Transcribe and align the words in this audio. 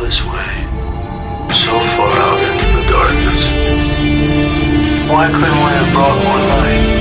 this 0.00 0.24
way, 0.24 0.52
so 1.52 1.72
far 1.96 2.12
out 2.26 2.40
into 2.48 2.66
the 2.76 2.84
darkness. 2.90 3.42
Why 5.10 5.26
couldn't 5.26 5.58
we 5.64 5.70
have 5.78 5.92
brought 5.92 6.18
more 6.24 6.38
light? 6.38 6.98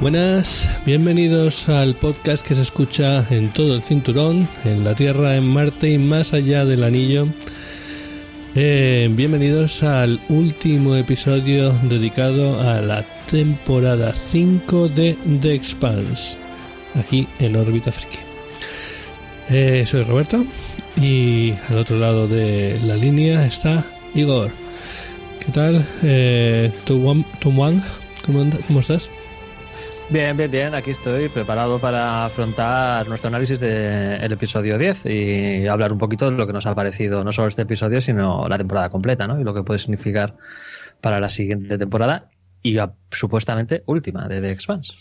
Buenas, 0.00 0.68
bienvenidos 0.84 1.68
al 1.68 1.94
podcast 1.94 2.46
que 2.46 2.54
se 2.54 2.62
escucha 2.62 3.26
en 3.30 3.52
todo 3.52 3.74
el 3.74 3.82
cinturón, 3.82 4.48
en 4.64 4.84
la 4.84 4.94
Tierra, 4.94 5.36
en 5.36 5.46
Marte 5.46 5.90
y 5.90 5.98
más 5.98 6.32
allá 6.32 6.64
del 6.64 6.84
anillo. 6.84 7.28
Eh, 8.54 9.08
bienvenidos 9.12 9.82
al 9.82 10.20
último 10.28 10.94
episodio 10.96 11.72
dedicado 11.84 12.60
a 12.60 12.80
la 12.82 13.02
temporada 13.30 14.14
5 14.14 14.88
de 14.90 15.16
The 15.40 15.54
Expanse, 15.54 16.36
aquí 16.94 17.26
en 17.38 17.56
órbita 17.56 17.90
friki. 17.92 18.18
Eh, 19.48 19.84
soy 19.86 20.02
Roberto 20.04 20.44
y 21.00 21.52
al 21.70 21.78
otro 21.78 21.98
lado 21.98 22.28
de 22.28 22.78
la 22.82 22.96
línea 22.96 23.46
está 23.46 23.86
Igor. 24.14 24.50
¿Qué 25.44 25.50
tal? 25.52 25.84
Eh, 26.02 26.70
Tumwang, 26.84 27.24
¿Cómo, 28.24 28.40
and- 28.42 28.64
¿Cómo 28.66 28.80
estás? 28.80 29.08
Bien, 30.12 30.36
bien, 30.36 30.50
bien. 30.50 30.74
Aquí 30.74 30.90
estoy 30.90 31.28
preparado 31.28 31.78
para 31.78 32.26
afrontar 32.26 33.08
nuestro 33.08 33.28
análisis 33.28 33.58
del 33.60 34.30
episodio 34.32 34.76
10 34.76 35.06
y 35.06 35.66
hablar 35.66 35.92
un 35.92 35.98
poquito 35.98 36.30
de 36.30 36.36
lo 36.36 36.46
que 36.46 36.52
nos 36.52 36.66
ha 36.66 36.74
parecido 36.74 37.24
no 37.24 37.32
solo 37.32 37.48
este 37.48 37.62
episodio, 37.62 38.00
sino 38.00 38.46
la 38.48 38.58
temporada 38.58 38.90
completa, 38.90 39.26
¿no? 39.26 39.40
Y 39.40 39.44
lo 39.44 39.54
que 39.54 39.62
puede 39.62 39.78
significar 39.78 40.36
para 41.00 41.18
la 41.18 41.28
siguiente 41.30 41.78
temporada 41.78 42.28
y 42.62 42.76
a- 42.78 42.92
supuestamente 43.10 43.84
última 43.86 44.28
de 44.28 44.40
The 44.42 44.50
Expanse. 44.50 44.92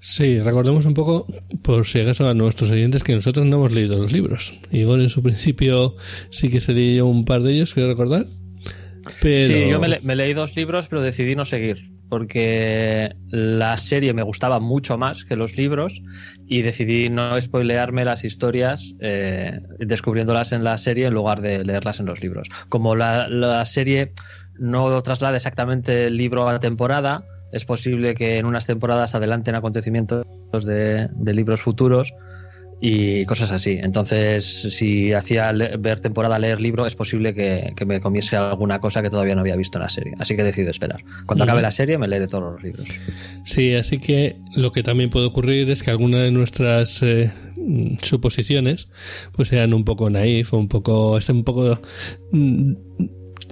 Sí, 0.00 0.40
recordemos 0.40 0.86
un 0.86 0.94
poco, 0.94 1.26
por 1.62 1.84
si 1.86 2.00
acaso 2.00 2.26
a 2.28 2.32
nuestros 2.32 2.70
oyentes, 2.70 3.02
que 3.02 3.14
nosotros 3.14 3.44
no 3.46 3.56
hemos 3.56 3.72
leído 3.72 3.98
los 3.98 4.12
libros. 4.12 4.58
Igor 4.70 5.00
en 5.00 5.08
su 5.10 5.22
principio 5.22 5.94
sí 6.30 6.48
que 6.48 6.60
se 6.60 6.72
leyó 6.72 7.06
un 7.06 7.24
par 7.24 7.42
de 7.42 7.52
ellos, 7.52 7.74
quiero 7.74 7.90
recordar. 7.90 8.24
Pero... 9.20 9.40
Sí, 9.46 9.68
yo 9.68 9.78
me, 9.80 9.88
le- 9.88 10.00
me 10.00 10.16
leí 10.16 10.32
dos 10.32 10.56
libros, 10.56 10.88
pero 10.88 11.02
decidí 11.02 11.34
no 11.36 11.44
seguir. 11.44 11.90
Porque 12.08 13.14
la 13.28 13.76
serie 13.76 14.14
me 14.14 14.22
gustaba 14.22 14.60
mucho 14.60 14.96
más 14.96 15.24
que 15.24 15.36
los 15.36 15.56
libros 15.56 16.02
y 16.46 16.62
decidí 16.62 17.10
no 17.10 17.40
spoilearme 17.40 18.04
las 18.04 18.24
historias 18.24 18.96
eh, 19.00 19.60
descubriéndolas 19.78 20.52
en 20.52 20.64
la 20.64 20.78
serie 20.78 21.06
en 21.06 21.14
lugar 21.14 21.42
de 21.42 21.64
leerlas 21.64 22.00
en 22.00 22.06
los 22.06 22.22
libros. 22.22 22.48
Como 22.68 22.94
la, 22.94 23.64
serie 23.64 24.12
no 24.58 25.02
traslada 25.02 25.36
exactamente 25.36 26.06
el 26.06 26.16
libro 26.16 26.48
a 26.48 26.54
la 26.54 26.60
temporada, 26.60 27.24
es 27.52 27.64
posible 27.64 28.14
que 28.14 28.38
en 28.38 28.46
unas 28.46 28.66
temporadas 28.66 29.14
adelanten 29.14 29.54
acontecimientos 29.54 30.24
de 30.64 31.08
libros 31.34 31.62
futuros 31.62 32.12
y 32.80 33.24
cosas 33.24 33.50
así. 33.50 33.78
Entonces, 33.80 34.44
si 34.44 35.12
hacía 35.12 35.52
ver 35.78 36.00
temporada, 36.00 36.38
leer 36.38 36.60
libro, 36.60 36.86
es 36.86 36.94
posible 36.94 37.34
que, 37.34 37.72
que 37.76 37.84
me 37.84 38.00
comiese 38.00 38.36
alguna 38.36 38.78
cosa 38.78 39.02
que 39.02 39.10
todavía 39.10 39.34
no 39.34 39.40
había 39.40 39.56
visto 39.56 39.78
en 39.78 39.82
la 39.82 39.88
serie. 39.88 40.14
Así 40.18 40.36
que 40.36 40.44
decido 40.44 40.70
esperar. 40.70 41.02
Cuando 41.26 41.44
acabe 41.44 41.62
la 41.62 41.70
serie, 41.70 41.98
me 41.98 42.06
leeré 42.06 42.28
todos 42.28 42.52
los 42.52 42.62
libros. 42.62 42.88
Sí, 43.44 43.74
así 43.74 43.98
que 43.98 44.36
lo 44.56 44.72
que 44.72 44.82
también 44.82 45.10
puede 45.10 45.26
ocurrir 45.26 45.68
es 45.70 45.82
que 45.82 45.90
alguna 45.90 46.18
de 46.18 46.30
nuestras 46.30 47.02
eh, 47.02 47.32
suposiciones 48.02 48.88
pues 49.32 49.48
sean 49.48 49.74
un 49.74 49.84
poco 49.84 50.10
naif 50.10 50.52
o 50.54 50.58
un 50.58 50.68
poco 50.68 51.18
estén 51.18 51.36
un 51.36 51.44
poco 51.44 51.80
mm, 52.32 52.72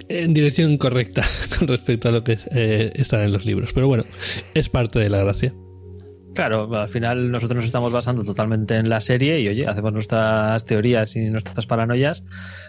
en 0.09 0.35
dirección 0.35 0.73
incorrecta 0.73 1.25
con 1.59 1.69
respecto 1.69 2.09
a 2.09 2.13
lo 2.13 2.23
que 2.23 2.39
eh, 2.53 2.93
está 2.95 3.25
en 3.25 3.33
los 3.33 3.45
libros. 3.45 3.73
Pero 3.73 3.89
bueno, 3.89 4.05
es 4.55 4.69
parte 4.69 4.99
de 4.99 5.11
la 5.11 5.19
gracia. 5.19 5.53
Claro, 6.37 6.73
al 6.77 6.89
final 6.89 7.31
nosotros 7.33 7.57
nos 7.57 7.65
estamos 7.65 7.91
basando 7.91 8.23
totalmente 8.23 8.77
en 8.77 8.89
la 8.89 9.01
serie 9.01 9.41
y 9.41 9.49
oye, 9.49 9.67
hacemos 9.67 9.93
nuestras 9.93 10.65
teorías 10.65 11.17
y 11.17 11.21
nuestras 11.31 11.67
paranoias, 11.67 12.23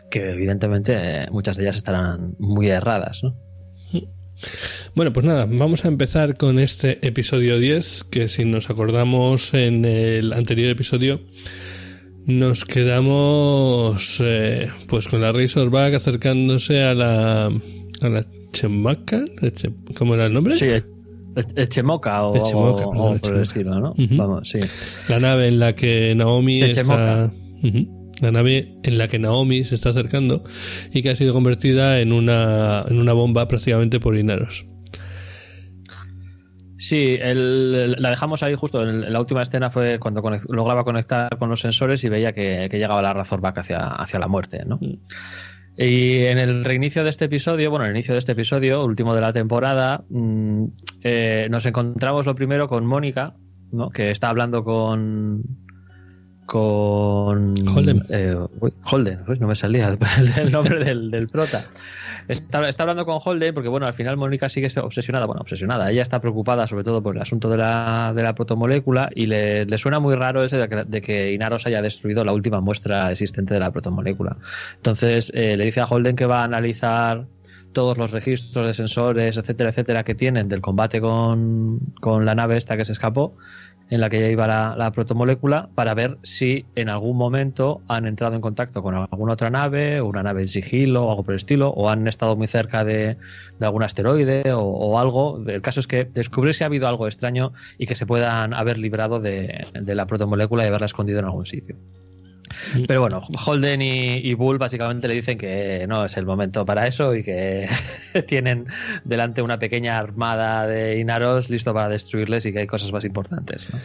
que 0.09 0.31
evidentemente 0.31 0.94
eh, 0.97 1.28
muchas 1.31 1.57
de 1.57 1.63
ellas 1.63 1.75
estarán 1.75 2.33
muy 2.39 2.69
erradas, 2.69 3.22
¿no? 3.23 3.35
Bueno, 4.95 5.11
pues 5.13 5.25
nada, 5.25 5.47
vamos 5.50 5.83
a 5.83 5.88
empezar 5.88 6.38
con 6.38 6.59
este 6.59 7.06
episodio 7.06 7.57
10, 7.59 8.03
que 8.06 8.29
si 8.29 8.45
nos 8.45 8.69
acordamos 8.69 9.53
en 9.53 9.83
el 9.85 10.31
anterior 10.31 10.69
episodio, 10.69 11.22
nos 12.25 12.63
quedamos 12.66 14.22
eh, 14.23 14.69
pues 14.88 15.07
con 15.07 15.22
la 15.22 15.31
Razorback 15.31 15.95
acercándose 15.95 16.83
a 16.83 16.94
la, 16.94 17.45
a 17.47 18.09
la 18.09 18.25
Chemaca, 18.53 19.25
Che- 19.56 19.73
¿cómo 19.95 20.13
era 20.13 20.27
el 20.27 20.33
nombre? 20.33 20.56
Sí, 20.56 20.67
o, 21.44 21.62
Echemoca, 21.62 22.24
o- 22.24 22.34
perdón, 22.34 23.16
o 23.16 23.18
por 23.20 23.36
el 23.36 23.42
estilo, 23.42 23.80
¿no? 23.80 23.94
Vamos, 24.18 24.50
sí. 24.50 24.59
La 25.09 25.20
nave 25.20 25.48
en 25.48 25.59
la 25.59 25.74
que 25.75 26.14
Naomi 26.16 26.58
está... 26.70 27.31
La 28.22 28.31
nave 28.31 28.74
en 28.84 28.98
la 28.98 29.08
que 29.08 29.20
Naomi 29.20 29.64
se 29.64 29.75
está 29.75 29.90
acercando 29.92 30.44
y 30.92 31.03
que 31.03 31.12
ha 31.12 31.16
sido 31.16 31.34
convertida 31.34 32.00
en 32.00 32.12
una, 32.14 32.84
en 32.90 32.98
una 32.98 33.14
bomba 33.14 33.48
prácticamente 33.48 34.00
por 34.00 34.18
Inaros. 34.18 34.66
Sí, 36.80 37.18
el- 37.20 37.94
la 38.02 38.09
dejamos 38.12 38.44
ahí 38.44 38.54
justo. 38.56 38.88
En 38.88 39.12
la 39.12 39.19
última 39.19 39.42
escena 39.42 39.72
fue 39.72 39.98
cuando 40.00 40.22
lograba 40.50 40.84
conectar 40.84 41.36
con 41.38 41.50
los 41.50 41.59
sensores 41.59 42.04
y 42.04 42.09
veía 42.09 42.34
que, 42.34 42.68
que 42.69 42.78
llegaba 42.78 43.02
la 43.02 43.14
Razorback 43.14 43.58
hacia, 43.59 43.80
hacia 43.88 44.19
la 44.19 44.28
muerte, 44.28 44.64
¿no? 44.66 44.80
Y 45.77 46.25
en 46.25 46.39
el 46.39 46.65
reinicio 46.65 47.03
de 47.03 47.11
este 47.11 47.25
episodio, 47.25 47.69
bueno, 47.69 47.85
en 47.85 47.91
el 47.91 47.97
inicio 47.97 48.13
de 48.13 48.19
este 48.19 48.31
episodio, 48.31 48.83
último 48.83 49.13
de 49.13 49.21
la 49.21 49.31
temporada, 49.31 50.03
mm, 50.09 50.63
eh, 51.03 51.47
nos 51.51 51.67
encontramos 51.67 52.25
lo 52.25 52.33
primero 52.33 52.67
con 52.67 52.85
Mónica, 52.85 53.35
¿no? 53.71 53.89
que 53.89 54.09
está 54.09 54.29
hablando 54.29 54.63
con. 54.63 55.43
con. 56.47 57.53
Holden. 57.67 58.03
eh, 58.09 58.35
uy, 58.59 58.73
Holden, 58.83 59.19
uy, 59.27 59.38
no 59.39 59.47
me 59.47 59.55
salía 59.55 59.89
el, 59.89 59.99
el 60.41 60.51
nombre 60.51 60.83
del, 60.83 61.11
del 61.11 61.27
prota. 61.27 61.65
Está, 62.27 62.67
está 62.67 62.83
hablando 62.83 63.05
con 63.05 63.19
Holden 63.23 63.53
porque, 63.53 63.69
bueno, 63.69 63.88
al 63.88 63.93
final 63.93 64.17
Mónica 64.17 64.49
sigue 64.49 64.67
obsesionada, 64.81 65.25
bueno, 65.25 65.41
obsesionada. 65.41 65.89
Ella 65.89 66.01
está 66.01 66.19
preocupada 66.19 66.67
sobre 66.67 66.83
todo 66.83 67.01
por 67.01 67.15
el 67.15 67.21
asunto 67.21 67.49
de 67.49 67.57
la, 67.57 68.11
de 68.15 68.23
la 68.23 68.35
protomolécula 68.35 69.09
y 69.15 69.27
le, 69.27 69.65
le 69.65 69.77
suena 69.77 69.99
muy 69.99 70.15
raro 70.15 70.43
ese 70.43 70.57
de 70.57 71.01
que, 71.01 71.33
Inaros 71.33 71.65
haya 71.67 71.81
destruido 71.81 72.25
la 72.25 72.33
última 72.33 72.59
muestra 72.59 73.11
existente 73.11 73.53
de 73.53 73.59
la 73.59 73.71
protomolécula. 73.71 74.38
Entonces 74.75 75.31
eh, 75.35 75.55
le 75.55 75.65
dice 75.65 75.79
a 75.79 75.85
Holden 75.85 76.15
que 76.15 76.25
va 76.25 76.41
a 76.41 76.43
analizar 76.43 77.25
todos 77.71 77.97
los 77.97 78.11
registros 78.11 78.65
de 78.65 78.73
sensores, 78.73 79.38
etcétera, 79.38 79.69
etcétera, 79.69 80.03
que 80.03 80.15
tienen 80.15 80.47
del 80.49 80.61
combate 80.61 80.99
con, 80.99 81.79
con 82.01 82.25
la 82.25 82.33
nave 82.33 82.57
esta 82.57 82.75
que 82.75 82.85
se 82.85 82.91
escapó, 82.91 83.35
en 83.90 84.02
la 84.02 84.09
que 84.09 84.20
ya 84.20 84.28
iba 84.28 84.48
la, 84.48 84.75
la 84.78 84.92
protomolécula, 84.92 85.70
para 85.75 85.94
ver 85.94 86.18
si 86.22 86.66
en 86.75 86.90
algún 86.90 87.18
momento 87.18 87.81
han 87.88 88.06
entrado 88.06 88.36
en 88.36 88.42
contacto 88.42 88.84
con 88.84 88.96
alguna 88.96 89.34
otra 89.34 89.50
nave, 89.50 90.02
una 90.02 90.24
nave 90.24 90.42
en 90.42 90.48
sigilo 90.48 91.06
o 91.06 91.12
algo 91.12 91.24
por 91.24 91.34
el 91.34 91.38
estilo, 91.38 91.70
o 91.70 91.90
han 91.90 92.08
estado 92.08 92.36
muy 92.36 92.48
cerca 92.48 92.84
de, 92.84 93.18
algún 93.59 93.84
asteroide 93.84 94.52
o, 94.53 94.62
o 94.62 95.00
algo. 95.00 95.42
El 95.48 95.62
caso 95.62 95.80
es 95.80 95.88
que 95.88 96.06
descubrir 96.06 96.53
si 96.53 96.64
ha 96.64 96.68
habido 96.68 96.88
algo 96.88 97.08
extraño 97.08 97.53
y 97.78 97.88
que 97.88 97.96
se 97.96 98.06
puedan 98.06 98.53
haber 98.53 98.78
librado 98.78 99.20
de 99.20 99.68
la 99.74 100.06
protomolécula 100.06 100.64
y 100.64 100.68
haberla 100.68 100.86
escondido 100.86 101.19
en 101.19 101.25
algún 101.25 101.46
sitio. 101.46 101.75
Pero 102.88 103.02
bueno, 103.02 103.22
Holden 103.46 103.81
y, 103.81 104.18
y 104.18 104.34
Bull 104.34 104.58
básicamente 104.58 105.08
le 105.08 105.16
dicen 105.16 105.38
que 105.38 105.85
no 105.88 106.06
es 106.06 106.18
el 106.18 106.25
momento 106.25 106.66
para 106.66 106.88
eso 106.88 107.16
y 107.16 107.24
que 107.24 107.68
tienen 108.28 108.68
delante 109.03 109.41
una 109.41 109.59
pequeña 109.59 109.97
armada 109.97 110.68
de 110.68 111.00
Inaros 111.00 111.50
listo 111.50 111.74
para 111.74 111.90
destruirles 111.90 112.46
y 112.46 112.53
que 112.53 112.59
hay 112.59 112.68
cosas 112.68 112.91
más 112.91 113.06
importantes. 113.06 113.68
¿no? 113.72 113.80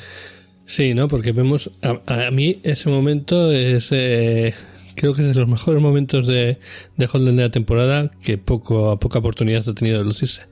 Sí, 0.67 0.95
¿no? 0.95 1.09
Porque 1.09 1.33
vemos, 1.33 1.71
a, 1.83 2.27
a 2.27 2.31
mí 2.31 2.61
ese 2.62 2.89
momento 2.89 3.53
es, 3.53 3.91
eh, 3.93 4.55
creo 4.95 5.15
que 5.15 5.22
es 5.22 5.28
de 5.28 5.41
los 5.41 5.49
mejores 5.49 5.83
momentos 5.83 6.27
de, 6.27 6.59
de 6.97 7.09
Holden 7.12 7.37
de 7.37 7.43
la 7.43 7.51
temporada, 7.51 8.11
que 8.22 8.39
poco 8.39 8.91
a 8.91 8.99
poca 8.99 9.19
oportunidad 9.19 9.69
ha 9.69 9.75
tenido 9.75 9.99
de 9.99 10.05
lucirse. 10.05 10.43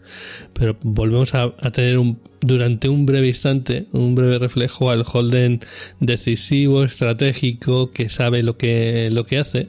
Pero 0.53 0.77
volvemos 0.83 1.35
a, 1.35 1.55
a 1.59 1.71
tener 1.71 1.99
un, 1.99 2.21
durante 2.41 2.89
un 2.89 3.07
breve 3.07 3.29
instante, 3.29 3.87
un 3.93 4.15
breve 4.15 4.39
reflejo 4.39 4.91
al 4.91 5.05
Holden 5.11 5.61
decisivo, 6.01 6.85
estratégico, 6.85 7.93
que 7.93 8.09
sabe 8.09 8.43
lo 8.43 8.57
que, 8.57 9.11
lo 9.11 9.27
que 9.27 9.39
hace. 9.39 9.69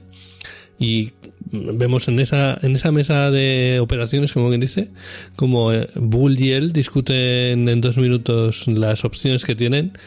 Y 0.80 1.12
vemos 1.52 2.08
en 2.08 2.20
esa, 2.20 2.58
en 2.62 2.74
esa 2.74 2.92
mesa 2.92 3.30
de 3.30 3.80
operaciones, 3.82 4.34
como 4.34 4.50
quien 4.50 4.62
dice, 4.62 4.90
como 5.36 5.72
eh, 5.72 5.90
Bull 5.96 6.40
y 6.40 6.52
él 6.52 6.72
discuten 6.72 7.68
en 7.68 7.82
dos 7.82 7.98
minutos 7.98 8.68
las 8.68 9.06
opciones 9.06 9.46
que 9.46 9.56
tienen 9.56 9.98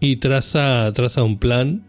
y 0.00 0.16
traza, 0.16 0.92
traza 0.92 1.22
un 1.22 1.38
plan. 1.38 1.84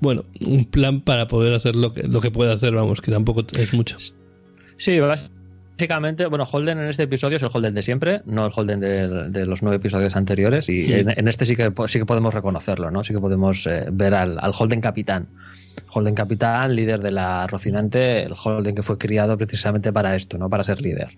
Bueno, 0.00 0.24
un 0.46 0.64
plan 0.64 1.00
para 1.00 1.26
poder 1.26 1.54
hacer 1.54 1.74
lo 1.76 1.92
que, 1.92 2.04
lo 2.04 2.20
que 2.20 2.30
puede 2.30 2.52
hacer, 2.52 2.72
vamos, 2.72 3.00
que 3.00 3.10
tampoco 3.10 3.44
es 3.58 3.74
mucho. 3.74 3.96
Sí, 4.76 4.98
básicamente, 5.78 6.26
bueno, 6.26 6.44
Holden 6.50 6.78
en 6.80 6.88
este 6.88 7.04
episodio 7.04 7.36
es 7.36 7.42
el 7.44 7.50
Holden 7.52 7.72
de 7.72 7.82
siempre, 7.84 8.20
no 8.26 8.46
el 8.46 8.52
Holden 8.54 8.80
de, 8.80 9.28
de 9.30 9.46
los 9.46 9.62
nueve 9.62 9.76
episodios 9.76 10.16
anteriores, 10.16 10.68
y 10.68 10.86
Sí. 10.86 10.92
en, 10.92 11.08
en 11.10 11.28
este 11.28 11.46
sí 11.46 11.54
que, 11.54 11.72
sí 11.86 11.98
que 12.00 12.04
podemos 12.04 12.34
reconocerlo, 12.34 12.90
¿no? 12.90 13.04
Sí 13.04 13.14
que 13.14 13.20
podemos 13.20 13.64
eh, 13.68 13.86
ver 13.92 14.14
al, 14.14 14.38
al 14.40 14.52
Holden 14.58 14.80
capitán. 14.80 15.28
Holden 15.90 16.16
capitán, 16.16 16.74
líder 16.74 17.00
de 17.00 17.12
la 17.12 17.46
Rocinante, 17.46 18.24
el 18.24 18.34
Holden 18.42 18.74
que 18.74 18.82
fue 18.82 18.98
criado 18.98 19.38
precisamente 19.38 19.92
para 19.92 20.16
esto, 20.16 20.36
¿no? 20.36 20.50
Para 20.50 20.64
ser 20.64 20.80
líder. 20.82 21.10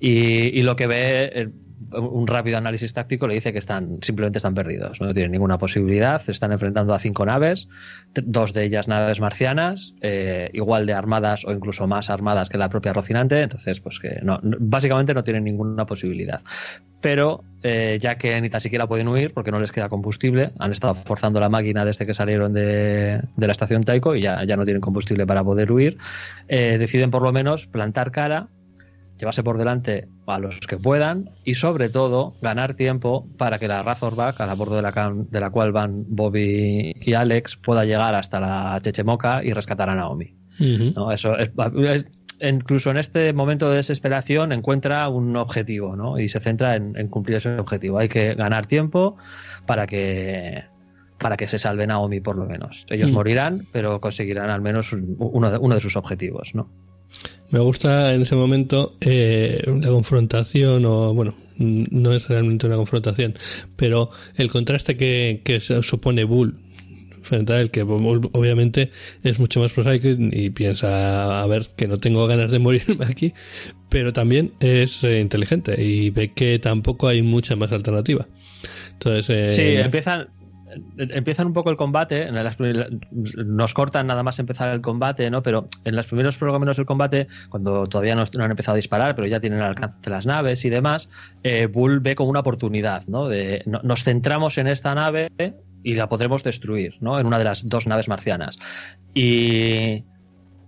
Y, 0.00 0.10
y 0.58 0.62
lo 0.64 0.74
que 0.74 0.88
ve, 0.88 1.30
eh, 1.32 1.48
un 1.92 2.26
rápido 2.26 2.58
análisis 2.58 2.92
táctico 2.92 3.26
le 3.26 3.34
dice 3.34 3.52
que 3.52 3.58
están 3.58 3.98
simplemente 4.02 4.38
están 4.38 4.54
perdidos, 4.54 5.00
no 5.00 5.12
tienen 5.14 5.32
ninguna 5.32 5.58
posibilidad, 5.58 6.20
se 6.20 6.32
están 6.32 6.52
enfrentando 6.52 6.92
a 6.92 6.98
cinco 6.98 7.24
naves, 7.24 7.68
dos 8.14 8.52
de 8.52 8.64
ellas 8.64 8.88
naves 8.88 9.20
marcianas, 9.20 9.94
eh, 10.00 10.50
igual 10.52 10.86
de 10.86 10.92
armadas 10.92 11.44
o 11.44 11.52
incluso 11.52 11.86
más 11.86 12.10
armadas 12.10 12.48
que 12.48 12.58
la 12.58 12.68
propia 12.68 12.92
Rocinante, 12.92 13.42
entonces 13.42 13.80
pues 13.80 14.00
que 14.00 14.20
no, 14.22 14.40
básicamente 14.42 15.14
no 15.14 15.24
tienen 15.24 15.44
ninguna 15.44 15.86
posibilidad. 15.86 16.42
Pero 17.00 17.44
eh, 17.62 17.98
ya 18.00 18.16
que 18.16 18.40
ni 18.40 18.50
tan 18.50 18.60
siquiera 18.60 18.88
pueden 18.88 19.06
huir 19.08 19.32
porque 19.32 19.52
no 19.52 19.60
les 19.60 19.70
queda 19.70 19.88
combustible, 19.88 20.52
han 20.58 20.72
estado 20.72 20.94
forzando 20.94 21.38
la 21.40 21.48
máquina 21.48 21.84
desde 21.84 22.06
que 22.06 22.14
salieron 22.14 22.52
de, 22.52 23.22
la 23.36 23.52
estación 23.52 23.84
Taiko 23.84 24.16
y 24.16 24.22
ya, 24.22 24.44
ya 24.44 24.56
no 24.56 24.64
tienen 24.64 24.80
combustible 24.80 25.26
para 25.26 25.44
poder 25.44 25.70
huir, 25.70 25.98
eh, 26.48 26.76
deciden 26.78 27.10
por 27.10 27.22
lo 27.22 27.32
menos 27.32 27.66
plantar 27.66 28.10
cara 28.10 28.48
llevarse 29.18 29.42
por 29.42 29.58
delante 29.58 30.08
a 30.26 30.38
los 30.38 30.58
que 30.60 30.76
puedan 30.76 31.28
y 31.44 31.54
sobre 31.54 31.88
todo 31.88 32.34
ganar 32.40 32.74
tiempo 32.74 33.28
para 33.36 33.58
que 33.58 33.68
la 33.68 33.82
Razorback, 33.82 34.40
a 34.40 34.54
bordo 34.54 34.76
de 34.76 34.82
la, 34.82 35.12
de 35.14 35.40
la 35.40 35.50
cual 35.50 35.72
van 35.72 36.04
Bobby 36.08 36.94
y 37.00 37.12
Alex, 37.14 37.56
pueda 37.56 37.84
llegar 37.84 38.14
hasta 38.14 38.40
la 38.40 38.80
Chechemoca 38.82 39.42
y 39.44 39.52
rescatar 39.52 39.90
a 39.90 39.94
Naomi. 39.94 40.34
¿No? 40.60 41.12
Eso 41.12 41.36
incluso 42.40 42.90
en 42.90 42.98
este 42.98 43.32
momento 43.32 43.70
de 43.70 43.76
desesperación 43.76 44.52
encuentra 44.52 45.08
un 45.08 45.36
objetivo 45.36 45.96
¿no? 45.96 46.18
y 46.18 46.28
se 46.28 46.40
centra 46.40 46.76
en, 46.76 47.08
cumplir 47.08 47.38
ese 47.38 47.58
objetivo. 47.58 47.98
Hay 47.98 48.08
que 48.08 48.34
ganar 48.34 48.66
tiempo 48.66 49.16
para 49.66 49.86
que 49.86 50.64
para 51.18 51.36
que 51.36 51.48
se 51.48 51.58
salve 51.58 51.86
Naomi 51.86 52.20
por 52.20 52.36
lo 52.36 52.46
menos. 52.46 52.86
Ellos 52.90 53.10
morirán, 53.10 53.66
pero 53.72 54.00
conseguirán 54.00 54.50
al 54.50 54.60
menos 54.60 54.92
uno 54.92 55.50
de, 55.50 55.58
uno 55.58 55.74
de 55.74 55.80
sus 55.80 55.96
objetivos, 55.96 56.54
¿no? 56.54 56.70
Me 57.50 57.58
gusta 57.60 58.12
en 58.12 58.22
ese 58.22 58.36
momento 58.36 58.96
eh, 59.00 59.62
la 59.80 59.88
confrontación, 59.88 60.84
o 60.84 61.14
bueno, 61.14 61.34
no 61.56 62.12
es 62.12 62.28
realmente 62.28 62.66
una 62.66 62.76
confrontación, 62.76 63.34
pero 63.76 64.10
el 64.36 64.50
contraste 64.50 64.96
que, 64.96 65.40
que 65.44 65.60
supone 65.60 66.24
Bull 66.24 66.54
frente 67.22 67.52
a 67.52 67.60
él, 67.60 67.70
que 67.70 67.82
obviamente 67.82 68.90
es 69.22 69.38
mucho 69.38 69.60
más 69.60 69.72
prosaico 69.72 70.08
y 70.08 70.50
piensa, 70.50 71.42
a 71.42 71.46
ver, 71.46 71.68
que 71.76 71.86
no 71.86 71.98
tengo 71.98 72.26
ganas 72.26 72.50
de 72.50 72.58
morirme 72.58 73.04
aquí, 73.06 73.34
pero 73.88 74.12
también 74.12 74.52
es 74.60 75.04
eh, 75.04 75.20
inteligente 75.20 75.82
y 75.82 76.10
ve 76.10 76.32
que 76.32 76.58
tampoco 76.58 77.08
hay 77.08 77.22
mucha 77.22 77.56
más 77.56 77.70
alternativa. 77.72 78.26
Entonces, 78.92 79.30
eh, 79.30 79.50
sí, 79.50 79.76
empiezan, 79.76 80.28
empiezan 80.96 81.46
un 81.46 81.52
poco 81.52 81.70
el 81.70 81.76
combate, 81.76 82.30
nos 83.44 83.74
cortan 83.74 84.06
nada 84.06 84.22
más 84.22 84.38
empezar 84.38 84.74
el 84.74 84.80
combate, 84.80 85.30
¿no? 85.30 85.42
Pero 85.42 85.66
en 85.84 85.96
los 85.96 86.06
primeros 86.06 86.40
menos 86.40 86.76
del 86.76 86.86
combate, 86.86 87.28
cuando 87.48 87.86
todavía 87.86 88.14
no, 88.14 88.22
han 88.22 88.50
empezado 88.50 88.74
a 88.74 88.76
disparar, 88.76 89.14
pero 89.14 89.26
ya 89.26 89.40
tienen 89.40 89.60
el 89.60 89.66
alcance 89.66 90.10
las 90.10 90.26
naves 90.26 90.64
y 90.64 90.70
demás, 90.70 91.10
eh, 91.42 91.66
Bull 91.66 92.00
ve 92.00 92.14
como 92.14 92.30
una 92.30 92.40
oportunidad, 92.40 93.06
¿no? 93.06 93.28
Nos 93.82 94.04
centramos 94.04 94.58
en 94.58 94.66
esta 94.66 94.94
nave 94.94 95.30
y 95.82 95.94
la 95.94 96.08
podremos 96.08 96.42
destruir, 96.42 96.96
¿no? 97.00 97.18
En 97.18 97.26
una 97.26 97.38
de 97.38 97.44
las 97.44 97.66
dos 97.66 97.86
naves 97.86 98.08
marcianas. 98.08 98.58
Y, 99.14 100.04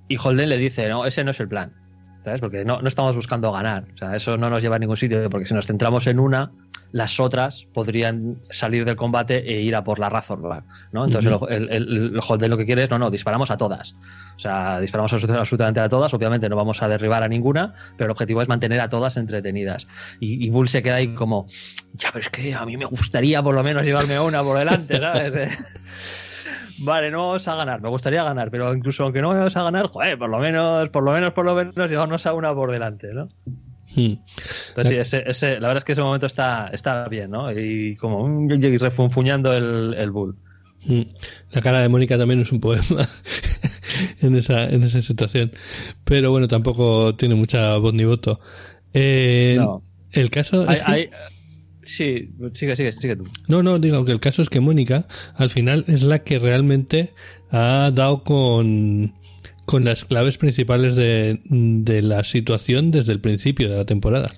y 0.09 0.17
Holden 0.23 0.49
le 0.49 0.59
dice, 0.59 0.89
no, 0.89 1.05
ese 1.05 1.25
no 1.25 1.31
es 1.31 1.41
el 1.41 1.49
plan. 1.49 1.75
¿Sabes? 2.23 2.41
Porque 2.41 2.67
no, 2.67 2.83
no 2.83 2.89
estamos 2.89 3.15
buscando 3.15 3.51
ganar. 3.51 3.87
O 3.95 3.97
sea, 3.97 4.15
eso 4.15 4.37
no 4.37 4.51
nos 4.51 4.63
lleva 4.63 4.77
a 4.77 4.79
ningún 4.79 4.99
sitio, 4.99 5.31
porque 5.31 5.47
si 5.47 5.55
nos 5.55 5.67
centramos 5.67 6.07
en 6.07 6.21
una, 6.21 6.53
las 6.93 7.21
otras 7.21 7.67
podrían 7.73 8.41
salir 8.51 8.85
del 8.85 8.97
combate 8.97 9.39
e 9.39 9.61
ir 9.63 9.77
a 9.77 9.85
por 9.85 9.99
la 9.99 10.09
Razorback, 10.09 10.65
¿no? 10.93 11.05
Entonces 11.05 11.33
el, 11.49 11.69
el, 11.71 12.13
lo 12.15 12.57
que 12.57 12.67
quiere 12.67 12.85
es, 12.85 12.91
no, 12.91 12.99
no, 12.99 13.11
disparamos 13.11 13.51
a 13.51 13.57
todas. 13.57 13.95
O 14.37 14.39
sea, 14.39 14.81
disparamos 14.81 15.13
absolutamente 15.13 15.81
a 15.81 15.89
todas, 15.89 16.13
obviamente 16.15 16.49
no 16.49 16.57
vamos 16.57 16.83
a 16.83 16.89
derribar 16.89 17.23
a 17.23 17.29
ninguna, 17.29 17.75
pero 17.97 18.07
el 18.07 18.11
objetivo 18.13 18.43
es 18.43 18.49
mantener 18.49 18.81
a 18.81 18.89
todas 18.89 19.17
entretenidas. 19.17 19.87
Y, 20.19 20.49
Bull 20.51 20.69
se 20.69 20.83
queda 20.83 20.97
ahí 20.97 21.15
como, 21.15 21.47
ya, 21.95 22.09
pero 22.13 22.21
es 22.21 22.29
que 22.29 22.55
a 22.55 22.65
mí 22.65 22.77
me 22.77 22.87
gustaría 22.87 23.43
por 23.43 23.55
lo 23.55 23.63
menos 23.63 23.85
llevarme 23.85 24.17
a 24.17 24.23
una 24.23 24.43
por 24.43 24.59
delante, 24.59 24.99
¿sabes? 24.99 25.59
vale, 26.79 27.11
no 27.11 27.29
vamos 27.29 27.47
a 27.47 27.55
ganar, 27.55 27.81
me 27.81 27.89
gustaría 27.89 28.25
ganar, 28.25 28.51
pero 28.51 28.75
incluso 28.75 29.05
aunque 29.05 29.21
no 29.21 29.29
vamos 29.29 29.57
a 29.57 29.63
ganar, 29.63 29.89
joder, 29.89 30.19
por 30.19 30.31
lo 30.31 30.39
menos, 30.39 30.89
por 30.89 31.05
lo 31.05 31.13
menos, 31.13 31.33
por 31.33 31.45
lo 31.45 31.55
menos, 31.55 31.91
llevarnos 31.91 32.27
a 32.27 32.35
una 32.35 32.55
por 32.55 32.73
delante, 32.73 33.13
¿no? 33.13 33.29
Hmm. 33.95 34.15
Entonces, 34.69 35.09
sí, 35.09 35.17
ese, 35.27 35.61
la 35.61 35.69
verdad 35.69 35.79
es 35.79 35.85
que 35.85 35.93
ese 35.93 36.03
momento 36.03 36.27
está, 36.27 36.69
está 36.73 37.09
bien, 37.09 37.31
¿no? 37.31 37.51
Y 37.53 37.97
como 37.97 38.23
un 38.23 38.49
refunfuñando 38.79 39.53
el, 39.53 39.95
el 39.99 40.11
bull. 40.11 40.37
Hmm. 40.85 41.03
La 41.51 41.61
cara 41.61 41.81
de 41.81 41.89
Mónica 41.89 42.17
también 42.17 42.41
es 42.41 42.53
un 42.53 42.61
poema 42.61 42.83
en, 44.21 44.37
esa, 44.37 44.65
en 44.65 44.83
esa 44.83 45.03
situación. 45.03 45.53
Pero 46.05 46.31
bueno, 46.31 46.49
tampoco 46.49 47.15
tiene 47.17 47.35
mucha 47.35 47.77
voz 47.77 47.95
ni 47.95 48.05
voto. 48.05 48.41
Eh, 48.95 49.57
no. 49.59 49.83
El 50.13 50.31
caso. 50.31 50.67
Hay, 50.69 51.11
Sí, 51.83 52.31
sigue, 52.53 52.77
sigue, 52.77 52.93
sigue 52.93 53.17
tú. 53.17 53.25
No, 53.49 53.63
no, 53.63 53.79
digo 53.79 54.05
que 54.05 54.13
el 54.13 54.21
caso 54.21 54.43
es 54.43 54.51
que 54.51 54.61
Mónica 54.61 55.07
al 55.35 55.51
final 55.51 55.85
es 55.89 56.03
la 56.03 56.21
que 56.21 56.39
realmente 56.39 57.15
ha 57.51 57.91
dado 57.93 58.23
con 58.23 59.15
con 59.65 59.85
las 59.85 60.05
claves 60.05 60.39
principales 60.39 60.97
de, 60.97 61.41
la 62.03 62.25
situación 62.25 62.91
desde 62.91 63.13
el 63.13 63.21
principio 63.21 63.71
de 63.71 63.77
la 63.77 63.85
temporada. 63.85 64.31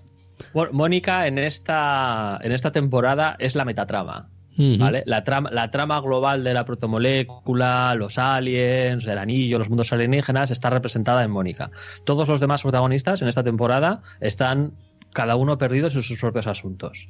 Mónica 0.73 1.27
en 1.27 1.39
esta, 1.39 2.39
en 2.43 2.53
esta 2.53 2.73
temporada 2.73 3.37
es 3.39 3.55
la 3.55 3.65
metatrama. 3.65 4.29
¿Vale? 4.55 5.03
La, 5.07 5.25
trama, 5.25 5.51
la 5.51 5.71
trama 5.71 5.99
global 6.01 6.45
de 6.45 6.53
la 6.53 6.67
protomolécula, 6.67 7.95
los 7.95 8.19
aliens, 8.19 9.07
el 9.07 9.17
anillo, 9.17 9.59
los 9.59 9.71
mundos 9.71 9.93
alienígenas 9.95 10.51
está 10.51 10.69
representada 10.69 11.25
en 11.25 11.31
Mónica. 11.31 11.71
Todos 12.05 12.29
los 12.29 12.39
demás 12.39 12.61
protagonistas 12.61 13.23
en 13.23 13.29
esta 13.29 13.43
temporada 13.43 14.03
están 14.21 14.75
cada 15.13 15.37
uno 15.37 15.59
perdidos 15.59 15.95
en 15.95 16.03
sus 16.03 16.19
propios 16.19 16.47
asuntos. 16.47 17.09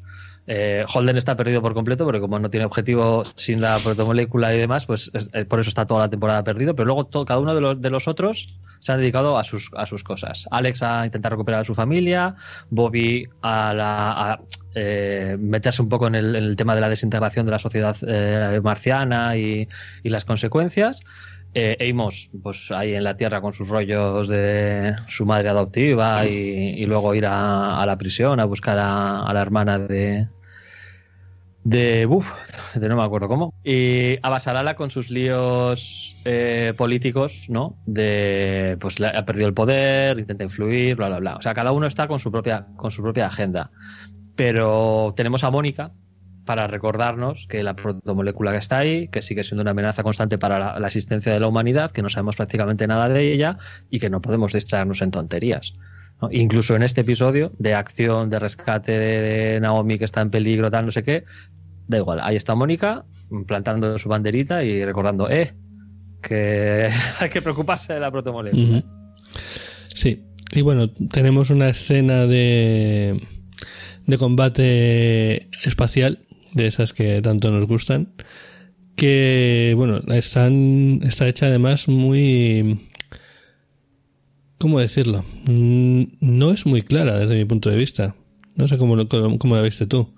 Eh, 0.49 0.85
Holden 0.93 1.17
está 1.17 1.37
perdido 1.37 1.63
por 1.63 1.73
completo 1.73 2.05
porque 2.05 2.21
como 2.21 2.39
no 2.39 2.51
tiene 2.51 2.67
objetivo 2.67 3.23
sin 3.37 3.61
la 3.61 3.79
protomolécula 3.79 4.53
y 4.55 4.59
demás, 4.59 4.87
pues 4.87 5.13
eh, 5.33 5.45
por 5.45 5.61
eso 5.61 5.69
está 5.69 5.87
toda 5.87 6.01
la 6.01 6.11
temporada 6.11 6.43
perdido, 6.43 6.75
pero 6.75 6.87
luego 6.87 7.07
todo, 7.07 7.25
cada 7.25 7.39
uno 7.39 7.55
de 7.55 7.61
los, 7.61 7.81
de 7.81 7.91
los 7.91 8.09
otros 8.09 8.53
se 8.81 8.93
han 8.93 8.99
dedicado 8.99 9.39
a 9.39 9.45
sus, 9.45 9.71
a 9.77 9.87
sus 9.87 10.03
cosas. 10.03 10.49
Alex 10.51 10.83
a 10.83 11.07
intentar 11.07 11.31
recuperar 11.31 11.61
a 11.61 11.65
su 11.65 11.77
familia, 11.77 12.35
Bobby 12.71 13.29
a, 13.43 14.41
eh, 14.75 15.37
meterse 15.39 15.81
un 15.81 15.89
poco 15.89 16.09
en 16.09 16.17
el, 16.17 16.57
tema 16.57 16.75
de 16.75 16.81
la 16.81 16.89
desintegración 16.89 17.47
de 17.47 17.53
la 17.53 17.61
sociedad 17.61 17.97
marciana 18.63 19.37
y, 19.37 19.69
las 20.03 20.25
consecuencias. 20.25 21.05
Eh, 21.55 21.95
pues 22.43 22.71
ahí 22.71 22.95
en 22.95 23.05
la 23.05 23.17
tierra 23.17 23.43
con 23.43 23.53
sus 23.53 23.69
rollos 23.69 24.27
de 24.27 24.97
su 25.09 25.27
madre 25.27 25.51
adoptiva 25.51 26.25
y, 26.25 26.85
luego 26.87 27.15
ir 27.15 27.27
a, 27.27 27.85
la 27.85 27.99
prisión 27.99 28.41
a 28.41 28.47
buscar 28.47 28.79
a, 28.81 29.31
la 29.33 29.41
hermana 29.41 29.79
de. 29.79 30.29
de. 31.65 32.09
De 32.75 32.89
no 32.89 32.97
me 32.97 33.03
acuerdo 33.03 33.29
cómo. 33.29 33.53
Y 33.63 34.19
a 34.23 34.31
Basarala 34.31 34.77
con 34.77 34.91
sus 34.91 35.11
líos 35.11 36.17
eh, 36.25 36.73
políticos, 36.77 37.47
¿no? 37.49 37.77
De. 37.85 38.79
Pues 38.81 38.99
ha 39.01 39.25
perdido 39.27 39.47
el 39.47 39.55
poder, 39.55 40.19
intenta 40.19 40.45
influir, 40.45 40.97
bla, 40.97 41.09
bla, 41.09 41.19
bla. 41.19 41.37
O 41.37 41.43
sea, 41.43 41.53
cada 41.53 41.73
uno 41.73 41.87
está 41.87 42.09
con 42.09 42.19
su 42.19 42.33
propia, 42.33 42.67
con 42.77 42.91
su 42.91 43.03
propia 43.03 43.27
agenda. 43.27 43.71
Pero 44.37 45.13
tenemos 45.15 45.45
a 45.45 45.51
Mónica, 45.51 45.93
para 46.45 46.67
recordarnos 46.67 47.47
que 47.47 47.63
la 47.63 47.75
protomolécula 47.77 48.53
que 48.53 48.59
está 48.59 48.79
ahí, 48.79 49.09
que 49.09 49.23
sigue 49.23 49.45
siendo 49.45 49.63
una 49.63 49.71
amenaza 49.71 50.03
constante 50.03 50.39
para 50.39 50.79
la, 50.79 50.87
existencia 50.87 51.33
de 51.33 51.41
la 51.41 51.47
humanidad, 51.47 51.93
que 51.93 52.03
no 52.03 52.09
sabemos 52.09 52.37
prácticamente 52.37 52.87
nada 52.87 53.09
de 53.09 53.33
ella 53.33 53.59
y 53.91 54.01
que 54.01 54.11
no 54.11 54.21
podemos 54.21 54.53
distraernos 54.53 55.03
en 55.03 55.11
tonterías. 55.11 55.75
Incluso 56.31 56.77
en 56.77 56.83
este 56.83 57.01
episodio 57.01 57.53
de 57.59 57.75
acción, 57.75 58.31
de 58.31 58.39
rescate 58.39 58.99
de, 58.99 59.61
Naomi 59.61 59.99
que 59.99 60.05
está 60.05 60.21
en 60.21 60.31
peligro, 60.31 60.71
tal, 60.71 60.87
no 60.87 60.93
sé 60.93 61.03
qué, 61.03 61.25
da 61.89 61.99
igual, 61.99 62.21
ahí 62.23 62.37
está 62.37 62.55
Mónica 62.55 63.05
plantando 63.47 63.99
su 63.99 64.09
banderita 64.09 64.63
y 64.63 64.85
recordando, 64.85 65.29
eh, 65.31 65.55
que 66.23 66.89
hay 67.21 67.31
que 67.31 67.43
preocuparse 67.43 67.95
de 67.95 68.01
la 68.01 68.11
protomolécula. 68.11 68.85
Sí, 69.87 70.25
y 70.53 70.61
bueno, 70.61 70.91
tenemos 70.91 71.51
una 71.51 71.71
escena 71.71 72.27
de, 72.27 73.21
de 74.07 74.19
combate 74.19 75.49
espacial 75.65 76.27
de 76.55 76.67
esas 76.67 76.93
que 76.93 77.21
tanto 77.23 77.51
nos 77.51 77.67
gustan, 77.67 78.09
que, 78.97 79.75
bueno, 79.77 80.03
están, 80.09 81.01
está 81.03 81.29
hecha 81.29 81.47
además 81.47 81.89
muy... 81.89 82.79
¿Cómo 84.59 84.79
decirlo? 84.79 85.25
Mm, 85.45 86.03
no 86.21 86.53
es 86.53 86.67
muy 86.67 86.83
clara 86.83 87.19
desde 87.19 87.35
mi 87.35 87.45
punto 87.45 87.69
de 87.69 87.77
vista. 87.77 88.15
No 88.55 88.69
sé 88.69 88.79
cómo, 88.79 88.97
cómo, 89.39 89.57
la 89.57 89.63
viste 89.63 89.87
tú. 89.87 90.15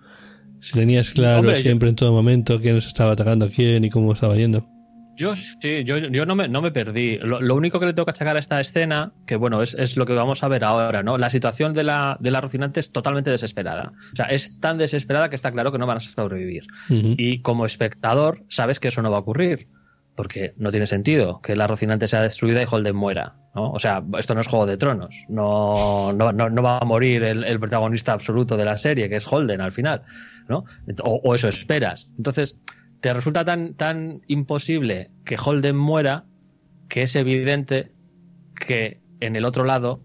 Si 0.60 0.72
tenías 0.72 1.10
claro 1.10 1.54
siempre 1.54 1.88
en 1.88 1.96
todo 1.96 2.12
momento 2.12 2.60
quién 2.60 2.80
se 2.82 2.88
estaba 2.88 3.12
atacando 3.12 3.46
a 3.46 3.48
quién 3.48 3.84
y 3.84 3.90
cómo 3.90 4.12
estaba 4.12 4.36
yendo. 4.36 4.66
Yo 5.16 5.36
sí, 5.36 5.84
yo, 5.84 5.98
yo 5.98 6.26
no, 6.26 6.34
me, 6.34 6.48
no 6.48 6.60
me 6.60 6.72
perdí. 6.72 7.18
Lo, 7.18 7.54
único 7.54 7.78
que 7.78 7.86
le 7.86 7.92
tengo 7.92 8.06
que 8.06 8.10
achacar 8.10 8.36
a 8.36 8.40
esta 8.40 8.60
escena, 8.60 9.12
que 9.26 9.36
bueno, 9.36 9.62
es, 9.62 9.74
es, 9.74 9.96
lo 9.96 10.06
que 10.06 10.12
vamos 10.12 10.42
a 10.42 10.48
ver 10.48 10.64
ahora, 10.64 11.02
¿no? 11.02 11.18
La 11.18 11.30
situación 11.30 11.72
de 11.72 11.84
la, 11.84 12.16
de 12.20 12.30
la 12.30 12.40
Rocinante 12.40 12.80
es 12.80 12.90
totalmente 12.90 13.30
desesperada. 13.30 13.92
O 14.12 14.16
sea, 14.16 14.26
es 14.26 14.58
tan 14.60 14.78
desesperada 14.78 15.28
que 15.30 15.36
está 15.36 15.52
claro 15.52 15.70
que 15.70 15.78
no 15.78 15.86
van 15.86 15.98
a 15.98 16.00
sobrevivir. 16.00 16.66
Y 16.88 17.42
como 17.42 17.64
espectador, 17.66 18.42
sabes 18.48 18.80
que 18.80 18.88
eso 18.88 19.02
no 19.02 19.10
va 19.10 19.18
a 19.18 19.20
ocurrir. 19.20 19.68
porque 20.16 20.54
no 20.56 20.70
tiene 20.70 20.86
sentido 20.86 21.40
que 21.40 21.56
la 21.56 21.66
Rocinante 21.66 22.08
sea 22.08 22.22
destruida 22.22 22.62
y 22.62 22.66
Holden 22.70 22.96
muera. 22.96 23.34
¿no? 23.54 23.70
O 23.70 23.78
sea, 23.78 24.02
esto 24.18 24.34
no 24.34 24.40
es 24.40 24.46
Juego 24.46 24.66
de 24.66 24.76
Tronos. 24.76 25.24
No, 25.28 26.12
no, 26.12 26.32
no, 26.32 26.62
va 26.62 26.78
a 26.78 26.84
morir 26.84 27.22
el, 27.22 27.60
protagonista 27.60 28.12
absoluto 28.12 28.56
de 28.56 28.64
la 28.64 28.76
serie, 28.76 29.08
que 29.08 29.16
es 29.16 29.26
Holden 29.30 29.60
al 29.60 29.72
final. 29.72 30.02
¿no? 30.48 30.64
O, 31.02 31.34
eso 31.34 31.48
esperas. 31.48 32.12
Entonces, 32.16 32.58
te 33.04 33.12
resulta 33.12 33.44
tan, 33.44 33.74
tan 33.74 34.22
imposible 34.28 35.10
que 35.26 35.36
Holden 35.36 35.76
muera 35.76 36.24
que 36.88 37.02
es 37.02 37.14
evidente 37.16 37.92
que 38.54 39.02
en 39.20 39.36
el 39.36 39.44
otro 39.44 39.64
lado 39.64 40.00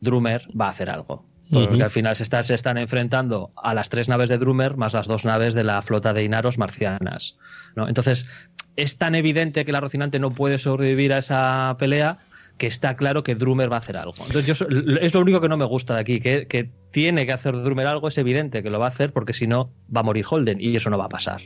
Drummer 0.00 0.48
va 0.60 0.66
a 0.66 0.70
hacer 0.70 0.90
algo. 0.90 1.24
Porque 1.48 1.80
al 1.80 1.92
final 1.92 2.16
se, 2.16 2.24
se, 2.24 2.54
están 2.54 2.76
enfrentando 2.76 3.52
a 3.54 3.72
las 3.72 3.88
tres 3.88 4.08
naves 4.08 4.30
de 4.30 4.38
Drummer 4.38 4.76
más 4.76 4.94
las 4.94 5.06
dos 5.06 5.24
naves 5.24 5.54
de 5.54 5.62
la 5.62 5.80
flota 5.80 6.12
de 6.12 6.24
Inaros 6.24 6.58
marcianas. 6.58 7.38
¿no? 7.76 7.86
Entonces, 7.86 8.28
es 8.74 8.98
tan 8.98 9.14
evidente 9.14 9.64
que 9.64 9.70
la 9.70 9.80
Rocinante 9.80 10.18
no 10.18 10.32
puede 10.32 10.58
sobrevivir 10.58 11.12
a 11.12 11.18
esa 11.18 11.76
pelea 11.78 12.18
que 12.58 12.66
está 12.66 12.96
claro 12.96 13.22
que 13.22 13.36
Drummer 13.36 13.70
va 13.70 13.76
a 13.76 13.78
hacer 13.78 13.96
algo. 13.96 14.14
Entonces, 14.26 14.46
yo, 14.58 14.66
es 15.00 15.14
lo 15.14 15.20
único 15.20 15.40
que 15.40 15.48
no 15.48 15.56
me 15.56 15.66
gusta 15.66 15.94
de 15.94 16.00
aquí, 16.00 16.18
que, 16.18 16.70
tiene 16.90 17.26
que 17.26 17.32
hacer 17.32 17.54
Drummer 17.62 17.86
algo, 17.86 18.08
es 18.08 18.18
evidente 18.18 18.64
que 18.64 18.70
lo 18.70 18.80
va 18.80 18.86
a 18.86 18.88
hacer 18.88 19.12
porque 19.12 19.34
si 19.34 19.46
no 19.46 19.72
va 19.94 20.00
a 20.00 20.02
morir 20.02 20.24
Holden 20.28 20.60
y 20.60 20.74
eso 20.74 20.90
no 20.90 20.98
va 20.98 21.04
a 21.04 21.08
pasar. 21.08 21.42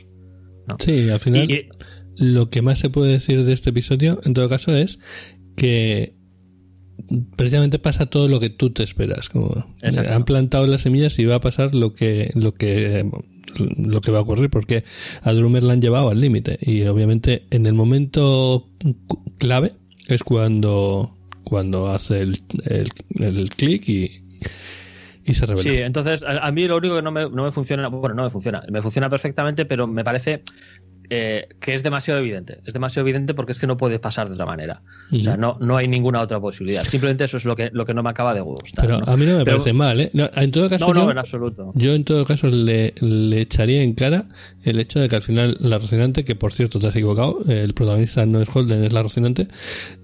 Sí, 0.79 1.09
al 1.09 1.19
final 1.19 1.47
lo 2.15 2.49
que 2.49 2.61
más 2.61 2.79
se 2.79 2.89
puede 2.89 3.13
decir 3.13 3.43
de 3.43 3.53
este 3.53 3.69
episodio, 3.69 4.19
en 4.23 4.33
todo 4.33 4.49
caso, 4.49 4.75
es 4.75 4.99
que 5.55 6.15
precisamente 7.35 7.79
pasa 7.79 8.07
todo 8.07 8.27
lo 8.27 8.39
que 8.39 8.49
tú 8.49 8.71
te 8.71 8.83
esperas. 8.83 9.29
Como 9.29 9.65
han 9.81 10.25
plantado 10.25 10.65
las 10.67 10.81
semillas 10.81 11.17
y 11.19 11.25
va 11.25 11.35
a 11.35 11.41
pasar 11.41 11.75
lo 11.75 11.93
que, 11.93 12.31
lo 12.33 12.53
que 12.53 13.09
lo 13.77 14.01
que 14.01 14.11
va 14.11 14.19
a 14.19 14.21
ocurrir 14.21 14.49
porque 14.49 14.83
a 15.21 15.33
Drummer 15.33 15.63
la 15.63 15.73
han 15.73 15.81
llevado 15.81 16.09
al 16.09 16.21
límite 16.21 16.59
y 16.61 16.83
obviamente 16.83 17.47
en 17.49 17.65
el 17.65 17.73
momento 17.73 18.69
clave 19.39 19.71
es 20.07 20.21
cuando 20.21 21.15
cuando 21.43 21.87
hace 21.87 22.17
el, 22.17 22.41
el, 22.65 23.49
clic 23.49 23.87
y, 23.87 24.11
y 25.27 25.33
se 25.33 25.45
revela. 25.45 25.61
Sí, 25.61 25.77
entonces 25.77 26.23
a, 26.25 26.51
mí 26.51 26.67
lo 26.67 26.77
único 26.77 26.95
que 26.95 27.01
no 27.01 27.11
me, 27.11 27.29
no 27.29 27.43
me 27.43 27.51
funciona, 27.51 27.89
bueno, 27.89 28.15
no 28.15 28.23
me 28.23 28.29
funciona, 28.29 28.63
me 28.71 28.81
funciona 28.81 29.09
perfectamente, 29.09 29.65
pero 29.65 29.85
me 29.85 30.03
parece 30.03 30.41
eh, 31.09 31.47
que 31.61 31.73
es 31.73 31.83
demasiado 31.83 32.19
evidente. 32.19 32.59
Es 32.65 32.73
demasiado 32.73 33.07
evidente 33.07 33.33
porque 33.33 33.53
es 33.53 33.59
que 33.59 33.67
no 33.67 33.77
puede 33.77 33.97
pasar 33.97 34.27
de 34.27 34.33
otra 34.33 34.45
manera. 34.45 34.81
O 35.11 35.21
sea, 35.21 35.37
no, 35.37 35.57
no 35.61 35.77
hay 35.77 35.87
ninguna 35.87 36.19
otra 36.19 36.39
posibilidad. 36.39 36.83
Simplemente 36.83 37.23
eso 37.23 37.37
es 37.37 37.45
lo 37.45 37.55
que, 37.55 37.69
lo 37.71 37.85
que 37.85 37.93
no 37.93 38.03
me 38.03 38.09
acaba 38.09 38.33
de 38.33 38.41
gustar. 38.41 38.85
Pero 38.85 39.07
a 39.07 39.15
mí 39.15 39.25
no 39.25 39.37
me 39.37 39.45
parece 39.45 39.71
mal, 39.71 40.01
¿eh? 40.01 40.11
en 40.13 40.51
todo 40.51 40.69
caso, 40.69 40.93
no, 40.93 41.05
no, 41.05 41.11
en 41.11 41.17
absoluto. 41.17 41.71
Yo 41.75 41.93
en 41.93 42.03
todo 42.03 42.25
caso 42.25 42.47
le, 42.47 42.93
le, 42.99 43.41
echaría 43.41 43.83
en 43.83 43.93
cara 43.93 44.25
el 44.63 44.79
hecho 44.79 44.99
de 44.99 45.07
que 45.07 45.15
al 45.15 45.21
final 45.21 45.55
la 45.61 45.79
Rocinante, 45.79 46.25
que 46.25 46.35
por 46.35 46.51
cierto 46.51 46.79
te 46.79 46.87
has 46.87 46.95
equivocado, 46.95 47.39
el 47.47 47.73
protagonista 47.73 48.25
no 48.25 48.41
es 48.41 48.49
Holden, 48.53 48.83
es 48.83 48.91
la 48.91 49.01
Rocinante. 49.01 49.47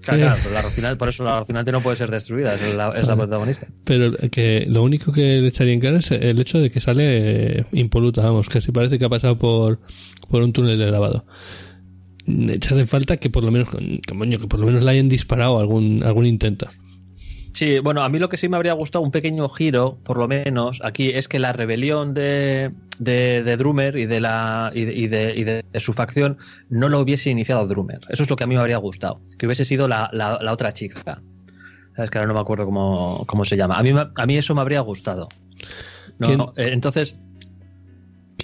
Claro, 0.00 0.34
eh, 0.34 0.38
pero 0.42 0.54
la 0.54 0.62
Rocinante, 0.62 0.96
por 0.96 1.08
eso 1.10 1.24
la 1.24 1.38
Rocinante 1.40 1.70
no 1.70 1.80
puede 1.80 1.96
ser 1.96 2.10
destruida, 2.10 2.54
es 2.54 2.74
la, 2.74 2.88
es 2.88 3.06
la 3.06 3.16
protagonista. 3.16 3.66
Pero 3.84 4.16
que 4.30 4.64
lo 4.68 4.82
único 4.82 5.12
que 5.12 5.40
le 5.40 5.48
echaría 5.48 5.74
en 5.74 5.80
cara 5.80 5.98
es 5.98 6.10
el 6.10 6.40
hecho 6.40 6.58
de 6.58 6.70
que 6.70 6.80
sale 6.80 7.66
impoluta, 7.72 8.22
vamos, 8.22 8.48
que 8.48 8.62
si 8.62 8.72
parece 8.72 8.98
que 8.98 9.04
ha 9.04 9.10
pasado 9.10 9.36
por 9.36 9.80
por 10.28 10.42
un 10.42 10.52
túnel 10.52 10.78
de 10.78 10.90
lavado. 10.94 11.26
Echa 12.26 12.74
de 12.74 12.86
falta 12.86 13.18
que 13.18 13.28
por 13.28 13.44
lo 13.44 13.50
menos 13.50 13.68
que 13.68 14.48
por 14.48 14.58
lo 14.58 14.66
menos 14.66 14.82
le 14.82 14.90
hayan 14.90 15.08
disparado 15.08 15.58
algún 15.58 16.02
algún 16.02 16.24
intento. 16.24 16.68
Sí, 17.54 17.78
bueno, 17.78 18.02
a 18.02 18.08
mí 18.08 18.18
lo 18.18 18.28
que 18.28 18.36
sí 18.36 18.48
me 18.48 18.56
habría 18.56 18.72
gustado, 18.72 19.04
un 19.04 19.12
pequeño 19.12 19.48
giro, 19.48 20.00
por 20.02 20.18
lo 20.18 20.26
menos, 20.26 20.80
aquí, 20.82 21.10
es 21.10 21.28
que 21.28 21.38
la 21.38 21.52
rebelión 21.52 22.12
de, 22.12 22.72
de, 22.98 23.56
Drummer 23.56 23.96
y 23.96 24.06
de 24.06 24.20
la 24.20 24.72
y 24.74 24.84
de, 25.06 25.34
y 25.36 25.44
de, 25.44 25.62
su 25.78 25.92
facción 25.92 26.36
no 26.68 26.88
lo 26.88 26.98
hubiese 26.98 27.30
iniciado 27.30 27.68
Drummer. 27.68 28.00
Eso 28.08 28.24
es 28.24 28.30
lo 28.30 28.34
que 28.34 28.42
a 28.42 28.48
mí 28.48 28.56
me 28.56 28.60
habría 28.60 28.78
gustado. 28.78 29.22
Que 29.38 29.46
hubiese 29.46 29.64
sido 29.64 29.86
la, 29.86 30.10
la, 30.12 30.52
otra 30.52 30.72
chica. 30.72 31.22
Es 31.96 32.10
que 32.10 32.18
ahora 32.18 32.26
no 32.26 32.34
me 32.34 32.40
acuerdo 32.40 32.64
cómo, 32.64 33.22
cómo 33.28 33.44
se 33.44 33.56
llama. 33.56 33.78
A 33.78 33.84
mí, 33.84 33.92
a 33.92 34.26
mí 34.26 34.36
eso 34.36 34.52
me 34.56 34.60
habría 34.60 34.80
gustado. 34.80 35.28
No, 36.18 36.52
eh, 36.56 36.70
entonces, 36.72 37.20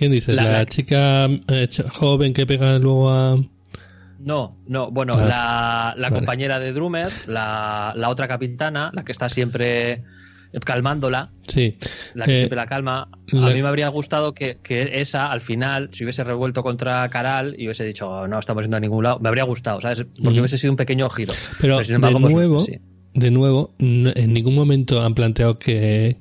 ¿Quién 0.01 0.13
dice? 0.13 0.33
¿La, 0.33 0.65
chica 0.65 1.27
eh, 1.27 1.69
joven 1.91 2.33
que 2.33 2.47
pega 2.47 2.79
luego 2.79 3.11
a.? 3.11 3.37
No, 4.19 4.57
no, 4.67 4.91
bueno, 4.91 5.15
ah, 5.19 5.95
la, 5.95 6.11
compañera 6.11 6.59
de 6.59 6.73
Drummer, 6.73 7.13
la, 7.27 7.93
otra 8.09 8.27
capitana, 8.27 8.91
la 8.95 9.05
que 9.05 9.13
está 9.13 9.29
siempre 9.29 10.03
calmándola, 10.65 11.33
sí. 11.47 11.77
la 12.15 12.25
que 12.25 12.33
eh, 12.33 12.37
siempre 12.37 12.57
la 12.57 12.65
calma. 12.65 13.11
A 13.31 13.51
mí 13.51 13.61
me 13.61 13.69
habría 13.69 13.89
gustado 13.89 14.33
que, 14.33 14.57
esa, 14.71 15.31
al 15.31 15.43
final, 15.43 15.91
si 15.93 16.05
hubiese 16.05 16.25
revuelto 16.25 16.63
contra 16.63 17.07
Caral 17.11 17.55
y 17.59 17.67
hubiese 17.67 17.85
dicho, 17.85 18.09
oh, 18.09 18.27
no 18.27 18.39
estamos 18.39 18.65
yendo 18.65 18.79
a 18.79 18.81
ningún 18.81 19.05
lado, 19.05 19.19
me 19.19 19.29
habría 19.29 19.45
gustado, 19.45 19.83
¿sabes? 19.83 20.07
Porque 20.25 20.41
hubiese 20.41 20.57
sido 20.57 20.73
un 20.73 20.79
pequeño 20.79 21.11
giro. 21.11 21.35
Pero, 21.61 21.85
sin 21.85 21.97
embargo, 21.97 22.21
de 22.21 22.23
pues, 22.23 22.33
nuevo, 22.33 22.65
de 23.13 23.31
nuevo, 23.31 23.75
en 23.79 24.33
ningún 24.33 24.55
momento 24.55 25.03
han 25.03 25.15
planteado 25.15 25.59
que, 25.59 26.17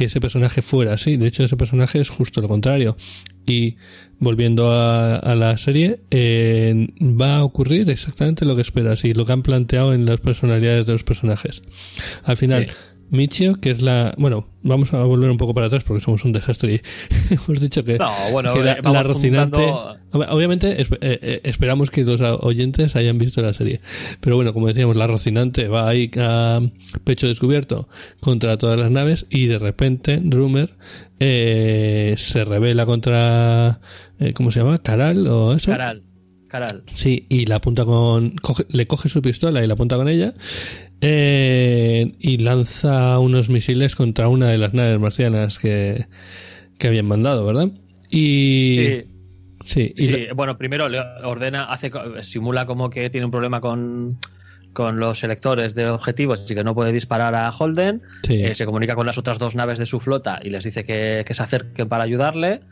que 0.00 0.06
ese 0.06 0.18
personaje 0.18 0.62
fuera 0.62 0.94
así. 0.94 1.18
De 1.18 1.26
hecho, 1.26 1.44
ese 1.44 1.58
personaje 1.58 2.00
es 2.00 2.08
justo 2.08 2.40
lo 2.40 2.48
contrario. 2.48 2.96
Y 3.44 3.76
volviendo 4.18 4.72
a, 4.72 5.34
la 5.34 5.54
serie, 5.58 6.00
eh, 6.10 6.88
va 7.02 7.36
a 7.36 7.44
ocurrir 7.44 7.90
exactamente 7.90 8.46
lo 8.46 8.56
que 8.56 8.62
esperas 8.62 9.04
y 9.04 9.12
lo 9.12 9.26
que 9.26 9.32
han 9.32 9.42
planteado 9.42 9.92
en 9.92 10.06
las 10.06 10.18
personalidades 10.18 10.86
de 10.86 10.92
los 10.92 11.04
personajes. 11.04 11.60
Al 12.24 12.38
final, 12.38 12.70
Michio, 13.10 13.60
que 13.60 13.70
es 13.70 13.82
la. 13.82 14.14
Bueno, 14.18 14.46
vamos 14.62 14.94
a 14.94 15.02
volver 15.02 15.30
un 15.30 15.36
poco 15.36 15.52
para 15.52 15.66
atrás 15.66 15.84
porque 15.84 16.02
somos 16.02 16.24
un 16.24 16.32
desastre 16.32 16.74
y 16.74 16.80
hemos 17.34 17.60
dicho 17.60 17.84
que, 17.84 17.98
no, 17.98 18.10
bueno, 18.30 18.54
la, 18.56 18.72
eh, 18.72 19.02
Rocinante. 19.02 19.72
Obviamente, 20.12 20.80
eh, 20.80 20.86
eh, 21.00 21.40
esperamos 21.44 21.90
que 21.90 22.04
los 22.04 22.20
oyentes 22.20 22.96
hayan 22.96 23.18
visto 23.18 23.42
la 23.42 23.52
serie. 23.52 23.80
Pero 24.20 24.36
bueno, 24.36 24.52
como 24.52 24.68
decíamos, 24.68 24.96
la 24.96 25.06
Rocinante 25.06 25.68
va 25.68 25.88
ahí 25.88 26.10
a 26.18 26.60
pecho 27.04 27.26
descubierto 27.26 27.88
contra 28.20 28.58
todas 28.58 28.78
las 28.78 28.90
naves 28.90 29.26
y 29.28 29.46
de 29.46 29.58
repente 29.58 30.20
Drummer 30.22 30.74
se 31.18 32.44
revela 32.44 32.86
contra. 32.86 33.80
¿Cómo 34.34 34.50
se 34.50 34.60
llama? 34.60 34.78
¿Caral 34.78 35.26
o 35.26 35.54
eso? 35.54 35.70
Caral. 35.70 36.02
Caral. 36.50 36.82
Sí, 36.94 37.26
y 37.28 37.46
la 37.46 37.56
apunta 37.56 37.84
con. 37.84 38.34
le 38.68 38.86
coge 38.86 39.08
su 39.08 39.22
pistola 39.22 39.62
y 39.62 39.68
la 39.68 39.74
apunta 39.74 39.96
con 39.96 40.08
ella. 40.08 40.34
Eh, 41.00 42.12
y 42.18 42.38
lanza 42.38 43.20
unos 43.20 43.48
misiles 43.48 43.94
contra 43.94 44.28
una 44.28 44.48
de 44.48 44.58
las 44.58 44.74
naves 44.74 44.98
marcianas 44.98 45.60
que, 45.60 46.06
que 46.76 46.88
habían 46.88 47.06
mandado, 47.06 47.46
¿verdad? 47.46 47.68
Y. 48.10 48.76
Sí. 49.64 49.94
Sí, 49.96 50.26
bueno, 50.34 50.58
primero 50.58 50.88
le 50.88 50.98
ordena, 51.22 51.64
hace, 51.64 51.92
simula 52.22 52.66
como 52.66 52.90
que 52.90 53.08
tiene 53.08 53.26
un 53.26 53.30
problema 53.30 53.60
con, 53.60 54.18
con 54.72 54.98
los 54.98 55.20
selectores 55.20 55.76
de 55.76 55.88
objetivos 55.88 56.50
y 56.50 56.54
que 56.56 56.64
no 56.64 56.74
puede 56.74 56.90
disparar 56.90 57.36
a 57.36 57.50
Holden. 57.50 58.02
Eh, 58.28 58.54
se 58.56 58.66
comunica 58.66 58.96
con 58.96 59.06
las 59.06 59.18
otras 59.18 59.38
dos 59.38 59.54
naves 59.54 59.78
de 59.78 59.86
su 59.86 60.00
flota 60.00 60.40
y 60.42 60.50
les 60.50 60.64
dice 60.64 60.84
que, 60.84 61.24
se 61.30 61.42
acerquen 61.42 61.88
para 61.88 62.02
ayudarle. 62.02 62.62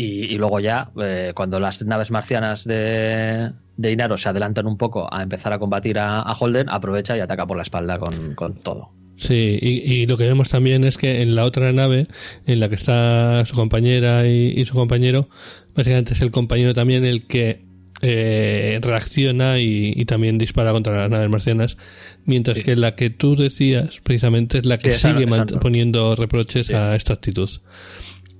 Y, 0.00 0.36
luego 0.36 0.60
ya, 0.60 0.90
eh, 1.02 1.32
cuando 1.34 1.58
las 1.58 1.84
naves 1.84 2.12
marcianas 2.12 2.64
de, 2.64 3.50
de 3.76 3.92
Inaro 3.92 4.16
se 4.16 4.28
adelantan 4.28 4.66
un 4.66 4.76
poco 4.76 5.12
a 5.12 5.22
empezar 5.24 5.52
a 5.52 5.58
combatir 5.58 5.98
a, 5.98 6.22
Holden, 6.38 6.68
aprovecha 6.68 7.16
y 7.16 7.20
ataca 7.20 7.46
por 7.46 7.56
la 7.56 7.64
espalda 7.64 7.98
con, 7.98 8.54
todo. 8.62 8.90
Sí, 9.16 9.58
y, 9.60 10.06
lo 10.06 10.16
que 10.16 10.24
vemos 10.24 10.48
también 10.48 10.84
es 10.84 10.96
que 10.96 11.22
en 11.22 11.34
la 11.34 11.44
otra 11.44 11.72
nave, 11.72 12.06
en 12.46 12.60
la 12.60 12.68
que 12.68 12.76
está 12.76 13.44
su 13.46 13.56
compañera 13.56 14.28
y, 14.28 14.64
su 14.64 14.74
compañero, 14.74 15.28
básicamente 15.74 16.12
es 16.12 16.20
el 16.20 16.30
compañero 16.30 16.74
también 16.74 17.04
el 17.04 17.26
que 17.26 17.66
eh, 18.00 18.78
reacciona 18.80 19.58
y, 19.58 20.04
también 20.04 20.38
dispara 20.38 20.70
contra 20.70 20.96
las 20.96 21.10
naves 21.10 21.28
marcianas, 21.28 21.76
mientras 22.24 22.60
que 22.60 22.76
la 22.76 22.94
que 22.94 23.10
tú 23.10 23.34
decías 23.34 23.98
precisamente 24.04 24.58
es 24.58 24.66
la 24.66 24.78
que 24.78 24.92
sigue 24.92 25.26
poniendo 25.60 26.14
reproches 26.14 26.70
a 26.70 26.94
esta 26.94 27.14
actitud. 27.14 27.50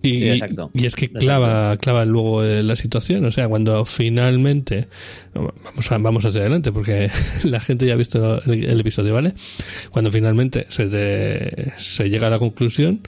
Y, 0.01 0.27
y 0.75 0.87
es 0.87 0.95
que 0.95 1.09
clava, 1.09 1.77
clava 1.77 2.05
luego 2.05 2.45
eh, 2.45 2.63
la 2.63 2.77
situación. 2.77 3.25
O 3.25 3.31
sea, 3.31 3.49
cuando 3.49 3.85
finalmente. 3.85 4.89
Vamos, 5.35 5.93
a, 5.93 5.99
vamos 5.99 6.25
hacia 6.25 6.41
adelante, 6.41 6.73
porque 6.73 7.11
la 7.45 7.61
gente 7.61 7.87
ya 7.87 7.95
ha 7.95 7.97
visto 7.97 8.41
el, 8.43 8.81
episodio, 8.81 9.15
¿vale? 9.15 9.35
Cuando 9.91 10.11
finalmente 10.11 10.67
se, 10.69 11.73
se 11.77 12.11
llega 12.11 12.29
a 12.29 12.31
la 12.31 12.39
conclusión, 12.39 13.01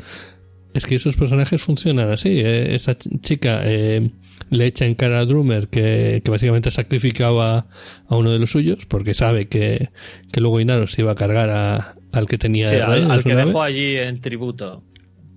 es 0.75 0.87
que 0.87 0.97
esos 0.97 1.16
personajes 1.16 1.62
funcionan 1.62 2.11
así. 2.11 2.40
Eh, 2.40 2.75
esa 2.75 2.97
chica 2.97 3.62
eh, 3.64 4.11
le 4.50 4.66
echa 4.66 4.85
en 4.85 4.94
cara 4.94 5.20
a 5.20 5.25
Drummer 5.25 5.68
que, 5.68 6.23
que 6.25 6.30
básicamente 6.30 6.70
sacrificaba 6.70 7.66
a 8.06 8.16
uno 8.16 8.30
de 8.30 8.38
los 8.38 8.50
suyos, 8.50 8.87
porque 8.87 9.14
sabe 9.14 9.47
que, 9.47 9.90
que 10.32 10.40
luego 10.40 10.61
Inaro 10.61 10.87
se 10.87 11.02
iba 11.02 11.12
a 11.12 11.16
cargar 11.16 11.50
a, 11.50 11.94
al 12.12 12.26
que 12.26 12.38
tenía. 12.38 12.68
al 12.85 13.25
que 13.25 13.35
dejó 13.35 13.62
allí 13.62 13.97
en 13.97 14.20
tributo, 14.20 14.85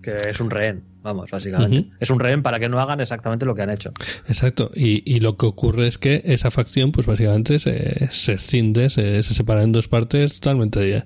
que 0.02 0.16
es 0.30 0.40
un 0.40 0.50
rehén. 0.50 0.93
Vamos, 1.04 1.30
básicamente. 1.30 1.86
Es 2.00 2.10
un 2.10 2.20
rehén 2.20 2.42
para 2.44 2.60
que 2.60 2.70
no 2.70 2.80
hagan 2.80 3.02
exactamente 3.02 3.46
lo 3.46 3.54
que 3.54 3.62
han 3.62 3.70
hecho. 3.70 3.92
Exacto. 4.28 4.72
Y, 4.74 5.04
y 5.06 5.20
lo 5.20 5.36
que 5.36 5.46
ocurre 5.46 5.88
es 5.88 5.98
que 5.98 6.22
esa 6.26 6.50
facción, 6.50 6.94
pues 6.94 7.06
básicamente 7.06 7.60
se, 7.60 8.08
se 8.10 8.38
cinde, 8.38 8.90
se, 8.90 9.22
separa 9.22 9.64
en 9.64 9.74
dos 9.74 9.90
partes 9.90 10.40
totalmente 10.40 11.04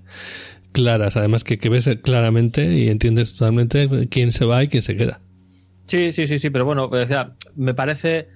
claras. 0.72 1.18
Además 1.18 1.44
que, 1.44 1.58
que 1.58 1.70
ves 1.70 1.89
claramente 2.04 2.77
y 2.77 2.89
entiendes 2.89 3.34
totalmente 3.34 4.08
quién 4.10 4.32
se 4.32 4.46
va 4.46 4.63
y 4.63 4.68
quién 4.68 4.84
se 4.84 4.96
queda. 4.96 5.20
Sí, 5.88 6.12
sí, 6.12 6.27
sí, 6.27 6.38
sí, 6.38 6.51
pero 6.51 6.66
bueno, 6.66 6.86
o 6.92 7.08
sea, 7.08 7.34
me 7.56 7.74
parece 7.74 8.27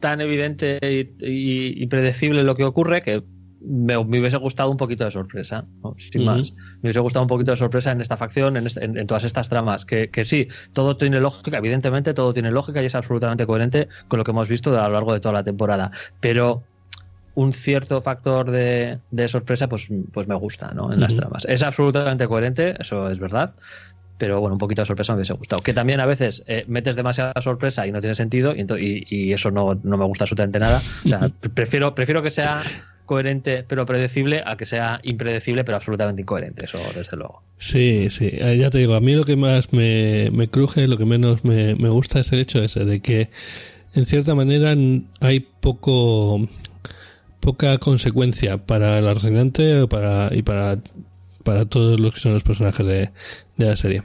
tan 0.00 0.20
evidente 0.20 0.78
y, 0.82 1.82
y, 1.82 1.86
predecible 1.86 2.42
lo 2.42 2.56
que 2.56 2.64
ocurre 2.64 3.02
que 3.02 3.22
me, 3.60 3.96
hubiese 3.96 4.36
gustado 4.36 4.70
un 4.70 4.76
poquito 4.76 5.04
de 5.04 5.10
sorpresa, 5.10 5.64
sin 5.98 6.24
más. 6.24 6.52
Me 6.52 6.88
hubiese 6.88 7.00
gustado 7.00 7.22
un 7.22 7.28
poquito 7.28 7.52
de 7.52 7.56
sorpresa 7.56 7.92
en 7.92 8.00
esta 8.00 8.16
facción, 8.16 8.56
en, 8.56 8.66
en, 8.76 9.06
todas 9.06 9.24
estas 9.24 9.48
tramas. 9.48 9.84
Que, 9.84 10.10
que, 10.10 10.24
sí, 10.24 10.48
todo 10.72 10.96
tiene 10.96 11.20
lógica, 11.20 11.58
evidentemente 11.58 12.14
todo 12.14 12.32
tiene 12.32 12.50
lógica 12.50 12.82
y 12.82 12.86
es 12.86 12.94
absolutamente 12.94 13.46
coherente 13.46 13.88
con 14.08 14.18
lo 14.18 14.24
que 14.24 14.30
hemos 14.30 14.48
visto 14.48 14.78
a 14.80 14.88
lo 14.88 14.94
largo 14.94 15.12
de 15.12 15.20
toda 15.20 15.32
la 15.32 15.44
temporada. 15.44 15.90
Pero 16.20 16.64
un 17.34 17.52
cierto 17.52 18.00
factor 18.00 18.50
de, 18.50 18.98
de 19.10 19.28
sorpresa, 19.28 19.68
pues, 19.68 19.88
pues 20.12 20.26
me 20.26 20.34
gusta, 20.34 20.72
¿no? 20.72 20.92
En 20.92 21.00
las 21.00 21.14
tramas. 21.14 21.44
Es 21.46 21.62
absolutamente 21.62 22.26
coherente, 22.26 22.74
eso 22.78 23.10
es 23.10 23.18
verdad, 23.18 23.54
pero 24.18 24.40
bueno, 24.40 24.54
un 24.54 24.58
poquito 24.58 24.82
de 24.82 24.86
sorpresa 24.86 25.12
me 25.12 25.18
hubiese 25.18 25.34
gustado. 25.34 25.62
Que 25.62 25.74
también 25.74 26.00
a 26.00 26.06
veces 26.06 26.42
eh, 26.46 26.64
metes 26.66 26.96
demasiada 26.96 27.34
sorpresa 27.42 27.86
y 27.86 27.92
no 27.92 28.00
tiene 28.00 28.14
sentido 28.14 28.54
y, 28.56 28.64
y, 29.08 29.32
eso 29.32 29.50
no, 29.50 29.78
no, 29.82 29.96
me 29.98 30.04
gusta 30.06 30.24
absolutamente 30.24 30.58
nada. 30.58 30.80
O 31.04 31.08
sea, 31.08 31.30
prefiero, 31.54 31.94
prefiero 31.94 32.22
que 32.22 32.30
sea 32.30 32.62
coherente 33.06 33.64
pero 33.66 33.86
predecible 33.86 34.42
a 34.44 34.56
que 34.56 34.66
sea 34.66 35.00
impredecible 35.02 35.64
pero 35.64 35.76
absolutamente 35.76 36.22
incoherente, 36.22 36.64
eso 36.64 36.78
desde 36.94 37.16
luego. 37.16 37.42
Sí, 37.58 38.10
sí, 38.10 38.28
eh, 38.32 38.58
ya 38.58 38.70
te 38.70 38.78
digo, 38.78 38.94
a 38.94 39.00
mí 39.00 39.12
lo 39.12 39.24
que 39.24 39.36
más 39.36 39.72
me, 39.72 40.30
me 40.32 40.48
cruje, 40.48 40.86
lo 40.86 40.98
que 40.98 41.06
menos 41.06 41.44
me, 41.44 41.74
me 41.76 41.88
gusta 41.88 42.20
es 42.20 42.32
el 42.32 42.40
hecho 42.40 42.62
ese 42.62 42.84
de 42.84 43.00
que 43.00 43.30
en 43.94 44.04
cierta 44.04 44.34
manera 44.34 44.74
hay 45.20 45.40
poco 45.40 46.46
poca 47.40 47.78
consecuencia 47.78 48.58
para 48.58 48.98
el 48.98 49.06
arsenante 49.06 49.86
para, 49.86 50.34
y 50.34 50.42
para, 50.42 50.78
para 51.44 51.64
todos 51.64 52.00
los 52.00 52.12
que 52.12 52.20
son 52.20 52.32
los 52.32 52.42
personajes 52.42 52.84
de, 52.84 53.10
de 53.56 53.66
la 53.66 53.76
serie. 53.76 54.02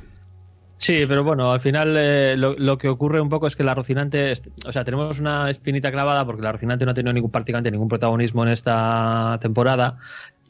Sí, 0.82 1.06
pero 1.08 1.24
bueno, 1.24 1.52
al 1.52 1.60
final 1.60 1.96
eh, 1.96 2.36
lo, 2.36 2.78
que 2.80 2.90
ocurre 2.90 3.22
un 3.22 3.30
poco 3.30 3.46
es 3.46 3.56
que 3.56 3.64
la 3.64 3.76
Rocinante, 3.76 4.34
o 4.66 4.72
sea, 4.72 4.84
tenemos 4.84 5.20
una 5.20 5.48
espinita 5.48 5.92
clavada 5.92 6.26
porque 6.26 6.42
la 6.42 6.52
Rocinante 6.52 6.86
no 6.86 6.92
ha 6.92 6.94
tenido 6.96 7.14
ningún, 7.14 7.30
prácticamente 7.30 7.70
ningún 7.70 7.88
protagonismo 7.88 8.42
en 8.42 8.50
esta 8.50 9.38
temporada 9.44 10.00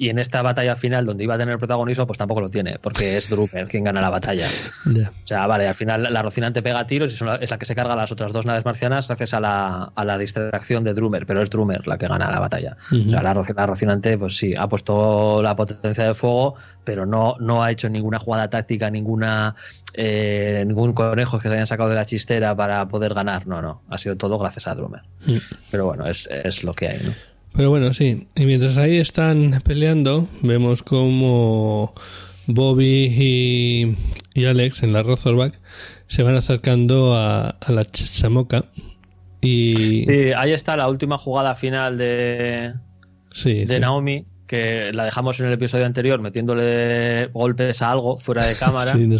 y 0.01 0.09
en 0.09 0.17
esta 0.17 0.41
batalla 0.41 0.75
final 0.75 1.05
donde 1.05 1.23
iba 1.25 1.35
a 1.35 1.37
tener 1.37 1.59
protagonismo 1.59 2.07
pues 2.07 2.17
tampoco 2.17 2.41
lo 2.41 2.49
tiene 2.49 2.79
porque 2.81 3.17
es 3.17 3.29
Drupal 3.29 3.67
quien 3.67 3.83
gana 3.83 4.01
la 4.01 4.09
batalla. 4.09 4.47
O 4.91 5.27
sea 5.27 5.45
vale 5.45 5.67
al 5.67 5.75
final 5.75 6.11
la 6.11 6.21
Rocinante 6.23 6.63
pega 6.63 6.87
tiros 6.87 7.11
y 7.13 7.25
es 7.39 7.51
la 7.51 7.57
que 7.59 7.65
se 7.65 7.75
carga 7.75 7.95
las 7.95 8.11
otras 8.11 8.33
dos 8.33 8.45
naves 8.45 8.65
marcianas 8.65 9.07
gracias 9.07 9.35
a 9.35 9.39
la, 9.39 9.91
a 9.95 10.05
la 10.05 10.17
distracción 10.17 10.83
de 10.83 10.95
Drummer 10.95 11.27
pero 11.27 11.41
es 11.41 11.51
Drummer 11.51 11.87
la 11.87 11.99
que 11.99 12.07
gana 12.07 12.31
la 12.31 12.39
batalla. 12.39 12.77
La, 12.89 13.33
Rocinante 13.67 14.17
pues 14.17 14.37
sí 14.37 14.55
ha 14.55 14.67
puesto 14.67 15.41
la 15.43 15.55
potencia 15.55 16.03
de 16.03 16.15
fuego 16.15 16.55
pero 16.83 17.05
no, 17.05 17.35
no 17.39 17.63
ha 17.63 17.69
hecho 17.69 17.87
ninguna 17.87 18.17
jugada 18.17 18.49
táctica 18.49 18.89
ninguna 18.89 19.55
eh, 19.93 20.63
ningún 20.65 20.93
conejo 20.93 21.37
que 21.37 21.47
se 21.47 21.53
hayan 21.53 21.67
sacado 21.67 21.89
de 21.89 21.95
la 21.95 22.05
chistera 22.05 22.55
para 22.55 22.87
poder 22.87 23.13
ganar. 23.13 23.45
No 23.45 23.61
no 23.61 23.83
ha 23.87 23.99
sido 23.99 24.17
todo 24.17 24.39
gracias 24.39 24.67
a 24.67 24.73
Drummer 24.73 25.03
mm. 25.27 25.37
pero 25.69 25.85
bueno 25.85 26.07
es, 26.07 26.27
es 26.31 26.63
lo 26.63 26.73
que 26.73 26.87
hay 26.87 26.99
¿no? 27.03 27.13
Pero 27.53 27.69
bueno, 27.69 27.93
sí. 27.93 28.27
Y 28.35 28.45
mientras 28.45 28.77
ahí 28.77 28.97
están 28.97 29.61
peleando, 29.63 30.27
vemos 30.41 30.83
como 30.83 31.93
Bobby 32.47 33.95
y, 34.35 34.45
Alex 34.45 34.83
en 34.83 34.93
la 34.93 35.03
Razorback 35.03 35.59
se 36.07 36.23
van 36.23 36.35
acercando 36.35 37.15
a, 37.15 37.57
la 37.67 37.85
Chamoca. 37.85 38.65
Y... 39.41 40.03
Sí, 40.03 40.31
ahí 40.35 40.51
está 40.51 40.77
la 40.77 40.87
última 40.87 41.17
jugada 41.17 41.55
final 41.55 41.97
de, 41.97 42.73
de 43.43 43.79
Naomi, 43.79 44.25
que 44.45 44.91
la 44.93 45.05
dejamos 45.05 45.39
en 45.39 45.47
el 45.47 45.53
episodio 45.53 45.85
anterior 45.85 46.19
metiéndole 46.21 47.27
golpes 47.27 47.81
a 47.81 47.91
algo 47.91 48.17
fuera 48.17 48.45
de 48.45 48.55
cámara. 48.55 48.91
sí, 48.93 49.07
no. 49.07 49.17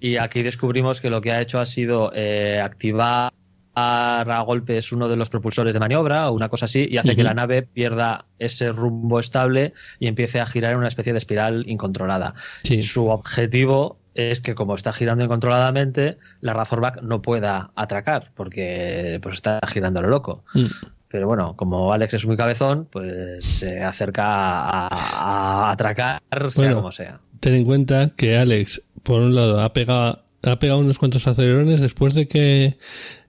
Y 0.00 0.16
aquí 0.16 0.42
descubrimos 0.42 1.00
que 1.00 1.10
lo 1.10 1.20
que 1.20 1.32
ha 1.32 1.40
hecho 1.40 1.60
ha 1.60 1.66
sido 1.66 2.10
eh, 2.14 2.60
activar 2.62 3.32
a 3.74 4.44
golpe 4.46 4.78
es 4.78 4.92
uno 4.92 5.08
de 5.08 5.16
los 5.16 5.30
propulsores 5.30 5.74
de 5.74 5.80
maniobra 5.80 6.28
o 6.30 6.34
una 6.34 6.48
cosa 6.48 6.66
así 6.66 6.86
y 6.90 6.98
hace 6.98 7.16
que 7.16 7.24
la 7.24 7.34
nave 7.34 7.62
pierda 7.62 8.26
ese 8.38 8.72
rumbo 8.72 9.20
estable 9.20 9.72
y 9.98 10.08
empiece 10.08 10.40
a 10.40 10.46
girar 10.46 10.72
en 10.72 10.78
una 10.78 10.88
especie 10.88 11.12
de 11.12 11.18
espiral 11.18 11.64
incontrolada. 11.66 12.34
Su 12.82 13.08
objetivo 13.08 13.98
es 14.14 14.40
que 14.40 14.54
como 14.54 14.74
está 14.74 14.92
girando 14.92 15.24
incontroladamente, 15.24 16.18
la 16.40 16.52
Razorback 16.52 17.02
no 17.02 17.22
pueda 17.22 17.70
atracar 17.74 18.32
porque 18.34 19.18
pues 19.22 19.36
está 19.36 19.60
girando 19.66 20.00
a 20.00 20.02
lo 20.02 20.08
loco. 20.08 20.44
Mm. 20.54 20.66
Pero 21.08 21.26
bueno, 21.26 21.54
como 21.56 21.92
Alex 21.92 22.14
es 22.14 22.26
muy 22.26 22.38
cabezón, 22.38 22.88
pues 22.90 23.44
se 23.44 23.80
acerca 23.80 24.24
a, 24.26 25.70
atracar 25.70 26.22
sea 26.50 26.74
como 26.74 26.90
sea. 26.90 27.20
Ten 27.40 27.54
en 27.54 27.64
cuenta 27.64 28.12
que 28.16 28.38
Alex, 28.38 28.82
por 29.02 29.20
un 29.20 29.34
lado, 29.34 29.60
ha 29.60 29.74
pegado, 29.74 30.24
ha 30.42 30.58
pegado 30.58 30.80
unos 30.80 30.98
cuantos 30.98 31.26
acelerones 31.26 31.82
después 31.82 32.14
de 32.14 32.28
que 32.28 32.78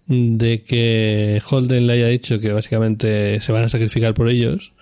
de 0.08 0.64
que 0.64 1.42
Holden 1.50 1.88
le 1.88 1.94
haya 1.94 2.08
dicho 2.08 2.40
que 2.40 2.52
básicamente 2.52 3.40
se 3.42 3.52
van 3.52 3.64
a 3.64 3.70
sacrificar 3.70 4.14
por 4.14 4.30
ellos, 4.30 4.74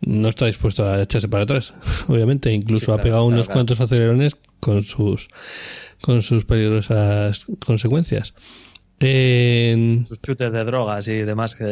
no 0.00 0.28
está 0.28 0.46
dispuesto 0.46 0.88
a 0.88 1.02
echarse 1.02 1.28
para 1.28 1.44
atrás, 1.44 1.74
obviamente. 2.08 2.52
Incluso 2.52 2.92
ha 2.92 2.98
pegado 2.98 3.24
unos 3.24 3.48
cuantos 3.48 3.80
acelerones 3.80 4.36
con 4.60 4.82
sus, 4.82 5.28
con 6.00 6.22
sus 6.22 6.44
peligrosas 6.44 7.46
consecuencias. 7.64 8.34
Sus 9.00 10.20
chutes 10.20 10.52
de 10.52 10.62
drogas 10.62 11.08
y 11.08 11.22
demás 11.22 11.56
que 11.56 11.64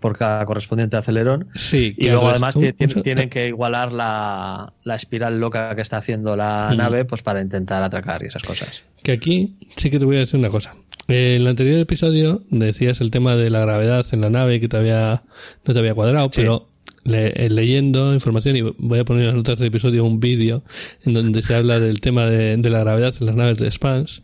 por, 0.00 0.16
cada 0.16 0.44
correspondiente 0.44 0.96
acelerón. 0.96 1.48
Sí, 1.56 1.92
y 1.98 2.08
luego 2.08 2.28
además 2.28 2.56
tienen 3.02 3.28
que 3.28 3.48
igualar 3.48 3.90
la, 3.90 4.72
la, 4.84 4.94
espiral 4.94 5.40
loca 5.40 5.74
que 5.74 5.82
está 5.82 5.96
haciendo 5.96 6.36
la 6.36 6.72
nave 6.76 7.04
pues 7.04 7.22
para 7.22 7.40
intentar 7.40 7.82
atracar 7.82 8.22
y 8.22 8.26
esas 8.26 8.44
cosas. 8.44 8.84
Que 9.02 9.10
aquí 9.10 9.56
sí 9.74 9.90
que 9.90 9.98
te 9.98 10.04
voy 10.04 10.16
a 10.16 10.20
decir 10.20 10.38
una 10.38 10.48
cosa. 10.48 10.76
En 11.08 11.40
el 11.42 11.46
anterior 11.46 11.78
episodio 11.78 12.42
decías 12.50 13.00
el 13.00 13.10
tema 13.10 13.36
de 13.36 13.48
la 13.50 13.60
gravedad 13.60 14.04
en 14.10 14.20
la 14.20 14.30
nave 14.30 14.60
que 14.60 14.68
te 14.68 14.76
había, 14.76 15.22
no 15.64 15.72
te 15.72 15.78
había 15.78 15.94
cuadrado, 15.94 16.30
pero 16.30 16.68
eh, 17.04 17.48
leyendo 17.48 18.12
información 18.12 18.56
y 18.56 18.62
voy 18.62 18.98
a 18.98 19.04
poner 19.04 19.22
en 19.22 19.28
las 19.28 19.36
notas 19.36 19.58
del 19.60 19.68
episodio 19.68 20.04
un 20.04 20.18
vídeo 20.18 20.64
en 21.04 21.14
donde 21.14 21.42
se 21.42 21.54
habla 21.54 21.78
del 21.78 22.00
tema 22.00 22.26
de, 22.26 22.56
la 22.68 22.80
gravedad 22.80 23.14
en 23.20 23.26
las 23.26 23.36
naves 23.36 23.58
de 23.58 23.70
Spans. 23.70 24.22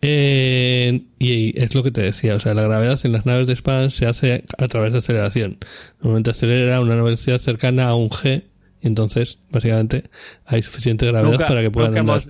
y 0.00 1.60
es 1.60 1.74
lo 1.74 1.82
que 1.82 1.90
te 1.90 2.02
decía, 2.02 2.36
o 2.36 2.40
sea, 2.40 2.54
la 2.54 2.62
gravedad 2.62 3.00
en 3.02 3.10
las 3.10 3.26
naves 3.26 3.48
de 3.48 3.56
Spans 3.56 3.94
se 3.94 4.06
hace 4.06 4.44
a 4.58 4.68
través 4.68 4.92
de 4.92 4.98
aceleración. 4.98 5.58
Normalmente 5.98 6.30
acelera 6.30 6.76
a 6.76 6.80
una 6.80 6.94
velocidad 7.02 7.38
cercana 7.38 7.88
a 7.88 7.96
un 7.96 8.10
G 8.10 8.44
y 8.80 8.86
entonces, 8.86 9.40
básicamente, 9.50 10.04
hay 10.44 10.62
suficiente 10.62 11.06
gravedad 11.06 11.48
para 11.48 11.62
que 11.62 11.72
puedan 11.72 11.98
andar. 11.98 12.22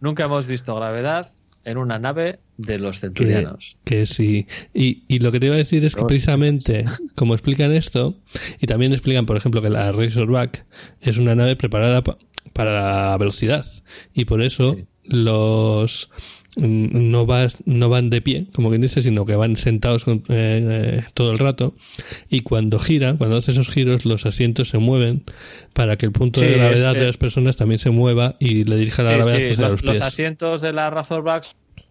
nunca 0.00 0.24
hemos 0.24 0.46
visto 0.46 0.74
gravedad 0.74 1.30
en 1.68 1.76
una 1.76 1.98
nave 1.98 2.38
de 2.56 2.78
los 2.78 3.00
centurianos. 3.00 3.76
Que, 3.84 4.06
sí. 4.06 4.46
Y, 4.72 5.04
y, 5.06 5.18
lo 5.18 5.30
que 5.30 5.38
te 5.38 5.46
iba 5.46 5.54
a 5.54 5.58
decir 5.58 5.84
es 5.84 5.94
que 5.94 6.04
precisamente, 6.04 6.84
como 7.14 7.34
explican 7.34 7.72
esto, 7.72 8.16
y 8.58 8.66
también 8.66 8.92
explican, 8.92 9.26
por 9.26 9.36
ejemplo, 9.36 9.60
que 9.60 9.68
la 9.68 9.92
Razorback 9.92 10.64
es 11.00 11.18
una 11.18 11.34
nave 11.34 11.56
preparada 11.56 12.02
para 12.52 13.10
la 13.10 13.16
velocidad. 13.18 13.66
Y 14.14 14.24
por 14.24 14.40
eso 14.42 14.76
los 15.04 16.10
no, 16.58 17.26
vas, 17.26 17.56
no 17.64 17.88
van 17.88 18.10
de 18.10 18.20
pie, 18.20 18.46
como 18.54 18.68
quien 18.70 18.80
dice, 18.80 19.02
sino 19.02 19.24
que 19.24 19.36
van 19.36 19.56
sentados 19.56 20.06
eh, 20.06 20.20
eh, 20.28 21.04
todo 21.14 21.32
el 21.32 21.38
rato. 21.38 21.74
Y 22.28 22.40
cuando 22.40 22.78
gira, 22.78 23.14
cuando 23.16 23.36
hace 23.36 23.52
esos 23.52 23.70
giros, 23.70 24.04
los 24.04 24.26
asientos 24.26 24.68
se 24.68 24.78
mueven 24.78 25.22
para 25.72 25.96
que 25.96 26.06
el 26.06 26.12
punto 26.12 26.40
de 26.40 26.52
gravedad 26.52 26.94
de 26.94 27.06
las 27.06 27.16
personas 27.16 27.56
también 27.56 27.78
se 27.78 27.90
mueva 27.90 28.36
y 28.38 28.64
le 28.64 28.76
dirija 28.76 29.02
la 29.02 29.12
gravedad 29.12 29.36
hacia 29.36 29.68
los, 29.68 29.82
pies. 29.82 29.98
Los 29.98 30.02
asientos 30.02 30.60
de 30.60 30.72
la 30.72 30.90
Razorback 30.90 31.44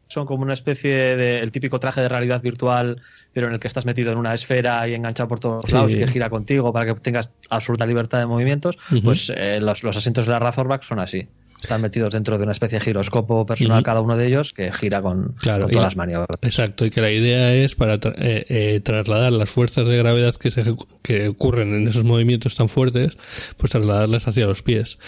son 0.07 0.25
como 0.25 0.43
una 0.43 0.53
especie 0.53 1.15
de 1.17 1.39
el 1.39 1.51
típico 1.51 1.79
traje 1.79 2.01
de 2.01 2.09
realidad 2.09 2.41
virtual, 2.41 3.01
pero 3.33 3.47
en 3.47 3.53
el 3.53 3.59
que 3.59 3.67
estás 3.67 3.85
metido 3.85 4.11
en 4.11 4.17
una 4.17 4.33
esfera 4.33 4.87
y 4.87 4.93
enganchado 4.93 5.27
por 5.27 5.39
todos 5.39 5.71
lados 5.71 5.93
y 5.93 5.97
que 5.97 6.07
gira 6.07 6.29
contigo 6.29 6.71
para 6.71 6.85
que 6.85 6.99
tengas 6.99 7.33
absoluta 7.49 7.85
libertad 7.85 8.19
de 8.19 8.25
movimientos, 8.25 8.77
pues 9.03 9.31
eh, 9.35 9.59
los, 9.61 9.83
asientos 9.83 10.25
de 10.25 10.31
la 10.31 10.39
Razorback 10.39 10.83
son 10.83 10.99
así. 10.99 11.27
Están 11.61 11.81
metidos 11.81 12.13
dentro 12.13 12.37
de 12.37 12.43
una 12.43 12.51
especie 12.51 12.79
de 12.79 12.85
giroscopo 12.85 13.45
personal 13.45 13.83
cada 13.83 14.01
uno 14.01 14.15
de 14.15 14.27
ellos 14.27 14.53
que 14.53 14.71
gira 14.71 15.01
con, 15.01 15.35
todas 15.41 15.71
las 15.71 15.95
maniobras. 15.95 16.37
Exacto, 16.41 16.85
y 16.85 16.91
que 16.91 17.01
la 17.01 17.11
idea 17.11 17.53
es 17.53 17.75
para 17.75 17.95
eh, 17.95 18.45
eh, 18.49 18.81
trasladar 18.83 19.31
las 19.31 19.49
fuerzas 19.49 19.87
de 19.87 19.97
gravedad 19.97 20.35
que, 20.35 20.51
se, 20.51 20.63
que 21.01 21.27
ocurren 21.27 21.73
en 21.73 21.87
esos 21.87 22.03
movimientos 22.03 22.55
tan 22.55 22.69
fuertes, 22.69 23.17
pues 23.57 23.71
trasladarlas 23.71 24.27
hacia 24.27 24.45
los 24.45 24.61
pies, 24.61 24.99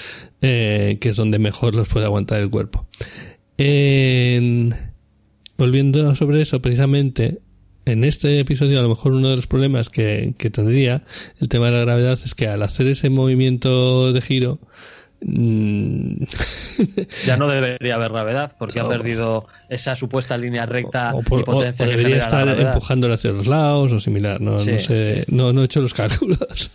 que 0.42 0.98
es 1.00 1.16
donde 1.16 1.38
mejor 1.40 1.76
los 1.76 1.88
puede 1.88 2.06
aguantar 2.06 2.40
el 2.40 2.50
cuerpo. 2.50 2.88
En 3.58 4.76
volviendo 5.60 6.16
sobre 6.16 6.42
eso, 6.42 6.62
precisamente, 6.62 7.40
en 7.86 8.04
este 8.04 8.40
episodio 8.40 8.80
a 8.80 8.82
lo 8.82 8.90
mejor 8.90 9.12
uno 9.12 9.30
de 9.30 9.36
los 9.36 9.46
problemas 9.46 9.90
que, 9.90 10.34
tendría 10.52 11.04
el 11.40 11.50
tema 11.50 11.68
de 11.68 11.74
la 11.74 11.82
gravedad 11.82 12.18
es 12.24 12.34
que 12.34 12.48
al 12.48 12.64
hacer 12.64 12.88
ese 12.88 13.10
movimiento 13.10 14.12
de 14.14 14.22
giro 14.22 14.60
ya 17.26 17.38
no 17.38 17.48
debería 17.50 17.96
haber 17.96 18.12
gravedad 18.12 18.56
porque 18.58 18.80
ha 18.80 18.88
perdido 18.88 19.46
esa 19.68 19.96
supuesta 19.96 20.38
línea 20.38 20.66
recta 20.66 21.14
o, 21.14 21.20
y 21.20 21.44
potencia 21.44 21.86
debería 21.86 22.20
estar 22.20 22.48
empujándole 22.48 23.16
hacia 23.16 23.32
los 23.32 23.48
lados 23.48 23.92
o 23.92 24.00
similar 24.00 24.40
no, 24.40 24.52
no 24.52 24.58
sé 24.58 25.26
no, 25.28 25.52
no 25.52 25.62
he 25.62 25.66
hecho 25.66 25.82
los 25.82 25.94
cálculos 25.94 26.72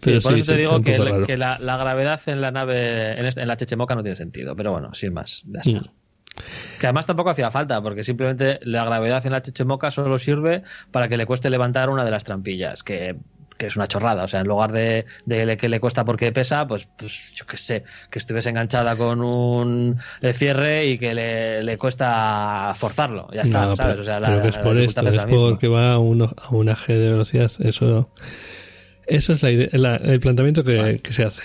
pero 0.00 0.20
por 0.20 0.34
eso 0.34 0.52
te 0.52 0.58
digo 0.58 0.80
que, 0.80 1.36
la, 1.36 1.58
gravedad 1.58 2.20
en 2.26 2.40
la 2.40 2.52
nave 2.52 3.18
en, 3.18 3.48
la 3.48 3.56
Chechemoca 3.56 3.96
no 3.96 4.02
tiene 4.02 4.16
sentido 4.16 4.54
pero 4.54 4.72
bueno 4.72 4.94
sin 4.94 5.12
más 5.12 5.44
ya 5.46 5.60
está. 5.60 5.80
Mm. 5.80 5.90
Que 6.78 6.86
además 6.86 7.04
tampoco 7.04 7.30
hacía 7.30 7.50
falta, 7.50 7.82
porque 7.82 8.04
simplemente 8.04 8.60
la 8.62 8.84
gravedad 8.84 9.26
en 9.26 9.32
la 9.32 9.42
chechemoca 9.42 9.90
solo 9.90 10.20
sirve 10.20 10.62
para 10.92 11.08
que 11.08 11.16
le 11.16 11.26
cueste 11.26 11.50
levantar 11.50 11.90
una 11.90 12.04
de 12.04 12.12
las 12.12 12.22
trampillas, 12.22 12.84
que, 12.84 13.16
que 13.58 13.66
es 13.66 13.76
una 13.76 13.86
chorrada. 13.88 14.24
O 14.24 14.28
sea, 14.28 14.40
en 14.40 14.46
lugar 14.46 14.72
de, 14.72 15.04
de 15.26 15.56
que 15.58 15.68
le 15.68 15.80
cuesta 15.80 16.04
porque 16.04 16.32
pesa, 16.32 16.66
pues, 16.66 16.88
pues 16.96 17.32
yo 17.34 17.44
qué 17.44 17.56
sé, 17.56 17.84
que 18.10 18.18
estuviese 18.20 18.48
enganchada 18.50 18.96
con 18.96 19.20
un 19.20 19.98
eh, 20.22 20.32
cierre 20.32 20.86
y 20.86 20.96
que 20.98 21.12
le, 21.14 21.62
le 21.64 21.76
cuesta 21.76 22.72
forzarlo. 22.76 23.28
Ya 23.32 23.42
está, 23.42 23.66
No, 23.66 23.76
¿sabes? 23.76 23.90
pero, 23.92 24.00
o 24.00 24.04
sea, 24.04 24.20
pero 24.20 24.36
la, 24.36 24.42
que 24.42 24.48
es 24.48 24.56
por 24.58 24.80
esto, 24.80 25.00
es 25.08 25.26
misma. 25.26 25.26
porque 25.50 25.68
va 25.68 25.92
a, 25.92 25.98
uno, 25.98 26.32
a 26.36 26.54
un 26.54 26.68
AG 26.68 26.86
de 26.86 27.10
velocidad. 27.10 27.52
Eso, 27.58 28.10
eso 29.06 29.32
es 29.32 29.42
la 29.42 29.50
idea- 29.50 29.68
la- 29.72 29.96
el 29.96 30.20
planteamiento 30.20 30.62
que, 30.64 30.76
Vale. 30.76 30.98
que 31.00 31.12
se 31.12 31.24
hace. 31.24 31.42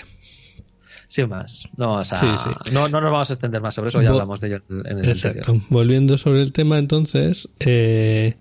Sin 1.08 1.28
más. 1.28 1.68
No, 1.76 1.94
o 1.94 2.04
sea, 2.04 2.18
Sí, 2.18 2.26
sí. 2.42 2.70
No, 2.72 2.88
no 2.88 3.00
nos 3.00 3.10
vamos 3.12 3.30
a 3.30 3.34
extender 3.34 3.60
más 3.60 3.74
sobre 3.74 3.88
eso, 3.90 4.02
ya 4.02 4.08
hablamos 4.10 4.40
de 4.40 4.48
ello 4.48 4.62
en 4.70 4.86
en 4.86 4.98
el 5.00 5.08
Exacto. 5.10 5.38
anterior. 5.50 5.62
Volviendo 5.68 6.18
sobre 6.18 6.42
el 6.42 6.52
tema, 6.52 6.78
entonces, 6.78 7.48
eh, 7.60 8.36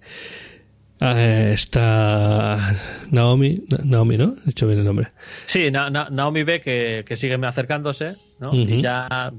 eh, 1.06 1.52
está 1.54 2.76
Naomi, 3.12 3.64
Naomi, 3.84 4.18
¿no? 4.18 4.30
He 4.44 4.48
dicho 4.48 4.68
bien 4.68 4.80
el 4.80 4.86
nombre. 4.86 5.10
Sí, 5.48 5.70
Na- 5.72 5.90
Na- 5.90 6.08
Naomi 6.12 6.44
ve 6.44 6.62
que, 6.62 7.04
que 7.08 7.18
sigue 7.18 7.36
acercándose, 7.46 8.16
¿no? 8.40 8.54
Y 8.54 8.82
ya 8.82 9.34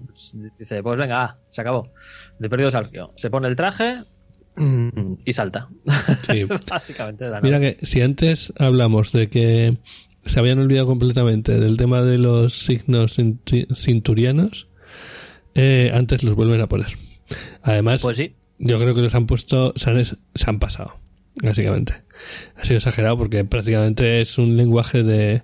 dice, 0.59 0.83
pues 0.83 0.99
venga, 0.99 1.23
ah, 1.25 1.39
se 1.49 1.61
acabó. 1.61 1.91
De 2.39 2.49
perdido 2.51 2.71
Sergio. 2.71 3.07
Se 3.17 3.31
pone 3.31 3.49
el 3.49 3.57
traje 3.57 4.03
y 5.25 5.33
salta. 5.33 5.69
Sí. 6.31 6.45
Básicamente. 6.71 7.29
la 7.29 7.41
Mira 7.41 7.59
que 7.61 7.79
si 7.83 8.01
antes 8.03 8.53
hablamos 8.59 9.13
de 9.13 9.29
que 9.29 9.79
se 10.27 10.39
habían 10.41 10.59
olvidado 10.59 10.87
completamente 10.87 11.59
del 11.59 11.77
tema 11.77 12.03
de 12.03 12.19
los 12.19 12.55
signos 12.55 13.17
cinturianos, 13.75 14.69
eh, 15.55 15.91
antes 15.95 16.23
los 16.23 16.35
vuelven 16.35 16.61
a 16.61 16.69
poner. 16.69 16.89
Además, 17.63 18.03
Pues 18.03 18.17
sí. 18.17 18.35
yo 18.59 18.79
creo 18.79 18.95
que 18.95 19.01
los 19.03 19.15
han 19.15 19.27
puesto, 19.27 19.73
se 19.77 19.91
han, 19.91 20.05
se 20.05 20.17
han 20.47 20.59
pasado, 20.59 20.99
básicamente. 21.43 21.95
Ha 22.57 22.65
sido 22.65 22.79
exagerado 22.79 23.19
porque 23.19 23.45
prácticamente 23.45 24.21
es 24.21 24.39
un 24.39 24.57
lenguaje 24.57 25.03
de... 25.03 25.43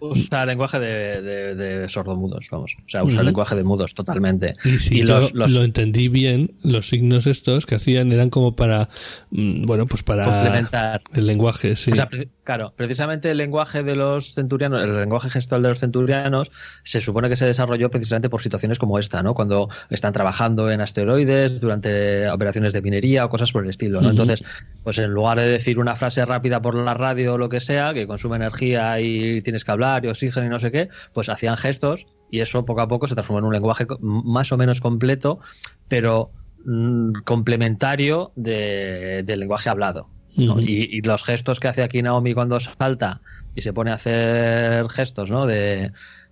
Usa 0.00 0.46
lenguaje 0.46 0.78
de, 0.78 1.22
de- 1.22 1.54
de 1.56 1.88
sordomudos, 1.88 2.46
vamos. 2.52 2.76
O 2.78 2.88
sea, 2.88 3.02
usa 3.02 3.16
Ujú. 3.18 3.24
lenguaje 3.26 3.56
de 3.56 3.64
mudos 3.64 3.94
totalmente. 3.94 4.54
Y 4.64 4.78
si 4.78 4.96
Y 4.98 5.00
yo 5.00 5.06
los- 5.16 5.34
los- 5.34 5.50
lo 5.50 5.64
entendí 5.64 6.06
bien, 6.08 6.52
los 6.62 6.88
signos 6.88 7.26
estos 7.26 7.66
que 7.66 7.74
hacían 7.76 8.12
eran 8.12 8.30
como 8.30 8.54
para, 8.54 8.88
mm, 9.30 9.64
bueno, 9.66 9.86
pues 9.86 10.02
para 10.04 10.24
Complementar. 10.24 11.02
el 11.14 11.26
lenguaje, 11.26 11.74
sí. 11.74 11.90
O 11.92 11.96
sea, 11.96 12.08
claro, 12.48 12.72
precisamente 12.74 13.30
el 13.30 13.36
lenguaje 13.36 13.82
de 13.82 13.94
los 13.94 14.32
centurianos, 14.32 14.82
el 14.82 14.96
lenguaje 14.96 15.28
gestual 15.28 15.62
de 15.62 15.68
los 15.68 15.80
centurianos, 15.80 16.50
se 16.82 17.02
supone 17.02 17.28
que 17.28 17.36
se 17.36 17.44
desarrolló 17.44 17.90
precisamente 17.90 18.30
por 18.30 18.40
situaciones 18.40 18.78
como 18.78 18.98
esta, 18.98 19.22
¿no? 19.22 19.34
Cuando 19.34 19.68
están 19.90 20.14
trabajando 20.14 20.70
en 20.70 20.80
asteroides, 20.80 21.60
durante 21.60 22.26
operaciones 22.30 22.72
de 22.72 22.80
minería 22.80 23.26
o 23.26 23.28
cosas 23.28 23.52
por 23.52 23.64
el 23.64 23.68
estilo, 23.68 24.00
¿no? 24.00 24.08
Entonces, 24.08 24.42
pues 24.82 24.96
en 24.96 25.10
lugar 25.10 25.38
de 25.38 25.46
decir 25.46 25.78
una 25.78 25.94
frase 25.94 26.24
rápida 26.24 26.62
por 26.62 26.74
la 26.74 26.94
radio 26.94 27.34
o 27.34 27.38
lo 27.38 27.50
que 27.50 27.60
sea, 27.60 27.92
que 27.92 28.06
consume 28.06 28.36
energía 28.36 28.98
y 28.98 29.42
tienes 29.42 29.66
que 29.66 29.70
hablar 29.72 30.06
y 30.06 30.08
oxígeno 30.08 30.46
y 30.46 30.48
no 30.48 30.58
sé 30.58 30.72
qué, 30.72 30.88
pues 31.12 31.28
hacían 31.28 31.58
gestos 31.58 32.06
y 32.30 32.40
eso 32.40 32.64
poco 32.64 32.80
a 32.80 32.88
poco 32.88 33.08
se 33.08 33.14
transformó 33.14 33.40
en 33.40 33.44
un 33.44 33.52
lenguaje 33.52 33.86
más 34.00 34.52
o 34.52 34.56
menos 34.56 34.80
completo, 34.80 35.40
pero 35.86 36.30
mm, 36.64 37.12
complementario 37.26 38.32
de- 38.36 39.22
del 39.26 39.40
lenguaje 39.40 39.68
hablado. 39.68 40.08
Y, 40.38 40.96
y 40.96 41.00
los 41.02 41.24
gestos 41.24 41.60
que 41.60 41.68
hace 41.68 41.82
aquí 41.82 42.00
Naomi 42.02 42.32
cuando 42.34 42.60
salta 42.60 43.20
y 43.54 43.60
se 43.62 43.72
pone 43.72 43.90
a 43.90 43.94
hacer 43.94 44.88
gestos, 44.90 45.30
¿no? 45.30 45.46
De 45.46 45.90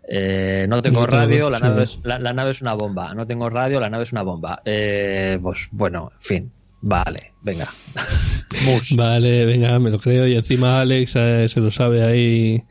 eh, 0.09 0.66
no 0.69 0.83
tengo 0.83 1.07
radio, 1.07 1.51
la, 1.51 1.59
sí. 1.59 1.64
nave 1.64 1.83
es, 1.83 1.99
la, 2.05 2.19
la 2.21 2.33
nave 2.33 2.53
es 2.53 2.62
una 2.62 2.75
bomba. 2.75 3.12
No 3.14 3.27
tengo 3.27 3.51
radio, 3.51 3.81
la 3.81 3.90
nave 3.90 4.05
es 4.05 4.12
una 4.12 4.23
bomba. 4.23 4.62
Eh, 4.64 5.38
pues 5.42 5.69
bueno, 5.73 6.11
en 6.14 6.23
fin. 6.23 6.53
Vale, 6.83 7.33
venga. 7.42 7.69
Vale, 8.97 9.45
venga, 9.45 9.79
me 9.79 9.90
lo 9.90 9.99
creo. 9.99 10.27
Y 10.27 10.37
encima 10.37 10.81
Alex 10.81 11.14
eh, 11.16 11.47
se 11.49 11.61
lo 11.61 11.71
sabe 11.71 12.05
ahí. 12.05 12.62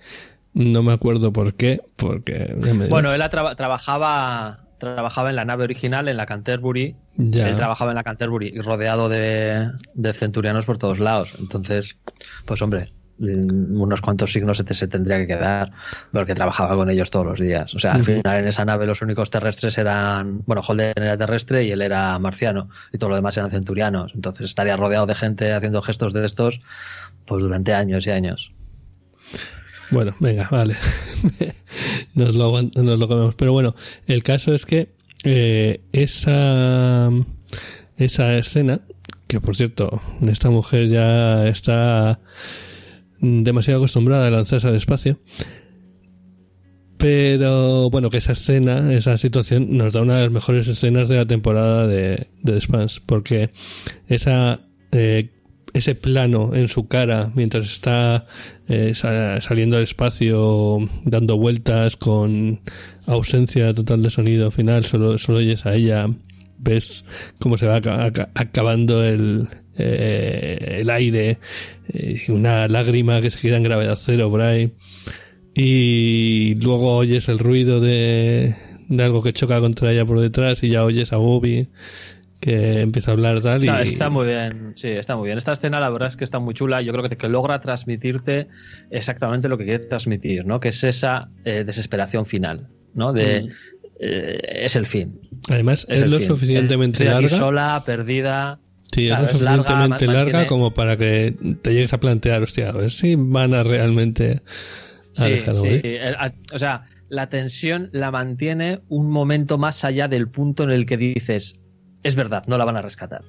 No 0.53 0.83
me 0.83 0.93
acuerdo 0.93 1.33
por 1.33 1.53
qué. 1.55 1.81
Porque. 1.97 2.55
Bueno, 2.89 3.13
él 3.13 3.21
traba- 3.29 3.55
trabajaba 3.55 4.64
trabajaba 4.93 5.29
en 5.29 5.35
la 5.35 5.45
nave 5.45 5.63
original, 5.65 6.07
en 6.07 6.17
la 6.17 6.25
Canterbury. 6.25 6.95
Ya. 7.17 7.49
Él 7.49 7.55
trabajaba 7.55 7.91
en 7.91 7.95
la 7.95 8.03
Canterbury 8.03 8.51
y 8.55 8.59
rodeado 8.61 9.09
de, 9.09 9.71
de 9.93 10.13
centurianos 10.13 10.65
por 10.65 10.77
todos 10.77 10.99
lados. 10.99 11.33
Entonces, 11.39 11.97
pues 12.45 12.61
hombre, 12.61 12.93
mm, 13.19 13.79
unos 13.81 14.01
cuantos 14.01 14.31
signos 14.33 14.57
se, 14.57 14.63
te- 14.63 14.73
se 14.73 14.87
tendría 14.87 15.17
que 15.17 15.27
quedar, 15.27 15.71
porque 16.11 16.35
trabajaba 16.35 16.75
con 16.75 16.89
ellos 16.89 17.09
todos 17.11 17.25
los 17.25 17.39
días. 17.39 17.73
O 17.75 17.79
sea, 17.79 17.93
al 17.93 18.03
final 18.03 18.39
en 18.39 18.47
esa 18.47 18.65
nave 18.65 18.85
los 18.85 19.01
únicos 19.01 19.29
terrestres 19.29 19.77
eran, 19.77 20.41
bueno, 20.45 20.61
Holden 20.67 20.93
era 20.97 21.17
terrestre 21.17 21.63
y 21.63 21.71
él 21.71 21.81
era 21.81 22.17
marciano, 22.19 22.69
y 22.93 22.97
todo 22.97 23.09
lo 23.11 23.15
demás 23.15 23.37
eran 23.37 23.51
centurianos. 23.51 24.13
Entonces 24.15 24.45
estaría 24.45 24.77
rodeado 24.77 25.05
de 25.05 25.15
gente 25.15 25.53
haciendo 25.53 25.81
gestos 25.81 26.13
de 26.13 26.25
estos, 26.25 26.61
pues 27.25 27.41
durante 27.41 27.73
años 27.73 28.05
y 28.07 28.11
años. 28.11 28.51
Bueno, 29.91 30.15
venga, 30.19 30.47
vale. 30.51 30.75
nos, 32.13 32.35
lo, 32.35 32.61
nos 32.61 32.99
lo 32.99 33.07
comemos. 33.07 33.35
Pero 33.35 33.53
bueno, 33.53 33.75
el 34.07 34.23
caso 34.23 34.53
es 34.53 34.65
que 34.65 34.89
eh, 35.23 35.81
esa, 35.91 37.09
esa 37.97 38.37
escena, 38.37 38.81
que 39.27 39.41
por 39.41 39.55
cierto, 39.55 40.01
esta 40.27 40.49
mujer 40.49 40.89
ya 40.89 41.47
está 41.47 42.19
demasiado 43.19 43.79
acostumbrada 43.79 44.27
a 44.27 44.31
lanzarse 44.31 44.67
al 44.67 44.75
espacio. 44.75 45.19
Pero 46.97 47.89
bueno, 47.89 48.09
que 48.09 48.17
esa 48.17 48.31
escena, 48.31 48.93
esa 48.93 49.17
situación, 49.17 49.77
nos 49.77 49.93
da 49.93 50.01
una 50.01 50.15
de 50.15 50.23
las 50.23 50.31
mejores 50.31 50.67
escenas 50.67 51.09
de 51.09 51.17
la 51.17 51.25
temporada 51.25 51.87
de, 51.87 52.29
de 52.41 52.51
The 52.51 52.55
Expanse, 52.55 53.01
porque 53.05 53.51
esa 54.07 54.61
eh, 54.91 55.34
ese 55.75 55.93
plano 55.93 56.51
en 56.55 56.67
su 56.69 56.87
cara 56.87 57.31
mientras 57.35 57.65
está 57.71 58.25
eh, 58.69 58.93
sa- 58.95 59.39
saliendo 59.41 59.77
al 59.77 59.83
espacio, 59.83 60.87
dando 61.03 61.37
vueltas 61.37 61.95
con 61.97 62.61
ausencia 63.05 63.73
total 63.73 64.01
de 64.01 64.09
sonido 64.09 64.51
final, 64.51 64.85
solo, 64.85 65.17
solo 65.17 65.39
oyes 65.39 65.65
a 65.65 65.75
ella, 65.75 66.07
ves 66.57 67.05
cómo 67.39 67.57
se 67.57 67.67
va 67.67 67.75
aca- 67.75 68.05
aca- 68.05 68.29
acabando 68.35 69.03
el, 69.03 69.47
eh, 69.77 70.77
el 70.81 70.89
aire, 70.89 71.39
eh, 71.93 72.21
una 72.29 72.67
lágrima 72.69 73.21
que 73.21 73.29
se 73.31 73.39
queda 73.39 73.57
en 73.57 73.63
gravedad 73.63 73.97
cero 73.99 74.29
por 74.29 74.41
ahí, 74.41 74.71
y 75.53 76.55
luego 76.61 76.95
oyes 76.97 77.27
el 77.29 77.39
ruido 77.39 77.79
de, 77.79 78.55
de 78.89 79.03
algo 79.03 79.21
que 79.23 79.33
choca 79.33 79.59
contra 79.59 79.91
ella 79.91 80.05
por 80.05 80.19
detrás 80.19 80.63
y 80.63 80.69
ya 80.69 80.83
oyes 80.83 81.13
a 81.13 81.17
Bobby 81.17 81.67
que 82.45 82.81
empieza 82.81 83.09
a 83.09 83.13
hablar 83.15 83.41
tal 83.41 83.57
O 83.57 83.61
sea, 83.63 83.83
y 83.83 83.87
está 83.87 84.11
muy 84.11 84.27
bien, 84.27 84.73
sí, 84.75 84.89
está 84.89 85.15
muy 85.17 85.25
bien. 85.25 85.39
Esta 85.39 85.51
escena 85.51 85.79
la 85.79 85.89
verdad 85.89 86.09
es 86.09 86.15
que 86.15 86.23
está 86.23 86.37
muy 86.37 86.53
chula. 86.53 86.83
Yo 86.83 86.93
creo 86.93 87.03
que, 87.09 87.17
que 87.17 87.27
logra 87.27 87.59
transmitirte 87.59 88.47
exactamente 88.91 89.49
lo 89.49 89.57
que 89.57 89.65
quiere 89.65 89.85
transmitir, 89.85 90.45
¿no? 90.45 90.59
Que 90.59 90.69
es 90.69 90.83
esa 90.83 91.29
eh, 91.43 91.63
desesperación 91.65 92.27
final, 92.27 92.67
¿no? 92.93 93.13
De 93.13 93.49
eh, 93.99 94.39
es 94.63 94.75
el 94.75 94.85
fin. 94.85 95.19
además 95.49 95.87
Es 95.89 96.07
lo 96.07 96.19
fin. 96.19 96.27
suficientemente 96.27 97.03
Estoy 97.03 97.07
aquí 97.07 97.23
larga 97.23 97.37
sola, 97.37 97.83
perdida. 97.83 98.59
Sí, 98.93 99.07
Claro, 99.07 99.25
es 99.25 99.31
lo 99.33 99.37
es 99.37 99.41
larga, 99.41 99.63
suficientemente 99.63 100.07
larga 100.07 100.47
como 100.47 100.73
para 100.73 100.97
que 100.97 101.35
te 101.63 101.73
llegues 101.73 101.93
a 101.93 101.99
plantear, 101.99 102.43
hostia, 102.43 102.69
a 102.69 102.73
ver 102.73 102.91
si 102.91 103.15
van 103.15 103.55
a 103.55 103.63
realmente 103.63 104.43
a 105.17 105.23
Sí, 105.23 105.29
dejar 105.31 105.55
sí. 105.55 105.81
O 106.53 106.59
sea, 106.59 106.85
la 107.09 107.27
tensión 107.27 107.89
la 107.91 108.11
mantiene 108.11 108.81
un 108.87 109.09
momento 109.09 109.57
más 109.57 109.83
allá 109.83 110.07
del 110.07 110.29
punto 110.29 110.63
en 110.63 110.69
el 110.69 110.85
que 110.85 110.97
dices, 110.97 111.59
es 112.05 112.15
verdad, 112.15 112.43
no 112.47 112.57
la 112.57 112.65
van 112.65 112.77
a 112.77 112.81
rescatar. 112.81 113.23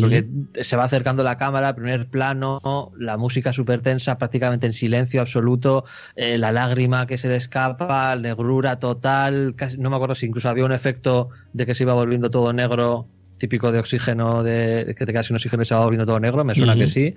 Porque 0.00 0.26
se 0.60 0.76
va 0.76 0.84
acercando 0.84 1.22
la 1.22 1.36
cámara, 1.36 1.74
primer 1.74 2.08
plano, 2.08 2.60
la 2.98 3.16
música 3.16 3.52
súper 3.52 3.80
tensa, 3.80 4.18
prácticamente 4.18 4.66
en 4.66 4.72
silencio 4.72 5.20
absoluto, 5.20 5.84
eh, 6.16 6.36
la 6.36 6.50
lágrima 6.52 7.06
que 7.06 7.16
se 7.16 7.28
le 7.28 7.36
escapa, 7.36 8.14
negrura 8.16 8.78
total, 8.80 9.54
casi- 9.56 9.78
no 9.78 9.88
me 9.88 9.96
acuerdo 9.96 10.14
si 10.16 10.26
incluso 10.26 10.48
había 10.48 10.64
un 10.64 10.72
efecto 10.72 11.30
de 11.52 11.64
que 11.64 11.74
se 11.74 11.84
iba 11.84 11.94
volviendo 11.94 12.28
todo 12.30 12.52
negro, 12.52 13.08
típico 13.38 13.70
de 13.70 13.78
oxígeno, 13.78 14.42
de, 14.42 14.94
que 14.98 15.06
te 15.06 15.12
quedas 15.12 15.26
sin 15.26 15.36
oxígeno 15.36 15.62
y 15.62 15.66
se 15.66 15.74
va 15.76 15.84
volviendo 15.84 16.06
todo 16.06 16.18
negro, 16.20 16.44
me 16.44 16.54
suena 16.56 16.74
que 16.76 16.88
sí. 16.88 17.14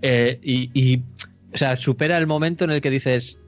Eh, 0.00 0.40
y, 0.42 0.70
y, 0.74 1.04
o 1.52 1.56
sea, 1.58 1.76
supera 1.76 2.16
el 2.16 2.26
momento 2.26 2.64
en 2.64 2.70
el 2.70 2.80
que 2.80 2.90
dices, 2.90 3.38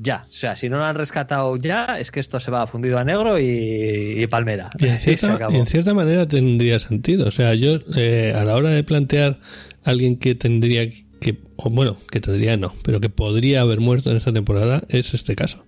ya, 0.00 0.26
o 0.28 0.32
sea, 0.32 0.54
si 0.54 0.68
no 0.68 0.78
lo 0.78 0.84
han 0.84 0.94
rescatado 0.94 1.56
ya, 1.56 1.98
es 1.98 2.12
que 2.12 2.20
esto 2.20 2.38
se 2.38 2.52
va 2.52 2.68
fundido 2.68 2.98
a 2.98 3.04
negro 3.04 3.38
y, 3.38 4.14
y 4.16 4.26
palmera. 4.28 4.70
Y 4.78 4.86
en, 4.86 4.98
cierta, 5.66 5.90
en 5.90 5.96
manera 5.96 6.28
tendría 6.28 6.78
sentido. 6.78 7.26
O 7.26 7.32
sea, 7.32 7.54
yo 7.54 7.80
eh, 7.96 8.32
a 8.34 8.44
la 8.44 8.54
hora 8.54 8.70
de 8.70 8.84
plantear 8.84 9.40
a 9.82 9.90
alguien 9.90 10.16
que 10.16 10.36
tendría 10.36 10.88
que, 10.88 11.38
o 11.56 11.68
bueno, 11.70 11.96
que 12.12 12.20
tendría 12.20 12.56
no, 12.56 12.74
pero 12.84 13.00
que 13.00 13.10
podría 13.10 13.62
haber 13.62 13.80
muerto 13.80 14.12
en 14.12 14.18
esta 14.18 14.32
temporada, 14.32 14.84
es 14.88 15.14
este 15.14 15.34
caso. 15.34 15.64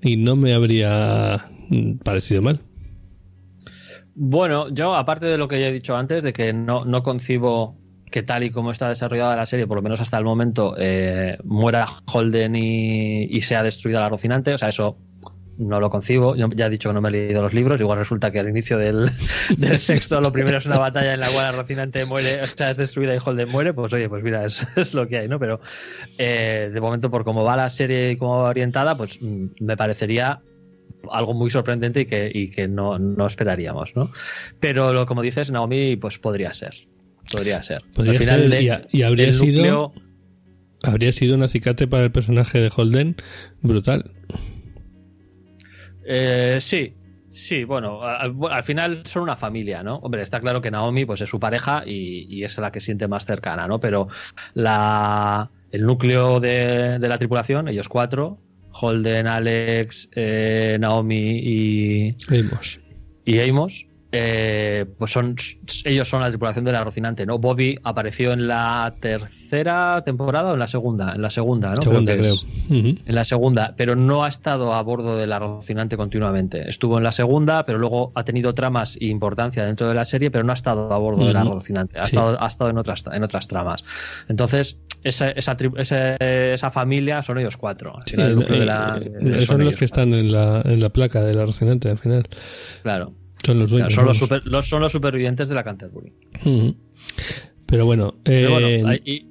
Y 0.00 0.16
no 0.16 0.34
me 0.34 0.54
habría 0.54 1.50
mm, 1.68 1.98
parecido 1.98 2.40
mal. 2.40 2.60
Bueno, 4.14 4.70
yo, 4.70 4.94
aparte 4.94 5.26
de 5.26 5.36
lo 5.36 5.48
que 5.48 5.60
ya 5.60 5.68
he 5.68 5.72
dicho 5.72 5.94
antes, 5.94 6.22
de 6.22 6.32
que 6.32 6.54
no, 6.54 6.86
no 6.86 7.02
concibo 7.02 7.81
que 8.12 8.22
tal 8.22 8.44
y 8.44 8.50
como 8.50 8.70
está 8.70 8.88
desarrollada 8.88 9.34
la 9.34 9.46
serie, 9.46 9.66
por 9.66 9.76
lo 9.76 9.82
menos 9.82 10.00
hasta 10.00 10.16
el 10.18 10.24
momento, 10.24 10.76
eh, 10.78 11.36
muera 11.42 11.88
Holden 12.06 12.54
y, 12.54 13.24
y 13.24 13.42
sea 13.42 13.64
destruida 13.64 13.98
la 13.98 14.08
Rocinante, 14.08 14.54
o 14.54 14.58
sea, 14.58 14.68
eso 14.68 14.96
no 15.58 15.80
lo 15.80 15.90
concibo. 15.90 16.34
Yo 16.36 16.48
ya 16.54 16.66
he 16.66 16.70
dicho 16.70 16.88
que 16.88 16.94
no 16.94 17.00
me 17.00 17.08
he 17.08 17.12
leído 17.12 17.42
los 17.42 17.52
libros. 17.52 17.80
Igual 17.80 17.98
resulta 17.98 18.30
que 18.30 18.40
al 18.40 18.48
inicio 18.48 18.78
del, 18.78 19.10
del 19.56 19.78
sexto 19.78 20.20
lo 20.20 20.32
primero 20.32 20.58
es 20.58 20.66
una 20.66 20.78
batalla 20.78 21.14
en 21.14 21.20
la 21.20 21.28
cual 21.28 21.44
la 21.44 21.52
Rocinante 21.52 22.04
muere, 22.04 22.40
o 22.40 22.46
sea, 22.46 22.70
es 22.70 22.76
destruida 22.76 23.14
y 23.14 23.18
Holden 23.24 23.48
muere. 23.48 23.72
Pues 23.72 23.92
oye, 23.92 24.08
pues 24.08 24.22
mira, 24.22 24.44
es, 24.44 24.66
es 24.76 24.94
lo 24.94 25.08
que 25.08 25.18
hay, 25.18 25.28
¿no? 25.28 25.38
Pero 25.38 25.60
eh, 26.18 26.70
de 26.72 26.80
momento, 26.80 27.10
por 27.10 27.24
cómo 27.24 27.44
va 27.44 27.56
la 27.56 27.70
serie 27.70 28.10
y 28.10 28.16
cómo 28.16 28.38
va 28.38 28.50
orientada, 28.50 28.96
pues 28.96 29.20
mm, 29.20 29.46
me 29.60 29.76
parecería 29.76 30.40
algo 31.10 31.34
muy 31.34 31.50
sorprendente 31.50 32.02
y 32.02 32.06
que, 32.06 32.30
y 32.32 32.50
que 32.50 32.68
no, 32.68 32.98
no 32.98 33.26
esperaríamos, 33.26 33.96
¿no? 33.96 34.12
Pero 34.60 34.92
lo, 34.92 35.06
como 35.06 35.22
dices, 35.22 35.50
Naomi, 35.50 35.96
pues 35.96 36.18
podría 36.18 36.52
ser. 36.52 36.74
Podría 37.32 37.62
ser. 37.62 37.82
Podría 37.94 38.12
al 38.12 38.18
final, 38.18 38.50
ser, 38.52 38.62
y, 38.62 38.68
a- 38.68 38.86
y 38.92 39.02
habría 39.02 39.32
sido 39.32 39.64
núcleo- 39.64 39.92
habría 40.84 41.12
sido 41.12 41.34
un 41.36 41.42
acicate 41.42 41.86
para 41.86 42.04
el 42.04 42.12
personaje 42.12 42.60
de 42.60 42.70
Holden 42.74 43.16
brutal. 43.62 44.10
Eh, 46.04 46.58
sí, 46.60 46.94
sí, 47.28 47.64
bueno, 47.64 48.02
al, 48.02 48.34
al 48.50 48.64
final 48.64 49.02
son 49.04 49.22
una 49.22 49.36
familia, 49.36 49.82
¿no? 49.82 49.96
Hombre, 49.96 50.22
está 50.22 50.40
claro 50.40 50.60
que 50.60 50.70
Naomi 50.70 51.04
pues 51.04 51.20
es 51.20 51.28
su 51.30 51.38
pareja 51.38 51.82
y, 51.86 52.26
y 52.28 52.44
es 52.44 52.58
la 52.58 52.72
que 52.72 52.80
siente 52.80 53.06
más 53.08 53.24
cercana, 53.26 53.68
¿no? 53.68 53.78
Pero 53.78 54.08
la, 54.54 55.50
el 55.70 55.82
núcleo 55.86 56.40
de, 56.40 56.98
de 56.98 57.08
la 57.08 57.18
tripulación, 57.18 57.68
ellos 57.68 57.88
cuatro, 57.88 58.40
Holden, 58.72 59.26
Alex, 59.28 60.08
eh, 60.16 60.76
Naomi 60.80 61.38
y, 61.38 62.16
Vimos. 62.28 62.80
y 63.24 63.38
Amos, 63.40 63.86
eh, 64.12 64.84
pues 64.98 65.10
son 65.10 65.34
ellos 65.84 66.06
son 66.08 66.20
la 66.20 66.28
tripulación 66.28 66.64
de 66.64 66.72
la 66.72 66.84
Rocinante, 66.84 67.24
¿no? 67.26 67.38
Bobby 67.38 67.78
apareció 67.82 68.32
en 68.32 68.46
la 68.46 68.94
tercera 69.00 70.02
temporada 70.04 70.50
o 70.50 70.54
en 70.54 70.60
la 70.60 70.66
segunda, 70.66 71.14
en 71.14 71.22
la 71.22 71.30
segunda, 71.30 71.74
¿no? 71.74 71.82
Segunda, 71.82 72.14
creo. 72.16 72.34
en 72.70 72.98
la 73.06 73.24
segunda, 73.24 73.74
pero 73.76 73.96
no 73.96 74.24
ha 74.24 74.28
estado 74.28 74.74
a 74.74 74.82
bordo 74.82 75.16
de 75.16 75.26
la 75.26 75.38
Rocinante 75.38 75.96
continuamente. 75.96 76.68
Estuvo 76.68 76.98
en 76.98 77.04
la 77.04 77.12
segunda, 77.12 77.64
pero 77.64 77.78
luego 77.78 78.12
ha 78.14 78.24
tenido 78.24 78.54
tramas 78.54 78.96
e 79.00 79.06
importancia 79.06 79.64
dentro 79.64 79.88
de 79.88 79.94
la 79.94 80.04
serie, 80.04 80.30
pero 80.30 80.44
no 80.44 80.52
ha 80.52 80.54
estado 80.54 80.92
a 80.92 80.98
bordo 80.98 81.26
de 81.26 81.32
la. 81.32 81.44
Rocinante. 81.44 81.98
Ha, 81.98 82.06
Sí. 82.06 82.16
estado, 82.16 82.36
ha 82.42 82.46
estado 82.48 82.70
en 82.70 82.78
otras 82.78 83.04
en 83.12 83.22
otras 83.24 83.48
tramas. 83.48 83.82
Entonces, 84.28 84.78
esa, 85.04 85.30
esa, 85.30 85.56
esa, 85.78 86.16
esa 86.16 86.70
familia 86.70 87.22
son 87.22 87.38
ellos 87.38 87.56
cuatro. 87.56 87.94
Sí, 88.06 88.14
el 88.20 88.38
de 88.40 88.44
eh, 88.62 88.66
la- 88.66 89.00
eh, 89.02 89.42
son 89.42 89.64
los 89.64 89.74
que 89.76 89.80
cuatro. 89.80 89.84
están 89.86 90.14
en 90.14 90.30
la, 90.32 90.60
en 90.64 90.80
la 90.80 90.90
placa 90.90 91.22
de 91.22 91.34
la 91.34 91.44
Rocinante 91.46 91.88
al 91.90 91.98
final. 91.98 92.28
Claro. 92.82 93.14
Son 93.44 93.58
los 93.58 93.70
dueños. 93.70 93.92
son, 93.94 94.04
los 94.06 94.18
vamos. 94.20 94.28
super- 94.28 94.46
los- 94.46 94.68
son 94.68 94.80
los 94.82 94.92
supervivientes 94.92 95.48
de 95.48 95.54
la 95.54 95.64
Canterbury. 95.64 96.12
Ujú. 96.44 96.76
Pero 97.66 97.86
bueno, 97.86 98.14
Pero 98.22 98.50
bueno, 98.50 98.66
eh, 98.68 99.00
y, 99.04 99.26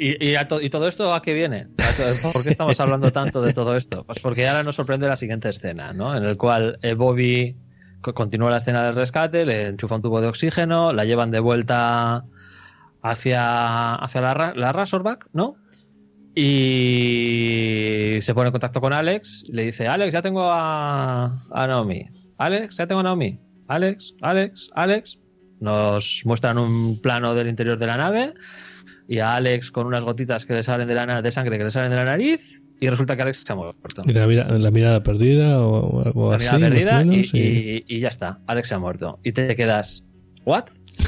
y- 0.00 0.26
y 0.30 0.34
a 0.34 0.48
to- 0.48 0.60
¿y 0.60 0.68
todo 0.70 0.88
esto 0.88 1.14
a 1.14 1.22
qué 1.22 1.34
viene? 1.34 1.68
¿A 1.78 1.92
to- 2.22 2.32
¿Por 2.32 2.42
qué 2.42 2.48
estamos 2.50 2.78
hablando 2.80 3.12
tanto 3.12 3.40
de 3.42 3.52
todo 3.52 3.76
esto? 3.76 4.04
Pues 4.04 4.18
porque 4.20 4.48
ahora 4.48 4.62
nos 4.62 4.74
sorprende 4.76 5.06
la 5.08 5.16
siguiente 5.16 5.48
escena, 5.48 5.92
¿no? 5.92 6.16
En 6.16 6.24
el 6.24 6.36
cual 6.36 6.78
eh, 6.82 6.94
Bobby 6.94 7.56
co- 8.00 8.14
continúa 8.14 8.50
la 8.50 8.56
escena 8.56 8.84
del 8.84 8.94
rescate, 8.96 9.44
le 9.46 9.66
enchufa 9.68 9.96
un 9.96 10.02
tubo 10.02 10.20
de 10.20 10.28
oxígeno, 10.28 10.92
la 10.92 11.04
llevan 11.04 11.30
de 11.30 11.40
vuelta 11.40 12.24
hacia, 13.02 13.94
hacia 13.96 14.20
la, 14.22 14.52
la 14.56 14.72
Razorback, 14.72 15.28
¿no? 15.32 15.56
Y 16.34 18.18
se 18.22 18.34
pone 18.34 18.48
en 18.48 18.52
contacto 18.52 18.80
con 18.80 18.92
Alex, 18.92 19.44
le 19.48 19.66
dice, 19.66 19.86
Alex, 19.86 20.12
ya 20.12 20.22
tengo 20.22 20.50
a, 20.50 21.44
a 21.50 21.66
Naomi. 21.66 22.06
Alex, 22.38 22.76
ya 22.76 22.86
tengo 22.86 23.00
a 23.00 23.04
Naomi. 23.04 23.38
Alex, 23.74 24.14
Alex, 24.20 24.70
Alex. 24.74 25.18
Nos 25.60 26.22
muestran 26.24 26.58
un 26.58 27.00
plano 27.00 27.34
del 27.34 27.48
interior 27.48 27.78
de 27.78 27.86
la 27.86 27.96
nave 27.96 28.34
y 29.08 29.18
a 29.18 29.36
Alex 29.36 29.70
con 29.70 29.86
unas 29.86 30.02
gotitas 30.04 30.44
que 30.46 30.54
le 30.54 30.62
salen 30.64 30.88
de, 30.88 30.94
la, 30.94 31.22
de 31.22 31.32
sangre 31.32 31.56
que 31.58 31.64
le 31.64 31.70
salen 31.70 31.90
de 31.90 31.96
la 31.96 32.04
nariz 32.04 32.60
y 32.80 32.88
resulta 32.88 33.14
que 33.14 33.22
Alex 33.22 33.44
se 33.46 33.52
ha 33.52 33.56
muerto. 33.56 34.02
y 34.04 34.12
la, 34.12 34.26
mira- 34.26 34.48
la 34.58 34.70
mirada 34.72 35.02
perdida 35.04 35.60
o, 35.64 36.30
La 36.32 36.36
así. 36.36 36.46
mirada 36.56 36.68
perdida 36.70 37.02
y, 37.02 37.04
menos, 37.06 37.34
y- 37.34 37.38
y- 37.38 37.84
y 37.86 38.00
ya 38.00 38.08
está, 38.08 38.40
Alex 38.48 38.68
se 38.68 38.74
ha 38.74 38.78
muerto. 38.80 39.20
Y 39.22 39.30
te 39.32 39.54
quedas, 39.54 40.04
¿what? 40.44 40.64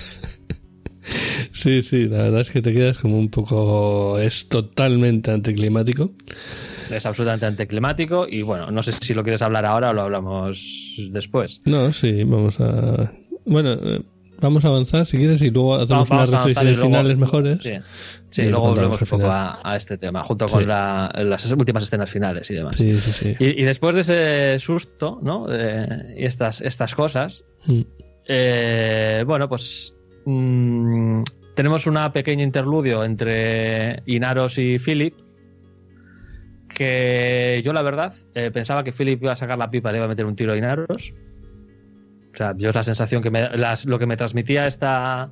Sí, 1.52 1.82
sí, 1.82 2.06
la 2.06 2.18
verdad 2.24 2.40
es 2.40 2.50
que 2.50 2.62
te 2.62 2.72
quedas 2.72 2.98
como 2.98 3.18
un 3.18 3.28
poco... 3.28 4.18
Es 4.18 4.48
totalmente 4.48 5.30
anticlimático. 5.30 6.12
Es 6.90 7.06
absolutamente 7.06 7.46
anticlimático 7.46 8.26
y 8.28 8.42
bueno, 8.42 8.70
no 8.70 8.82
sé 8.82 8.92
si 8.92 9.14
lo 9.14 9.22
quieres 9.22 9.42
hablar 9.42 9.64
ahora 9.66 9.90
o 9.90 9.92
lo 9.92 10.02
hablamos 10.02 10.94
después. 11.10 11.62
No, 11.64 11.92
sí, 11.92 12.24
vamos 12.24 12.60
a... 12.60 13.12
Bueno, 13.46 13.72
eh, 13.72 14.02
vamos 14.40 14.64
a 14.64 14.68
avanzar 14.68 15.06
si 15.06 15.16
quieres 15.16 15.40
y 15.42 15.50
luego 15.50 15.76
hacemos 15.76 16.08
Vamos- 16.08 16.28
unas 16.30 16.44
reflexiones 16.44 16.80
finales 16.80 17.16
mejores. 17.18 17.60
Sí, 17.60 17.72
sí 18.30 18.42
Y 18.42 18.46
luego 18.46 18.68
volvemos 18.68 19.00
un 19.00 19.08
poco 19.08 19.30
a, 19.30 19.60
a 19.62 19.76
este 19.76 19.96
tema, 19.98 20.22
junto 20.22 20.46
con 20.48 20.60
Sí. 20.60 20.66
la- 20.66 21.10
las 21.24 21.50
últimas 21.52 21.84
escenas 21.84 22.10
finales 22.10 22.50
y 22.50 22.54
demás. 22.54 22.76
Sí, 22.76 22.94
sí, 22.96 23.12
sí. 23.12 23.34
Y, 23.38 23.60
y 23.60 23.64
después 23.64 23.94
de 23.94 24.00
ese 24.02 24.58
susto, 24.58 25.18
¿no? 25.22 25.46
Y 26.16 26.24
estas, 26.24 26.60
estas 26.60 26.94
cosas, 26.94 27.44
Mm. 27.66 27.80
eh, 28.28 29.24
bueno, 29.26 29.48
pues 29.48 29.94
mm, 30.26 31.22
tenemos 31.54 31.86
una 31.86 32.12
pequeña 32.12 32.42
interludio 32.42 33.04
entre 33.04 34.02
Inaros 34.06 34.58
y 34.58 34.78
Philip. 34.78 35.14
Que 36.74 37.62
yo, 37.64 37.72
la 37.72 37.82
verdad, 37.82 38.14
eh, 38.34 38.50
pensaba 38.50 38.84
que 38.84 38.92
Philip 38.92 39.22
iba 39.22 39.32
a 39.32 39.36
sacar 39.36 39.58
la 39.58 39.70
pipa 39.70 39.90
y 39.90 39.92
le 39.92 39.98
iba 39.98 40.06
a 40.06 40.08
meter 40.08 40.26
un 40.26 40.36
tiro 40.36 40.52
a 40.52 40.56
Inaros. 40.56 41.14
O 42.32 42.36
sea, 42.36 42.54
yo 42.56 42.70
la 42.72 42.82
sensación 42.82 43.22
que 43.22 43.30
me, 43.30 43.48
lo 43.86 43.98
que 43.98 44.06
me 44.06 44.16
transmitía 44.16 44.66
esta, 44.66 45.30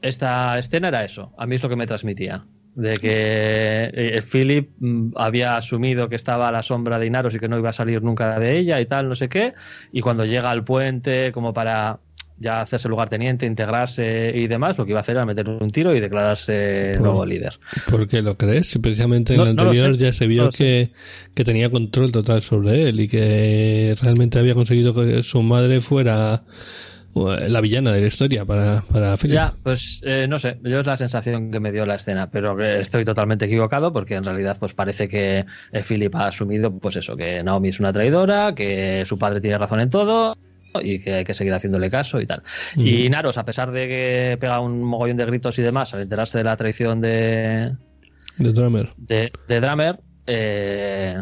esta 0.00 0.58
escena 0.58 0.88
era 0.88 1.04
eso. 1.04 1.32
A 1.36 1.46
mí 1.46 1.56
es 1.56 1.62
lo 1.62 1.68
que 1.68 1.76
me 1.76 1.86
transmitía. 1.86 2.46
De 2.74 2.96
que 2.96 3.90
eh, 3.92 4.22
Philip 4.22 4.70
mm, 4.78 5.12
había 5.16 5.56
asumido 5.56 6.08
que 6.08 6.16
estaba 6.16 6.48
a 6.48 6.52
la 6.52 6.62
sombra 6.62 6.98
de 6.98 7.06
Inaros 7.06 7.34
y 7.34 7.38
que 7.38 7.48
no 7.48 7.58
iba 7.58 7.68
a 7.68 7.72
salir 7.72 8.02
nunca 8.02 8.38
de 8.38 8.56
ella 8.56 8.80
y 8.80 8.86
tal, 8.86 9.08
no 9.08 9.14
sé 9.14 9.28
qué. 9.28 9.54
Y 9.92 10.00
cuando 10.00 10.24
llega 10.24 10.50
al 10.50 10.64
puente, 10.64 11.32
como 11.32 11.52
para 11.52 12.00
ya 12.42 12.60
hacerse 12.60 12.88
lugarteniente, 12.88 13.46
integrarse 13.46 14.32
y 14.34 14.46
demás, 14.48 14.76
lo 14.76 14.84
que 14.84 14.90
iba 14.90 15.00
a 15.00 15.02
hacer 15.02 15.16
era 15.16 15.24
meter 15.24 15.48
un 15.48 15.70
tiro 15.70 15.94
y 15.96 16.00
declararse 16.00 16.90
Pues- 16.92 17.00
nuevo 17.00 17.24
líder. 17.24 17.58
¿Por 17.88 18.06
qué 18.08 18.20
lo 18.20 18.36
crees? 18.36 18.78
Precisamente 18.82 19.32
en 19.34 19.38
No- 19.38 19.44
no 19.46 19.52
lo 19.54 19.60
anterior 19.70 19.96
sé, 19.96 20.04
ya 20.04 20.12
se 20.12 20.24
no 20.24 20.28
vio 20.30 20.52
sé. 20.52 20.58
que, 20.58 20.90
que 21.34 21.44
tenía 21.44 21.70
control 21.70 22.12
total 22.12 22.42
sobre 22.42 22.88
él 22.88 23.00
y 23.00 23.08
que 23.08 23.94
realmente 24.02 24.38
había 24.38 24.54
conseguido 24.54 24.92
que 24.94 25.22
su 25.22 25.42
madre 25.42 25.80
fuera 25.80 26.42
eh, 27.14 27.48
la 27.48 27.60
villana 27.60 27.92
de 27.92 28.00
la 28.00 28.06
historia 28.06 28.44
para, 28.46 28.82
para 28.90 29.16
Philip. 29.18 29.34
Ya, 29.34 29.54
pues 29.62 30.00
eh, 30.04 30.26
no 30.28 30.38
sé, 30.38 30.58
yo 30.62 30.80
es 30.80 30.86
la 30.86 30.96
sensación 30.96 31.50
que 31.50 31.60
me 31.60 31.70
dio 31.70 31.84
la 31.84 31.96
escena, 31.96 32.30
pero 32.30 32.58
estoy 32.62 33.04
totalmente 33.04 33.44
equivocado 33.44 33.92
porque 33.92 34.14
en 34.14 34.24
realidad 34.24 34.56
pues 34.58 34.72
parece 34.72 35.08
que 35.08 35.44
eh, 35.72 35.82
Philip 35.86 36.14
ha 36.16 36.26
asumido 36.26 36.70
pues 36.78 36.96
eso, 36.96 37.14
que 37.16 37.42
Naomi 37.42 37.68
es 37.68 37.80
una 37.80 37.92
traidora, 37.92 38.54
que 38.54 39.04
su 39.06 39.18
padre 39.18 39.40
tiene 39.42 39.58
razón 39.58 39.80
en 39.80 39.90
todo 39.90 40.36
y 40.82 40.98
que 41.00 41.14
hay 41.14 41.24
que 41.24 41.34
seguir 41.34 41.52
haciéndole 41.52 41.90
caso 41.90 42.20
y 42.20 42.26
tal. 42.26 42.42
Y 42.76 43.08
Naros, 43.10 43.36
a 43.38 43.44
pesar 43.44 43.72
de 43.72 43.88
que 43.88 44.36
pega 44.40 44.60
un 44.60 44.82
mogollón 44.82 45.16
de 45.16 45.26
gritos 45.26 45.58
y 45.58 45.62
demás 45.62 45.92
al 45.94 46.02
enterarse 46.02 46.38
de 46.38 46.44
la 46.44 46.56
traición 46.56 47.00
de, 47.00 47.72
De 48.38 48.52
Drummer. 48.52 48.92
de, 48.96 49.32
de 49.48 49.60
Drummer, 49.60 50.00
eh, 50.26 51.20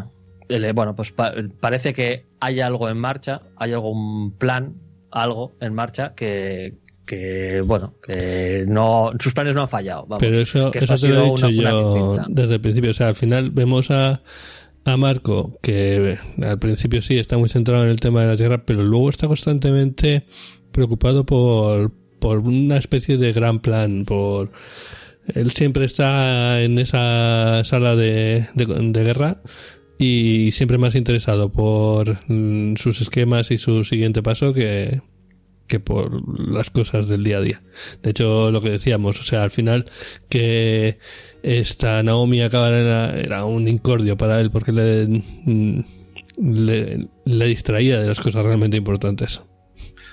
bueno, 0.73 0.95
pues 0.95 1.11
pa- 1.11 1.33
parece 1.59 1.93
que 1.93 2.27
hay 2.39 2.59
algo 2.59 2.89
en 2.89 2.97
marcha, 2.97 3.41
hay 3.57 3.73
algún 3.73 4.37
plan, 4.37 4.75
algo 5.11 5.53
en 5.61 5.73
marcha 5.73 6.13
que, 6.15 6.77
que 7.05 7.61
bueno, 7.65 7.95
que 8.05 8.65
no, 8.67 9.11
sus 9.19 9.33
planes 9.33 9.55
no 9.55 9.61
han 9.61 9.67
fallado. 9.67 10.03
vamos. 10.07 10.19
Pero 10.19 10.39
eso, 10.41 10.71
que 10.71 10.79
eso 10.79 10.87
te 10.87 10.93
ha 11.07 11.09
lo 11.09 11.15
he 11.15 11.19
sido 11.23 11.35
dicho 11.35 11.47
una- 11.47 11.71
yo 11.71 12.23
desde 12.29 12.55
el 12.55 12.61
principio. 12.61 12.91
O 12.91 12.93
sea, 12.93 13.07
al 13.07 13.15
final 13.15 13.51
vemos 13.51 13.91
a, 13.91 14.21
a 14.83 14.97
Marco, 14.97 15.57
que 15.61 16.17
al 16.41 16.59
principio 16.59 17.01
sí 17.01 17.17
está 17.17 17.37
muy 17.37 17.49
centrado 17.49 17.83
en 17.83 17.89
el 17.89 17.99
tema 17.99 18.21
de 18.21 18.27
la 18.27 18.35
guerra, 18.35 18.65
pero 18.65 18.83
luego 18.83 19.09
está 19.09 19.27
constantemente 19.27 20.25
preocupado 20.71 21.25
por, 21.25 21.91
por 22.19 22.39
una 22.39 22.77
especie 22.77 23.17
de 23.17 23.31
gran 23.31 23.59
plan, 23.59 24.05
por... 24.05 24.51
Él 25.27 25.51
siempre 25.51 25.85
está 25.85 26.61
en 26.61 26.79
esa 26.79 27.61
sala 27.63 27.95
de, 27.95 28.47
de, 28.55 28.65
de 28.65 29.03
guerra 29.03 29.41
y 29.99 30.51
siempre 30.51 30.79
más 30.79 30.95
interesado 30.95 31.51
por 31.51 32.17
mm, 32.27 32.75
sus 32.75 33.01
esquemas 33.01 33.51
y 33.51 33.59
su 33.59 33.83
siguiente 33.83 34.23
paso 34.23 34.51
que, 34.51 34.99
que 35.67 35.79
por 35.79 36.51
las 36.53 36.71
cosas 36.71 37.07
del 37.07 37.23
día 37.23 37.37
a 37.37 37.41
día. 37.41 37.61
De 38.01 38.09
hecho, 38.09 38.51
lo 38.51 38.61
que 38.61 38.71
decíamos, 38.71 39.19
o 39.19 39.23
sea, 39.23 39.43
al 39.43 39.51
final 39.51 39.85
que 40.27 40.97
esta 41.43 42.01
Naomi 42.03 42.41
acabara 42.41 42.79
era, 42.79 43.19
era 43.19 43.45
un 43.45 43.67
incordio 43.67 44.15
para 44.17 44.39
él 44.39 44.51
porque 44.51 44.71
le, 44.71 45.07
mm, 45.07 45.79
le, 46.37 47.07
le 47.25 47.45
distraía 47.45 47.99
de 47.99 48.07
las 48.07 48.19
cosas 48.19 48.43
realmente 48.43 48.77
importantes. 48.77 49.41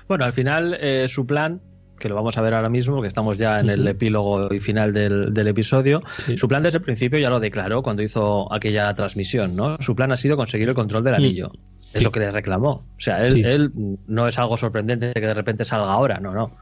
Bueno, 0.09 0.25
al 0.25 0.33
final 0.33 0.77
eh, 0.81 1.07
su 1.09 1.27
plan, 1.27 1.61
que 1.99 2.09
lo 2.09 2.15
vamos 2.15 2.39
a 2.39 2.43
ver 2.43 2.55
ahora 2.55 2.69
mismo, 2.69 2.95
porque 2.95 3.09
estamos 3.09 3.37
ya 3.39 3.61
en 3.61 3.69
el 3.71 3.87
epílogo 3.89 4.53
y 4.55 4.61
final 4.61 4.93
del, 4.93 5.35
del 5.35 5.49
episodio, 5.49 6.03
Sí. 6.25 6.39
su 6.39 6.49
plan 6.49 6.63
desde 6.63 6.79
el 6.79 6.85
principio 6.85 7.19
ya 7.19 7.29
lo 7.31 7.41
declaró 7.41 7.83
cuando 7.83 8.03
hizo 8.03 8.53
aquella 8.53 8.93
transmisión, 8.95 9.55
¿no? 9.57 9.77
Su 9.81 9.95
plan 9.95 10.13
ha 10.13 10.17
sido 10.17 10.37
conseguir 10.37 10.69
el 10.69 10.75
control 10.75 11.05
del 11.05 11.15
Mm. 11.15 11.17
anillo. 11.17 11.53
Es 11.93 12.03
lo 12.05 12.13
que 12.13 12.21
le 12.21 12.31
reclamó. 12.31 12.71
O 12.71 13.01
sea, 13.01 13.25
él, 13.27 13.33
Sí. 13.33 13.43
él 13.45 13.73
no 14.07 14.29
es 14.29 14.39
algo 14.39 14.57
sorprendente 14.59 15.13
que 15.15 15.21
de 15.27 15.33
repente 15.35 15.65
salga 15.65 15.91
ahora, 15.93 16.21
no, 16.21 16.33
no. 16.35 16.55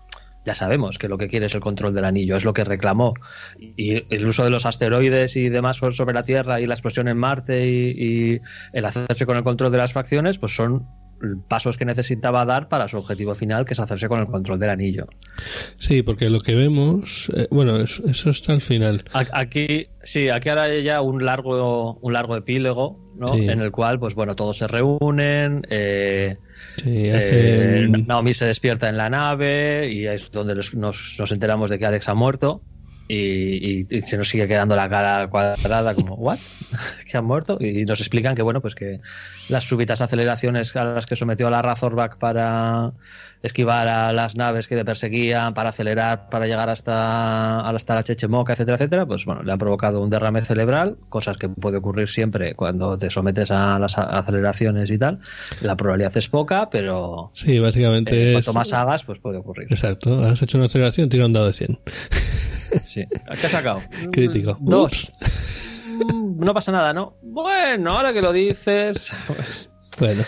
Ya 0.47 0.55
sabemos 0.55 0.97
que 0.99 1.09
lo 1.09 1.19
que 1.19 1.27
quiere 1.27 1.47
es 1.47 1.55
el 1.55 1.61
control 1.61 1.93
del 1.93 2.05
anillo, 2.05 2.37
es 2.37 2.45
lo 2.45 2.55
que 2.55 2.65
reclamó. 2.65 3.15
Y 3.59 4.15
el 4.15 4.27
uso 4.27 4.45
de 4.45 4.51
los 4.51 4.65
asteroides 4.65 5.37
y 5.37 5.49
demás 5.49 5.77
sobre 5.77 6.15
la 6.15 6.25
Tierra 6.25 6.61
y 6.61 6.67
la 6.67 6.75
explosión 6.75 7.09
en 7.09 7.19
Marte 7.19 7.67
y, 7.67 8.41
el 8.73 8.85
hacerse 8.85 9.27
con 9.27 9.37
el 9.37 9.43
control 9.43 9.73
de 9.73 9.79
las 9.79 9.93
facciones, 9.93 10.39
pues 10.39 10.55
son 10.55 10.87
pasos 11.49 11.79
que 11.79 11.85
necesitaba 11.85 12.45
dar 12.45 12.69
para 12.69 12.87
su 12.87 12.99
objetivo 12.99 13.35
final, 13.35 13.65
que 13.65 13.73
es 13.73 13.81
hacerse 13.81 14.07
con 14.07 14.21
el 14.21 14.27
control 14.27 14.61
del 14.61 14.71
anillo. 14.71 15.09
Sí, 15.79 16.03
porque 16.03 16.31
lo 16.31 16.41
que 16.41 16.55
vemos, 16.55 17.29
eh, 17.35 17.49
bueno, 17.51 17.79
eso, 17.81 18.31
está 18.31 18.53
al 18.53 18.61
final. 18.61 19.03
Aquí, 19.13 19.89
sí, 20.05 20.29
aquí 20.29 20.49
ahora 20.49 20.65
hay 20.65 20.85
ya 20.85 21.01
un 21.01 21.25
largo, 21.25 21.95
un 21.95 22.13
largo 22.13 22.37
epílogo, 22.37 23.15
¿no? 23.17 23.35
En 23.35 23.61
el 23.61 23.73
cual, 23.73 23.99
pues 23.99 24.15
bueno, 24.15 24.37
todos 24.37 24.59
se 24.59 24.69
reúnen. 24.69 25.63
Eh, 25.71 26.37
eh, 26.85 27.87
Naomi 28.07 28.35
se 28.35 28.47
despierta 28.47 28.89
en 28.89 28.97
la 28.97 29.09
nave 29.09 29.89
y 29.91 30.07
es 30.07 30.31
donde 30.31 30.55
nos, 30.55 30.75
nos 30.75 31.33
enteramos 31.33 31.71
de 31.71 31.79
que 31.79 31.87
Alex 31.87 32.09
ha 32.09 32.15
muerto 32.15 32.63
y, 33.09 33.87
se 34.03 34.17
nos 34.17 34.29
sigue 34.29 34.49
quedando 34.49 34.75
la 34.75 34.89
cara 34.89 35.29
cuadrada 35.29 35.95
como 35.95 36.15
¿what? 36.15 36.39
que 37.11 37.17
han 37.17 37.25
muerto 37.25 37.57
y 37.61 37.85
nos 37.85 38.01
explican 38.01 38.35
que 38.35 38.43
bueno 38.43 38.61
pues 38.61 38.75
que 38.75 39.01
las 39.49 39.65
súbitas 39.65 40.01
aceleraciones 40.01 40.75
a 40.77 40.85
las 40.85 41.07
que 41.07 41.17
sometió 41.17 41.47
a 41.47 41.51
la 41.51 41.63
Razorback 41.63 42.19
para 42.19 42.93
esquivar 43.43 43.89
a 43.89 44.13
las 44.13 44.37
naves 44.37 44.67
que 44.67 44.77
le 44.77 44.85
perseguían 44.85 45.55
para 45.55 45.71
acelerar 45.71 46.29
para 46.29 46.47
llegar 46.47 46.69
hasta 46.69 47.61
hasta 47.61 47.95
la 47.95 48.05
Chechemoca 48.05 48.53
etcétera 48.53 48.77
etcétera 48.77 49.07
pues 49.07 49.25
bueno 49.25 49.43
le 49.43 49.53
han 49.53 49.59
provocado 49.59 50.03
un 50.03 50.11
derrame 50.11 50.45
cerebral 50.45 50.97
cosas 51.09 51.37
que 51.37 51.49
puede 51.49 51.79
ocurrir 51.79 52.09
siempre 52.09 52.55
cuando 52.55 52.99
te 52.99 53.11
sometes 53.11 53.51
a 53.51 53.79
las 53.79 53.99
aceleraciones 53.99 54.91
y 54.91 54.99
tal 54.99 55.21
la 55.61 55.77
probabilidad 55.77 56.17
es 56.17 56.29
poca 56.29 56.71
pero 56.71 57.31
sí 57.35 57.59
básicamente 57.59 58.31
eh, 58.31 58.33
cuanto 58.33 58.53
más 58.53 58.73
hagas 58.73 59.05
pues 59.05 59.19
puede 59.21 59.39
ocurrir 59.39 59.67
exacto 59.71 60.25
has 60.25 60.41
hecho 60.43 60.59
una 60.59 60.67
aceleración 60.67 61.09
tira 61.09 61.27
un 61.27 61.33
dado 61.33 61.47
de 61.47 61.53
100 61.53 61.79
Sí. 62.85 63.05
¿Qué 63.09 63.47
has 63.47 63.53
sacado? 63.53 63.83
Crítico. 64.13 64.57
Dos. 64.61 65.13
No 66.39 66.53
pasa 66.53 66.71
nada, 66.71 66.93
¿no? 66.93 67.17
Bueno, 67.23 67.93
ahora 67.93 68.13
que 68.13 68.21
lo 68.21 68.31
dices. 68.31 69.15
Pues... 69.27 69.71
Bueno. 69.99 70.25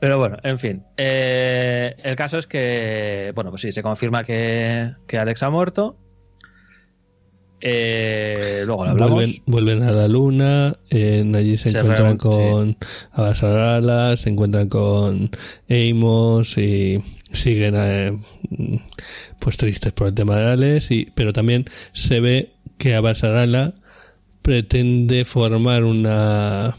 Pero 0.00 0.18
bueno, 0.18 0.36
en 0.42 0.58
fin. 0.58 0.84
Eh, 0.96 1.94
el 2.02 2.14
caso 2.16 2.38
es 2.38 2.46
que, 2.46 3.32
bueno, 3.34 3.50
pues 3.50 3.62
sí, 3.62 3.72
se 3.72 3.82
confirma 3.82 4.24
que, 4.24 4.92
que 5.06 5.18
Alex 5.18 5.42
ha 5.42 5.50
muerto. 5.50 5.96
Eh, 7.60 8.62
luego 8.64 8.84
lo 8.84 8.90
hablamos. 8.92 9.42
Vuelven, 9.46 9.82
a 9.82 9.90
la 9.90 10.06
luna, 10.06 10.76
allí 10.90 11.56
se, 11.56 11.76
encuentran 11.76 12.16
con 12.16 12.76
sí. 12.78 14.16
se 14.16 14.30
encuentran 14.30 14.68
con 14.68 15.30
Amos 15.68 16.56
y 16.56 17.02
siguen 17.32 17.74
eh, 17.76 18.18
pues 19.40 19.56
tristes 19.56 19.92
por 19.92 20.06
el 20.06 20.14
tema 20.14 20.36
de 20.36 20.52
Alex, 20.52 20.90
y, 20.92 21.08
pero 21.14 21.32
también 21.32 21.64
se 21.92 22.20
ve 22.20 22.52
que 22.78 22.94
Abasarala 22.94 23.74
pretende 24.42 25.24
formar 25.24 25.82
una 25.82 26.76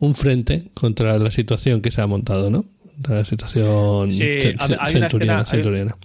un 0.00 0.14
frente 0.14 0.70
contra 0.74 1.18
la 1.18 1.30
situación 1.30 1.80
que 1.80 1.90
se 1.90 2.00
ha 2.00 2.06
montado, 2.06 2.50
¿no? 2.50 2.64
la 3.08 3.24
situación 3.24 4.10
sí, 4.10 4.24
hay 4.78 4.96
una 4.96 5.06
escena, 5.06 5.44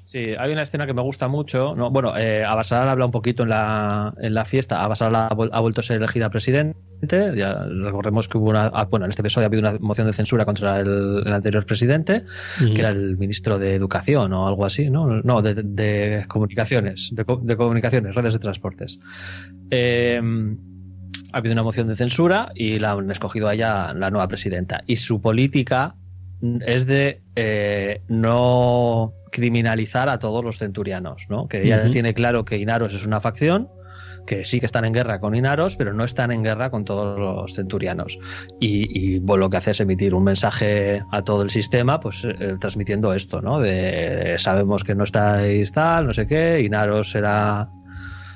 sí, 0.05 0.19
hay 0.37 0.51
una 0.53 0.61
escena 0.61 0.85
que 0.85 0.93
me 0.93 1.01
gusta 1.01 1.27
mucho. 1.27 1.75
¿no? 1.75 1.91
Bueno, 1.91 2.17
eh, 2.17 2.43
habla 2.45 3.05
un 3.05 3.11
poquito 3.11 3.43
en 3.43 3.49
la, 3.49 4.13
en 4.19 4.33
la 4.33 4.45
fiesta. 4.45 4.83
Abasal 4.83 5.13
ha, 5.15 5.29
vuelto 5.33 5.81
a 5.81 5.83
ser 5.83 5.97
elegida 5.97 6.29
presidente. 6.29 7.33
Ya 7.35 7.65
recordemos 7.65 8.27
que 8.27 8.37
hubo 8.37 8.49
una. 8.49 8.67
Ah, 8.73 8.85
bueno, 8.85 9.05
en 9.05 9.09
este 9.09 9.21
episodio 9.21 9.45
ha 9.45 9.47
habido 9.47 9.61
una 9.61 9.77
moción 9.79 10.07
de 10.07 10.13
censura 10.13 10.45
contra 10.45 10.79
el, 10.79 11.23
anterior 11.27 11.65
presidente, 11.65 12.23
que 12.57 12.79
era 12.79 12.89
el 12.89 13.17
ministro 13.17 13.59
de 13.59 13.75
Educación 13.75 14.31
o 14.33 14.47
algo 14.47 14.65
así, 14.65 14.89
¿no? 14.89 15.21
No, 15.21 15.41
de, 15.41 16.25
comunicaciones, 16.27 17.11
de, 17.13 17.55
comunicaciones, 17.57 18.15
redes 18.15 18.33
de 18.33 18.39
transportes. 18.39 18.99
Eh, 19.69 20.21
ha 21.31 21.37
habido 21.37 21.53
una 21.53 21.63
moción 21.63 21.87
de 21.87 21.95
censura 21.95 22.51
y 22.55 22.79
la 22.79 22.91
han 22.91 23.11
escogido 23.11 23.47
a 23.47 23.53
ella 23.53 23.93
la 23.93 24.09
nueva 24.09 24.27
presidenta. 24.27 24.81
Y 24.85 24.95
su 24.97 25.21
política 25.21 25.95
es 26.65 26.85
de 26.85 27.21
eh, 27.35 28.01
no 28.07 29.13
criminalizar 29.31 30.09
a 30.09 30.19
todos 30.19 30.43
los 30.43 30.59
centurianos, 30.59 31.25
¿no? 31.29 31.47
Que 31.47 31.63
ella 31.63 31.89
tiene 31.91 32.13
claro 32.13 32.45
que 32.45 32.57
Inaros 32.57 32.93
es 32.93 33.05
una 33.05 33.19
facción, 33.19 33.69
que 34.25 34.45
sí 34.45 34.59
que 34.59 34.65
están 34.65 34.85
en 34.85 34.93
guerra 34.93 35.19
con 35.19 35.35
Inaros, 35.35 35.75
pero 35.75 35.93
no 35.93 36.03
están 36.03 36.31
en 36.31 36.43
guerra 36.43 36.69
con 36.69 36.85
todos 36.85 37.19
los 37.19 37.53
centurianos. 37.53 38.17
Y, 38.59 39.19
lo 39.19 39.49
que 39.49 39.57
hace 39.57 39.71
es 39.71 39.81
emitir 39.81 40.13
un 40.13 40.23
mensaje 40.23 41.03
a 41.11 41.21
todo 41.21 41.41
el 41.43 41.49
sistema, 41.49 41.99
pues 41.99 42.23
eh, 42.23 42.55
transmitiendo 42.59 43.13
esto, 43.13 43.41
¿no? 43.41 43.59
De 43.59 44.35
sabemos 44.37 44.83
que 44.83 44.95
no 44.95 45.03
estáis 45.03 45.71
tal, 45.71 46.07
no 46.07 46.13
sé 46.13 46.27
qué, 46.27 46.61
Inaros 46.61 47.11
será 47.11 47.69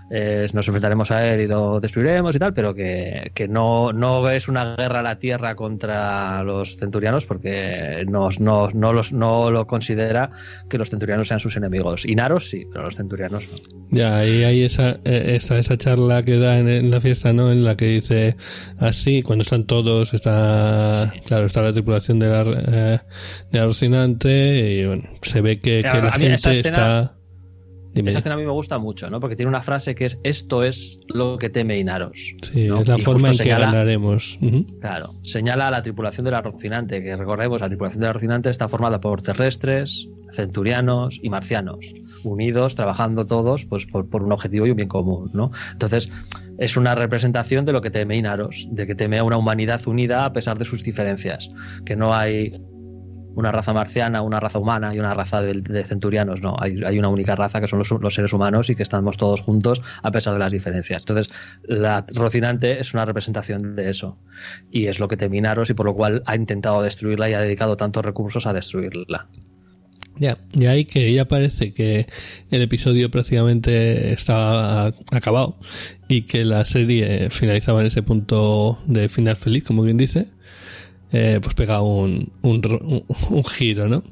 eh, 0.09 0.47
nos 0.53 0.67
enfrentaremos 0.67 1.11
a 1.11 1.27
él 1.27 1.41
y 1.41 1.47
lo 1.47 1.79
destruiremos 1.79 2.35
y 2.35 2.39
tal, 2.39 2.53
pero 2.53 2.73
que, 2.73 3.31
no, 3.49 3.93
no 3.93 4.29
es 4.29 4.47
una 4.47 4.75
guerra 4.75 4.99
a 4.99 5.03
la 5.03 5.19
tierra 5.19 5.55
contra 5.55 6.43
los 6.43 6.77
centurianos 6.77 7.25
porque 7.25 8.05
no, 8.07 8.29
no, 8.39 8.69
no, 8.73 8.93
los, 8.93 9.13
no 9.13 9.51
lo 9.51 9.67
considera 9.67 10.31
que 10.69 10.77
los 10.77 10.89
centurianos 10.89 11.27
sean 11.27 11.39
sus 11.39 11.55
enemigos. 11.57 12.05
Inaros 12.05 12.49
sí, 12.49 12.65
pero 12.71 12.85
los 12.85 12.95
centurianos 12.95 13.43
no. 13.51 13.57
Ya, 13.91 14.17
ahí 14.17 14.43
hay 14.43 14.63
esa, 14.63 14.99
eh, 15.03 15.37
esa, 15.39 15.57
esa 15.57 15.77
charla 15.77 16.23
que 16.23 16.37
da 16.37 16.59
en, 16.59 16.89
la 16.89 17.01
fiesta, 17.01 17.33
¿no? 17.33 17.51
En 17.51 17.63
la 17.63 17.75
que 17.75 17.85
dice 17.85 18.35
así, 18.77 19.21
cuando 19.21 19.43
están 19.43 19.65
todos, 19.65 20.13
está, 20.13 21.13
claro, 21.25 21.45
está 21.45 21.61
la 21.61 21.73
tripulación 21.73 22.19
de 22.19 22.27
la, 22.27 22.41
eh, 22.67 22.99
de 23.51 23.63
Rocinante 23.63 24.73
y 24.73 24.85
bueno, 24.85 25.03
se 25.21 25.41
ve 25.41 25.59
que, 25.59 25.81
la 25.81 26.11
gente 26.11 26.51
está 26.51 27.18
esa 28.07 28.19
escena 28.19 28.35
a 28.35 28.37
mí 28.37 28.45
me 28.45 28.51
gusta 28.51 28.77
mucho, 28.79 29.09
¿no? 29.09 29.19
Porque 29.19 29.35
tiene 29.35 29.49
una 29.49 29.61
frase 29.61 29.95
que 29.95 30.05
es 30.05 30.19
esto 30.23 30.63
es 30.63 30.99
lo 31.07 31.37
que 31.37 31.49
teme 31.49 31.77
Inaros. 31.77 32.35
Sí, 32.41 32.67
es 32.67 32.87
la 32.87 32.97
forma 32.97 33.31
en 33.31 33.37
que 33.37 33.49
ganaremos. 33.49 34.39
Claro, 34.81 35.15
señala 35.23 35.67
a 35.67 35.71
la 35.71 35.81
tripulación 35.81 36.25
de 36.25 36.31
la 36.31 36.41
Rocinante, 36.41 37.03
que 37.03 37.15
recordemos, 37.15 37.61
la 37.61 37.67
tripulación 37.67 38.01
de 38.01 38.07
la 38.07 38.13
Rocinante 38.13 38.49
está 38.49 38.67
formada 38.69 39.01
por 39.01 39.21
terrestres, 39.21 40.07
centurianos 40.31 41.19
y 41.21 41.29
marcianos, 41.29 41.79
unidos, 42.23 42.75
trabajando 42.75 43.25
todos 43.25 43.65
pues, 43.65 43.85
por, 43.85 44.09
por 44.09 44.23
un 44.23 44.31
objetivo 44.31 44.67
y 44.67 44.71
un 44.71 44.77
bien 44.77 44.89
común, 44.89 45.29
¿no? 45.33 45.51
Entonces, 45.71 46.11
es 46.59 46.75
una 46.75 46.93
representación 46.93 47.65
de 47.65 47.71
lo 47.71 47.81
que 47.81 47.89
teme 47.89 48.17
Inaros, 48.17 48.67
de 48.71 48.85
que 48.85 48.95
teme 48.95 49.17
a 49.17 49.23
una 49.23 49.37
humanidad 49.37 49.85
unida 49.87 50.25
a 50.25 50.33
pesar 50.33 50.57
de 50.57 50.65
sus 50.65 50.83
diferencias, 50.83 51.49
que 51.85 51.95
no 51.95 52.13
hay 52.13 52.61
una 53.39 53.51
raza 53.53 53.73
marciana, 53.73 54.21
una 54.21 54.39
raza 54.39 54.59
humana 54.59 54.93
y 54.93 54.99
una 54.99 55.13
raza 55.13 55.41
de, 55.41 55.83
centurianos. 55.85 56.41
No, 56.41 56.57
hay, 56.59 56.99
una 56.99 57.07
única 57.07 57.35
raza 57.35 57.61
que 57.61 57.67
son 57.67 57.79
los, 57.79 58.13
seres 58.13 58.33
humanos 58.33 58.69
y 58.69 58.75
que 58.75 58.83
estamos 58.83 59.17
todos 59.17 59.41
juntos 59.41 59.81
a 60.03 60.11
pesar 60.11 60.33
de 60.33 60.39
las 60.39 60.51
diferencias. 60.51 61.01
Entonces, 61.01 61.29
la 61.63 62.05
Rocinante 62.13 62.79
es 62.79 62.93
una 62.93 63.05
representación 63.05 63.75
de 63.75 63.89
eso. 63.89 64.17
Y 64.71 64.87
es 64.87 64.99
lo 64.99 65.07
que 65.07 65.17
Teminaros 65.17 65.69
y 65.69 65.73
por 65.73 65.85
lo 65.85 65.95
cual 65.95 66.21
ha 66.25 66.35
intentado 66.35 66.81
destruirla 66.81 67.29
y 67.29 67.33
ha 67.33 67.41
dedicado 67.41 67.77
tantos 67.77 68.03
recursos 68.03 68.45
a 68.45 68.53
destruirla. 68.53 69.27
Ya, 70.17 70.37
y 70.51 70.65
ahí 70.65 70.83
que 70.83 71.13
ya 71.13 71.25
parece 71.25 71.73
que 71.73 72.07
el 72.51 72.61
episodio 72.61 73.09
prácticamente 73.09 74.11
estaba 74.11 74.87
acabado 75.11 75.57
y 76.09 76.23
que 76.23 76.43
la 76.43 76.65
serie 76.65 77.29
finalizaba 77.29 77.79
en 77.79 77.87
ese 77.87 78.03
punto 78.03 78.79
de 78.85 79.07
final 79.07 79.37
feliz, 79.37 79.63
como 79.63 79.83
quien 79.83 79.95
dice 79.95 80.27
eh, 81.11 81.39
pues 81.41 81.55
pega 81.55 81.81
un, 81.81 82.31
un, 82.41 83.03
un, 83.29 83.43
giro, 83.43 83.87
¿no? 83.87 84.03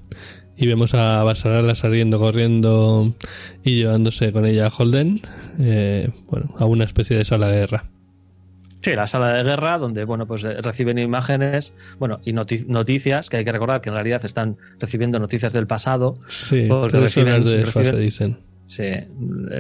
Y 0.56 0.66
vemos 0.66 0.96
a 0.96 1.24
Basarala 1.24 1.76
saliendo, 1.76 2.18
corriendo 2.18 3.14
y 3.64 3.78
llevándose 3.78 4.32
con 4.32 4.46
ella 4.46 4.68
a 4.68 4.72
Holden, 4.76 5.22
eh, 5.60 6.10
bueno, 6.28 6.54
a 6.58 6.66
una 6.66 6.86
especie 6.86 7.16
de 7.16 7.26
sala 7.26 7.50
de 7.50 7.60
guerra. 7.60 7.84
Sí, 8.82 8.96
la 8.96 9.06
sala 9.06 9.34
de 9.34 9.44
guerra, 9.44 9.78
donde 9.78 10.06
bueno, 10.06 10.26
pues 10.26 10.44
eh, 10.44 10.62
reciben 10.62 10.98
imágenes, 10.98 11.74
bueno, 12.00 12.20
y 12.24 12.34
noticias, 12.34 13.30
que 13.30 13.38
hay 13.38 13.46
que 13.46 13.52
recordar 13.52 13.82
que 13.82 13.90
en 13.90 13.96
realidad 13.96 14.26
están 14.26 14.58
recibiendo 14.80 15.20
noticias 15.20 15.54
del 15.54 15.68
pasado. 15.68 16.16
Sí, 16.28 16.66
porque 16.68 16.98
reciben, 16.98 17.44
de 17.44 17.66
reciben, 17.66 18.00
dicen. 18.00 18.38
Sí, 18.66 18.90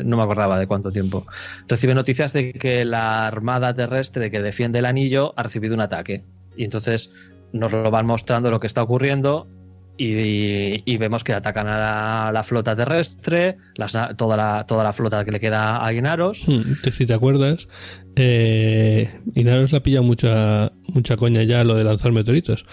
no 0.04 0.18
me 0.18 0.24
acordaba 0.24 0.60
de 0.60 0.68
cuánto 0.68 0.92
tiempo. 0.92 1.26
Recibe 1.68 1.94
noticias 1.96 2.34
de 2.34 2.52
que 2.54 2.84
la 2.84 3.28
armada 3.28 3.74
terrestre 3.74 4.32
que 4.32 4.42
defiende 4.42 4.80
el 4.80 4.86
anillo 4.86 5.34
ha 5.38 5.44
recibido 5.44 5.76
un 5.76 5.82
ataque 5.82 6.24
y 6.58 6.64
entonces 6.64 7.14
nos 7.54 7.72
lo 7.72 7.90
van 7.92 8.06
mostrando 8.06 8.52
lo 8.52 8.60
que 8.60 8.68
está 8.68 8.84
ocurriendo 8.84 9.48
y, 9.98 10.98
vemos 10.98 11.24
que 11.24 11.34
atacan 11.34 11.68
a 11.68 12.32
la, 12.32 12.44
flota 12.44 12.76
terrestre, 12.76 13.58
toda, 14.16 14.38
la, 14.38 14.66
toda 14.68 14.84
la 14.84 14.94
flota 14.94 15.26
que 15.26 15.32
le 15.32 15.40
queda 15.40 15.86
a 15.86 15.94
Inaros. 15.94 16.48
Hmm, 16.48 16.74
si 16.92 17.06
te 17.06 17.14
acuerdas, 17.14 17.68
eh, 18.16 19.10
Inaros 19.34 19.72
la 19.72 19.82
pilla 19.82 20.02
mucha, 20.02 20.72
mucha 20.88 21.18
coña 21.18 21.44
ya 21.44 21.64
lo 21.64 21.76
de 21.76 21.84
lanzar 21.84 22.12
meteoritos. 22.12 22.66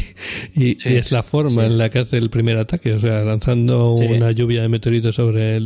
y, 0.54 0.76
es 0.86 1.12
la 1.12 1.22
forma 1.22 1.64
en 1.64 1.78
la 1.78 1.88
que 1.88 2.00
hace 2.00 2.18
el 2.18 2.30
primer 2.30 2.58
ataque, 2.58 2.90
o 2.90 3.00
sea, 3.00 3.22
lanzando 3.22 3.92
una 3.92 4.32
lluvia 4.32 4.62
de 4.62 4.68
meteoritos 4.68 5.14
sobre 5.14 5.60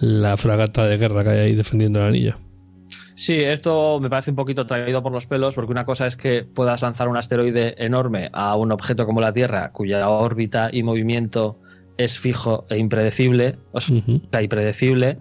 la 0.00 0.36
fragata 0.36 0.86
de 0.86 0.96
guerra 0.98 1.22
que 1.24 1.30
hay 1.30 1.38
ahí 1.38 1.54
defendiendo 1.54 2.00
el 2.00 2.06
anillo. 2.06 2.51
Sí, 3.14 3.40
esto 3.40 4.00
me 4.00 4.08
parece 4.08 4.30
un 4.30 4.36
poquito 4.36 4.66
traído 4.66 5.02
por 5.02 5.12
los 5.12 5.26
pelos, 5.26 5.54
porque 5.54 5.72
una 5.72 5.84
cosa 5.84 6.06
es 6.06 6.16
que 6.16 6.44
puedas 6.44 6.82
lanzar 6.82 7.08
un 7.08 7.16
asteroide 7.16 7.74
enorme 7.78 8.30
a 8.32 8.56
un 8.56 8.72
objeto 8.72 9.06
como 9.06 9.20
la 9.20 9.32
Tierra, 9.32 9.70
cuya 9.72 10.08
órbita 10.08 10.70
y 10.72 10.82
movimiento 10.82 11.58
es 11.98 12.18
fijo 12.18 12.66
e 12.70 12.78
impredecible, 12.78 13.58
o 13.72 13.80
sea, 13.80 14.42
impredecible. 14.42 15.18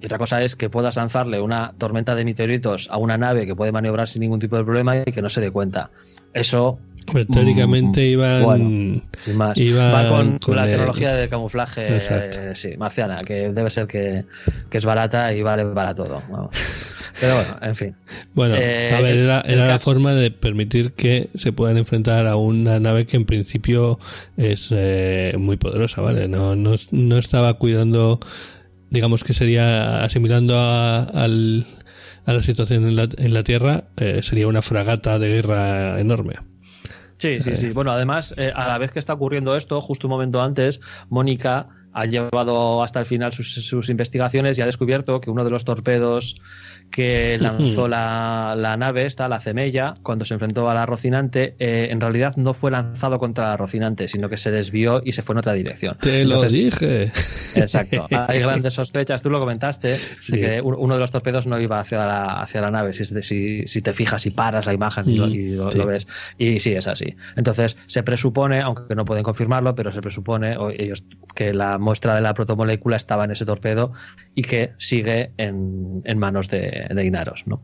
Y 0.00 0.06
otra 0.06 0.18
cosa 0.18 0.42
es 0.42 0.56
que 0.56 0.68
puedas 0.68 0.96
lanzarle 0.96 1.40
una 1.40 1.74
tormenta 1.78 2.14
de 2.14 2.24
meteoritos 2.24 2.88
a 2.90 2.98
una 2.98 3.18
nave 3.18 3.46
que 3.46 3.54
puede 3.54 3.72
maniobrar 3.72 4.08
sin 4.08 4.20
ningún 4.20 4.40
tipo 4.40 4.56
de 4.56 4.64
problema 4.64 4.96
y 4.96 5.12
que 5.12 5.22
no 5.22 5.28
se 5.28 5.40
dé 5.40 5.50
cuenta. 5.50 5.90
Eso 6.34 6.78
teóricamente 7.30 8.00
mm, 8.00 8.12
iban, 8.12 8.42
va 8.44 10.08
con, 10.40 10.56
la 10.56 10.66
tecnología 10.66 11.14
de 11.14 11.28
camuflaje 11.28 11.86
eh, 11.88 12.52
sí, 12.54 12.76
marciana, 12.76 13.22
que 13.22 13.50
debe 13.50 13.70
ser 13.70 13.86
que, 13.86 14.24
es 14.70 14.84
barata 14.84 15.32
y 15.34 15.42
vale 15.42 15.64
para 15.66 15.94
todo. 15.94 16.22
Pero 17.20 17.34
bueno, 17.34 17.56
en 17.62 17.76
fin. 17.76 17.96
Bueno, 18.34 18.54
eh, 18.56 18.94
a 18.94 19.00
ver, 19.00 19.16
era, 19.16 19.42
la 19.44 19.78
forma 19.78 20.12
de 20.12 20.30
permitir 20.30 20.92
que 20.92 21.30
se 21.34 21.52
puedan 21.52 21.76
enfrentar 21.76 22.26
a 22.26 22.36
una 22.36 22.78
nave 22.78 23.06
que 23.06 23.16
en 23.16 23.24
principio 23.24 23.98
es 24.36 24.68
eh, 24.70 25.34
muy 25.38 25.56
poderosa, 25.56 26.00
¿vale? 26.00 26.28
No, 26.28 26.54
no, 26.54 26.74
no 26.92 27.18
estaba 27.18 27.54
cuidando, 27.54 28.20
digamos 28.90 29.24
que 29.24 29.32
sería 29.32 30.04
asimilando 30.04 30.56
a, 30.56 31.02
al, 31.02 31.66
a 32.24 32.32
la 32.32 32.42
situación 32.42 32.86
en 32.86 32.96
la, 32.96 33.08
en 33.16 33.34
la 33.34 33.42
Tierra, 33.42 33.84
sería 34.22 34.46
una 34.46 34.62
fragata 34.62 35.18
de 35.18 35.28
guerra 35.28 35.98
enorme. 36.00 36.34
Sí, 37.18 37.42
sí, 37.42 37.56
sí. 37.56 37.70
Bueno, 37.70 37.90
además, 37.90 38.32
eh, 38.36 38.52
a 38.54 38.68
la 38.68 38.78
vez 38.78 38.92
que 38.92 38.98
está 38.98 39.12
ocurriendo 39.12 39.56
esto, 39.56 39.80
justo 39.80 40.06
un 40.06 40.12
momento 40.12 40.40
antes, 40.40 40.80
Mónica 41.08 41.68
ha 41.92 42.06
llevado 42.06 42.82
hasta 42.82 43.00
el 43.00 43.06
final 43.06 43.32
sus, 43.32 43.52
sus, 43.52 43.88
investigaciones 43.90 44.56
y 44.56 44.62
ha 44.62 44.66
descubierto 44.66 45.20
que 45.20 45.30
uno 45.30 45.42
de 45.42 45.50
los 45.50 45.64
torpedos 45.64 46.40
que 46.90 47.38
lanzó 47.40 47.88
la, 47.88 48.54
la, 48.56 48.76
nave, 48.76 49.06
esta, 49.06 49.28
la 49.28 49.40
Cemella, 49.40 49.94
cuando 50.02 50.24
se 50.24 50.34
enfrentó 50.34 50.68
a 50.68 50.74
la 50.74 50.86
Rocinante, 50.86 51.54
eh, 51.58 51.88
en 51.90 52.00
realidad 52.00 52.36
no 52.36 52.54
fue 52.54 52.70
lanzado 52.70 53.18
contra 53.18 53.44
la 53.44 53.56
Rocinante, 53.56 54.08
sino 54.08 54.28
que 54.28 54.36
se 54.36 54.50
desvió 54.50 55.02
y 55.04 55.12
se 55.12 55.22
fue 55.22 55.34
en 55.34 55.38
otra 55.38 55.52
dirección. 55.52 55.96
Te 56.00 56.24
lo 56.24 56.42
dije. 56.42 57.12
Exacto. 57.54 58.06
Hay 58.28 58.40
grandes 58.40 58.74
sospechas, 58.74 59.22
tú 59.22 59.30
lo 59.30 59.38
comentaste, 59.38 59.98
de 60.28 60.40
que 60.40 60.60
uno 60.62 60.94
de 60.94 61.00
los 61.00 61.10
torpedos 61.10 61.46
no 61.46 61.60
iba 61.60 61.80
hacia 61.80 61.98
la, 61.98 62.24
hacia 62.40 62.60
la 62.60 62.70
nave, 62.70 62.92
si, 62.92 63.04
si, 63.04 63.66
si 63.66 63.82
te 63.82 63.92
fijas 63.92 64.26
y 64.26 64.30
paras 64.30 64.66
la 64.66 64.72
imagen 64.72 65.08
y, 65.08 65.50
lo, 65.50 65.86
ves. 65.86 66.08
Y 66.38 66.60
sí, 66.60 66.72
es 66.72 66.86
así. 66.86 67.16
Entonces, 67.36 67.76
se 67.86 68.02
presupone, 68.02 68.60
aunque 68.60 68.94
no 68.94 69.04
pueden 69.04 69.24
confirmarlo, 69.24 69.74
pero 69.74 69.92
se 69.92 70.00
presupone 70.00 70.56
ellos 70.76 71.04
que 71.34 71.52
la 71.52 71.78
muestra 71.78 72.14
de 72.14 72.22
la 72.22 72.34
protomolécula 72.34 72.96
estaba 72.96 73.24
en 73.24 73.30
ese 73.30 73.44
torpedo 73.44 73.92
y 74.34 74.42
que 74.42 74.72
sigue 74.78 75.32
en, 75.36 76.02
en 76.04 76.18
manos 76.18 76.48
de, 76.48 76.77
de, 76.90 77.04
Inaros, 77.04 77.44
¿no? 77.46 77.62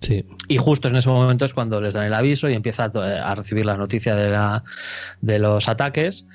Sí. 0.00 0.26
Y 0.48 0.58
justo 0.58 0.88
en 0.88 0.96
ese 0.96 1.08
momento 1.08 1.44
es 1.44 1.54
cuando 1.54 1.80
les 1.80 1.94
dan 1.94 2.04
el 2.04 2.14
aviso 2.14 2.48
y 2.48 2.54
empieza 2.54 2.84
a, 2.84 3.34
recibir 3.34 3.64
la 3.64 3.76
noticia 3.76 4.14
de, 4.14 4.30
la, 4.30 4.64
de 5.20 5.38
los 5.38 5.68
ataques. 5.68 6.26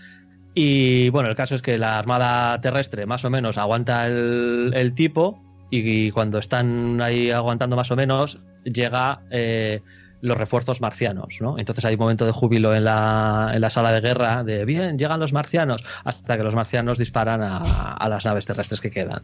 Y 0.55 1.09
bueno, 1.09 1.29
el 1.29 1.35
caso 1.35 1.55
es 1.55 1.61
que 1.61 1.77
la 1.77 1.99
Armada 1.99 2.59
Terrestre 2.61 3.05
más 3.05 3.23
o 3.25 3.29
menos 3.29 3.57
aguanta 3.57 4.07
el, 4.07 4.93
tipo 4.95 5.41
y, 5.69 6.09
cuando 6.11 6.39
están 6.39 6.99
ahí 7.01 7.29
aguantando 7.31 7.75
más 7.75 7.91
o 7.91 7.95
menos 7.95 8.39
llega 8.63 9.21
eh, 9.29 9.81
los 10.21 10.37
refuerzos 10.37 10.81
marcianos, 10.81 11.37
¿no? 11.41 11.57
Entonces 11.57 11.85
hay 11.85 11.95
un 11.95 11.99
momento 11.99 12.25
de 12.25 12.31
júbilo 12.31 12.75
en 12.75 12.83
la, 12.83 13.51
en 13.53 13.61
la 13.61 13.69
sala 13.69 13.91
de 13.91 14.01
guerra 14.01 14.43
de 14.43 14.65
bien, 14.65 14.97
llegan 14.97 15.19
los 15.19 15.33
marcianos, 15.33 15.83
hasta 16.03 16.37
que 16.37 16.43
los 16.43 16.55
marcianos 16.55 16.97
disparan 16.97 17.41
a, 17.41 18.07
las 18.09 18.25
naves 18.25 18.45
terrestres 18.45 18.81
que 18.81 18.91
quedan. 18.91 19.23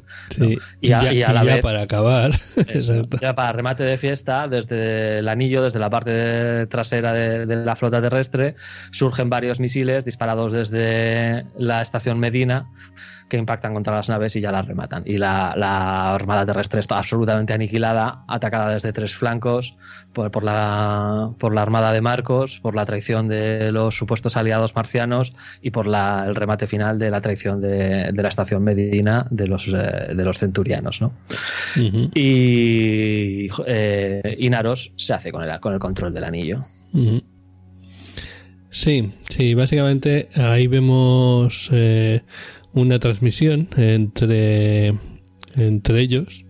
Y, 0.82 0.92
a, 0.92 1.34
la 1.34 1.44
vez, 1.44 1.62
para 1.62 1.82
acabar, 1.82 2.32
ya 3.22 3.36
para 3.36 3.52
remate 3.52 3.84
de 3.84 3.98
fiesta, 3.98 4.48
desde 4.48 5.20
el 5.20 5.28
anillo, 5.28 5.64
desde 5.64 5.80
la 5.80 5.90
parte 5.90 6.68
trasera 6.68 7.14
de, 7.14 7.46
de, 7.46 7.56
la 7.58 7.76
flota 7.76 8.02
terrestre, 8.02 8.56
surgen 8.92 9.30
varios 9.30 9.60
misiles 9.60 10.06
disparados 10.06 10.54
desde 10.54 11.46
la 11.58 11.82
estación 11.82 12.20
Medina 12.20 12.68
que 13.28 13.38
impactan 13.38 13.74
contra 13.74 13.96
las 13.96 14.10
naves 14.10 14.36
y 14.36 14.42
ya 14.42 14.52
las 14.52 14.68
rematan. 14.68 15.04
Y 15.06 15.18
la, 15.18 16.14
armada 16.14 16.46
terrestre 16.46 16.80
está 16.80 16.98
absolutamente 16.98 17.54
aniquilada, 17.54 18.24
atacada 18.28 18.70
desde 18.70 18.94
tres 18.94 19.18
flancos 19.18 19.76
por, 20.14 20.44
la, 20.44 21.32
por 21.40 21.54
la 21.54 21.62
armada 21.62 21.92
de 21.92 22.02
Marcos, 22.02 22.60
por 22.60 22.76
la 22.76 22.86
traición 22.86 23.28
de 23.28 23.72
los 23.72 23.98
supuestos 23.98 24.38
aliados 24.38 24.76
marcianos 24.76 25.34
y 25.62 25.72
por 25.72 25.88
la, 25.88 26.26
el 26.28 26.36
remate 26.36 26.68
final 26.68 27.00
de 27.00 27.10
la 27.10 27.22
traición 27.22 27.62
de, 27.62 28.12
la 28.14 28.30
estación 28.30 28.64
Medina 28.64 29.26
de 29.30 29.48
los, 29.48 29.68
eh, 29.68 30.14
de 30.14 30.24
los 30.24 30.38
centurianos. 30.38 31.02
¿no? 31.02 31.12
Y 31.76 33.48
eh, 33.66 34.36
Inaros 34.40 34.92
se 34.96 35.14
hace 35.14 35.32
con 35.32 35.44
el, 35.44 35.60
con 35.60 35.74
el 35.74 35.80
control 35.80 36.14
del 36.14 36.24
anillo. 36.24 36.66
Sí, 38.76 39.14
sí, 39.30 39.54
básicamente 39.54 40.28
ahí 40.36 40.68
vemos 40.68 41.70
eh, 41.72 42.24
una 42.76 43.00
transmisión 43.00 43.68
entre, 43.78 44.94
entre 45.56 46.02
ellos, 46.02 46.46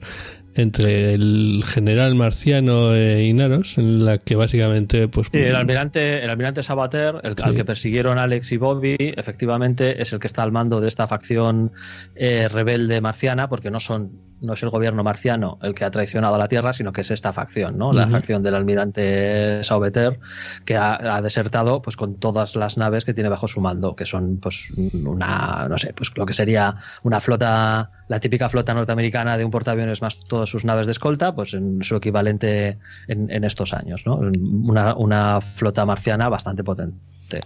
entre 0.55 1.13
el 1.13 1.63
general 1.65 2.15
marciano 2.15 2.95
e 2.95 3.25
Inaros, 3.25 3.77
en 3.77 4.05
la 4.05 4.17
que 4.17 4.35
básicamente 4.35 5.07
pues 5.07 5.27
el 5.33 5.55
almirante 5.55 6.23
el 6.23 6.29
almirante 6.29 6.63
Sabater, 6.63 7.15
el 7.23 7.35
al 7.41 7.55
que 7.55 7.65
persiguieron 7.65 8.17
Alex 8.17 8.53
y 8.53 8.57
Bobby, 8.57 8.95
efectivamente 8.99 10.01
es 10.01 10.13
el 10.13 10.19
que 10.19 10.27
está 10.27 10.43
al 10.43 10.51
mando 10.51 10.81
de 10.81 10.87
esta 10.87 11.07
facción 11.07 11.73
eh, 12.15 12.47
rebelde 12.47 13.01
marciana, 13.01 13.49
porque 13.49 13.69
no 13.69 13.79
son 13.79 14.13
no 14.41 14.53
es 14.53 14.63
el 14.63 14.69
gobierno 14.69 15.03
marciano 15.03 15.57
el 15.61 15.73
que 15.73 15.85
ha 15.85 15.91
traicionado 15.91 16.35
a 16.35 16.37
la 16.37 16.47
Tierra, 16.47 16.73
sino 16.73 16.91
que 16.91 17.01
es 17.01 17.11
esta 17.11 17.33
facción, 17.33 17.77
¿no? 17.77 17.93
La 17.93 18.07
facción 18.07 18.43
del 18.43 18.55
almirante 18.55 19.63
Saubeter, 19.63 20.19
que 20.65 20.77
ha, 20.77 21.21
desertado 21.21 21.81
pues 21.81 21.97
con 21.97 22.15
todas 22.15 22.55
las 22.55 22.77
naves 22.77 23.05
que 23.05 23.13
tiene 23.13 23.29
bajo 23.29 23.47
su 23.47 23.61
mando, 23.61 23.95
que 23.95 24.05
son 24.05 24.37
pues 24.37 24.67
una, 25.03 25.67
no 25.69 25.77
sé, 25.77 25.93
pues 25.93 26.11
lo 26.15 26.25
que 26.25 26.33
sería 26.33 26.75
una 27.03 27.19
flota, 27.19 27.91
la 28.07 28.19
típica 28.19 28.49
flota 28.49 28.73
norteamericana 28.73 29.37
de 29.37 29.45
un 29.45 29.51
portaaviones 29.51 30.01
más 30.01 30.19
todas 30.19 30.49
sus 30.49 30.65
naves 30.65 30.85
de 30.85 30.91
escolta, 30.91 31.33
pues 31.33 31.53
en 31.53 31.83
su 31.83 31.95
equivalente 31.95 32.77
en, 33.07 33.43
estos 33.43 33.73
años, 33.73 34.03
¿no? 34.05 34.15
Una, 34.17 34.95
una 34.95 35.41
flota 35.41 35.85
marciana 35.85 36.29
bastante 36.29 36.63
potente. 36.63 37.41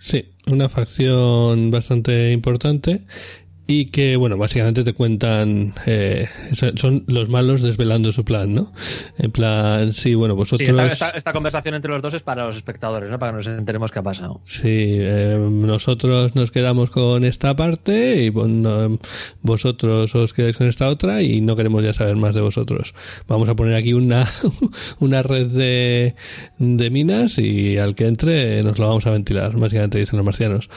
Sí, 0.00 0.34
una 0.46 0.68
facción 0.68 1.70
bastante 1.70 2.32
importante 2.32 3.06
y 3.66 3.86
que, 3.86 4.16
bueno, 4.16 4.36
básicamente 4.36 4.84
te 4.84 4.92
cuentan, 4.92 5.72
eh, 5.86 6.28
son 6.74 7.04
los 7.06 7.30
malos 7.30 7.62
desvelando 7.62 8.12
su 8.12 8.24
plan, 8.24 8.54
¿no? 8.54 8.72
En 9.16 9.30
plan, 9.30 9.92
sí, 9.94 10.14
bueno, 10.14 10.36
vosotros... 10.36 10.68
Sí, 10.68 11.16
esta, 11.16 11.32
conversación 11.32 11.74
entre 11.74 11.90
los 11.90 12.02
dos 12.02 12.12
es 12.12 12.22
para 12.22 12.44
los 12.44 12.56
espectadores, 12.56 13.10
¿no? 13.10 13.18
Para 13.18 13.32
que 13.32 13.36
nos 13.36 13.46
enteremos 13.46 13.90
qué 13.90 14.00
ha 14.00 14.02
pasado. 14.02 14.42
Sí, 14.44 14.98
eh, 15.00 15.38
nosotros 15.50 16.34
nos 16.34 16.50
quedamos 16.50 16.90
con 16.90 17.24
esta 17.24 17.56
parte 17.56 18.24
y 18.24 18.28
bueno, 18.28 18.98
vosotros 19.40 20.14
os 20.14 20.34
quedáis 20.34 20.58
con 20.58 20.66
esta 20.66 20.88
otra 20.88 21.22
y 21.22 21.40
no 21.40 21.56
queremos 21.56 21.82
ya 21.82 21.94
saber 21.94 22.16
más 22.16 22.34
de 22.34 22.42
vosotros. 22.42 22.94
Vamos 23.28 23.48
a 23.48 23.56
poner 23.56 23.76
aquí 23.76 23.94
una, 23.94 24.26
una 25.00 25.22
red 25.22 25.46
de, 25.46 26.14
de 26.58 26.90
minas 26.90 27.38
y 27.38 27.78
al 27.78 27.94
que 27.94 28.08
entre 28.08 28.62
nos 28.62 28.78
lo 28.78 28.88
vamos 28.88 29.06
a 29.06 29.10
ventilar, 29.10 29.56
básicamente 29.56 29.98
dicen 29.98 30.18
los 30.18 30.26
marcianos. 30.26 30.68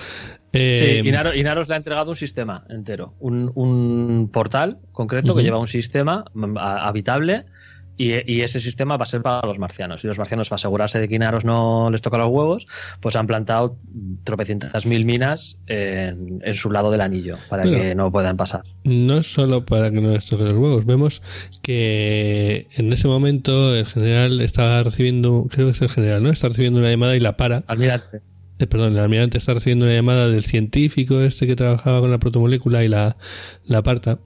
Eh, 0.57 1.01
sí, 1.03 1.07
Inaros, 1.07 1.67
le 1.67 1.73
ha 1.73 1.77
entregado 1.77 2.09
un 2.09 2.15
sistema 2.15 2.65
entero, 2.69 3.13
un, 3.19 4.29
portal 4.31 4.79
concreto 4.91 5.35
que 5.35 5.43
lleva 5.43 5.57
un 5.57 5.67
sistema 5.67 6.25
habitable 6.57 7.45
y, 7.99 8.41
ese 8.41 8.59
sistema 8.59 8.95
va 8.95 9.03
a 9.03 9.07
ser 9.07 9.23
para 9.23 9.45
los 9.47 9.57
marcianos. 9.57 10.03
Y 10.03 10.07
los 10.07 10.19
marcianos, 10.19 10.49
para 10.49 10.57
asegurarse 10.57 10.99
de 10.99 11.07
que 11.07 11.15
Inaros 11.15 11.45
no 11.45 11.89
les 11.89 12.01
toca 12.03 12.17
los 12.19 12.27
huevos, 12.29 12.67
pues 13.01 13.15
han 13.15 13.25
plantado 13.25 13.79
tropecientas 14.23 14.85
mil 14.85 15.03
minas 15.05 15.57
en, 15.65 16.39
su 16.53 16.69
lado 16.69 16.91
del 16.91 17.01
anillo 17.01 17.37
para 17.49 17.63
que 17.63 17.95
no 17.95 18.11
puedan 18.11 18.37
pasar. 18.37 18.61
No 18.83 19.23
solo 19.23 19.65
para 19.65 19.89
que 19.89 19.99
no 19.99 20.11
les 20.11 20.25
toque 20.25 20.43
los 20.43 20.53
huevos. 20.53 20.85
Vemos 20.85 21.23
que 21.63 22.67
en 22.75 22.93
ese 22.93 23.07
momento 23.07 23.75
el 23.75 23.87
general 23.87 24.41
está 24.41 24.83
recibiendo, 24.83 25.47
creo 25.49 25.67
que 25.67 25.71
es 25.71 25.81
el 25.81 25.89
general, 25.89 26.21
¿no? 26.21 26.29
Está 26.29 26.49
recibiendo 26.49 26.79
una 26.79 26.91
llamada 26.91 27.15
y 27.15 27.19
la 27.19 27.35
para. 27.35 27.63
Almirante. 27.65 28.21
Eh, 28.59 28.67
perdón, 28.67 28.93
el 28.93 28.99
almirante 28.99 29.37
está 29.37 29.53
recibiendo 29.53 29.85
una 29.85 29.93
llamada 29.93 30.27
del 30.27 30.41
científico 30.41 31.21
este 31.21 31.45
que 31.47 31.55
trabajaba 31.55 31.99
con 31.99 32.11
la 32.11 32.19
protomolécula 32.19 32.83
y 32.83 32.87
la, 32.87 33.17
la 33.65 33.79
aparta. 33.79 34.19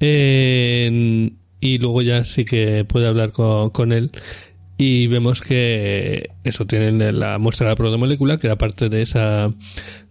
y 0.00 1.78
luego 1.78 2.02
ya 2.02 2.24
sí 2.24 2.44
que 2.44 2.84
puede 2.84 3.06
hablar 3.06 3.32
con, 3.32 3.92
él. 3.92 4.10
Y 4.76 5.06
vemos 5.06 5.40
que 5.40 6.30
eso 6.42 6.66
tienen 6.66 7.18
la 7.18 7.38
muestra 7.38 7.66
de 7.66 7.72
la 7.72 7.76
protomolécula, 7.76 8.38
que 8.38 8.48
era 8.48 8.58
parte 8.58 8.88
de 8.88 9.02
esa 9.02 9.52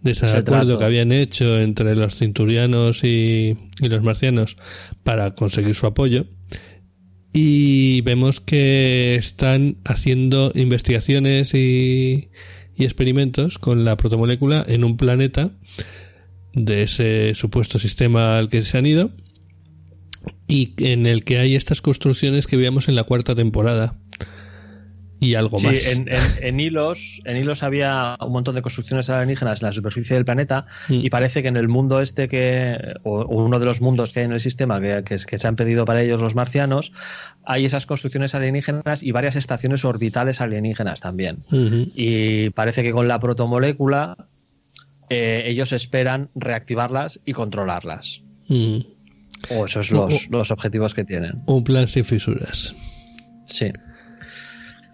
de 0.02 0.10
ese, 0.10 0.26
acuerdo 0.26 0.78
que 0.78 0.84
habían 0.84 1.12
hecho 1.12 1.60
entre 1.60 1.94
los 1.96 2.16
cinturianos 2.16 3.04
y, 3.04 3.56
y 3.80 3.88
los 3.88 4.02
marcianos 4.02 4.56
para 5.02 5.34
conseguir 5.34 5.74
su 5.74 5.86
apoyo 5.86 6.26
y 7.36 8.00
vemos 8.02 8.40
que 8.40 9.16
están 9.16 9.78
haciendo 9.84 10.52
investigaciones 10.54 11.52
y, 11.52 12.28
y 12.76 12.84
experimentos 12.84 13.58
con 13.58 13.84
la 13.84 13.96
protomolécula 13.96 14.64
en 14.66 14.84
un 14.84 14.96
planeta 14.96 15.50
de 16.52 16.82
ese 16.82 17.34
supuesto 17.34 17.78
sistema 17.78 18.38
al 18.38 18.48
que 18.48 18.62
se 18.62 18.78
han 18.78 18.86
ido 18.86 19.10
y 20.46 20.72
en 20.78 21.06
el 21.06 21.24
que 21.24 21.38
hay 21.38 21.56
estas 21.56 21.82
construcciones 21.82 22.46
que 22.46 22.56
veíamos 22.56 22.88
en 22.88 22.94
la 22.94 23.04
cuarta 23.04 23.34
temporada. 23.34 23.96
Y 25.24 25.34
algo 25.34 25.58
Sí, 25.58 25.66
más. 25.66 25.86
en, 25.86 26.08
en- 26.08 26.20
en 26.44 26.60
hilos, 26.60 27.20
en 27.24 27.36
hilos 27.36 27.62
había 27.62 28.16
un 28.20 28.32
montón 28.32 28.54
de 28.54 28.62
construcciones 28.62 29.08
alienígenas 29.10 29.62
en 29.62 29.66
la 29.66 29.72
superficie 29.72 30.14
del 30.16 30.24
planeta 30.24 30.66
Mm. 30.88 30.94
y 31.04 31.10
parece 31.10 31.42
que 31.42 31.48
en 31.48 31.56
el 31.56 31.68
mundo 31.68 32.00
este 32.00 32.28
que, 32.28 32.76
o, 33.02 33.20
o 33.20 33.44
uno 33.44 33.58
de 33.58 33.66
los 33.66 33.80
mundos 33.80 34.12
que 34.12 34.20
hay 34.20 34.26
en 34.26 34.32
el 34.32 34.40
sistema 34.40 34.80
que, 34.80 35.02
que, 35.04 35.16
que 35.16 35.38
se 35.38 35.48
han 35.48 35.56
pedido 35.56 35.84
para 35.84 36.02
ellos 36.02 36.20
los 36.20 36.34
marcianos, 36.34 36.92
hay 37.44 37.64
esas 37.64 37.86
construcciones 37.86 38.34
alienígenas 38.34 39.02
y 39.02 39.12
varias 39.12 39.36
estaciones 39.36 39.84
orbitales 39.84 40.40
alienígenas 40.40 41.00
también. 41.00 41.44
Y 41.50 42.50
parece 42.50 42.82
que 42.82 42.92
con 42.92 43.08
la 43.08 43.18
protomolécula 43.20 44.16
eh, 45.10 45.42
ellos 45.46 45.72
esperan 45.72 46.30
reactivarlas 46.34 47.20
y 47.24 47.32
controlarlas. 47.32 48.22
O 49.50 49.66
esos 49.66 49.92
O- 49.92 49.94
los, 50.08 50.30
los 50.30 50.50
objetivos 50.50 50.94
que 50.94 51.04
tienen. 51.04 51.42
Un 51.46 51.64
plan 51.64 51.86
sin 51.88 52.04
fisuras. 52.04 52.74
Sí. 53.46 53.66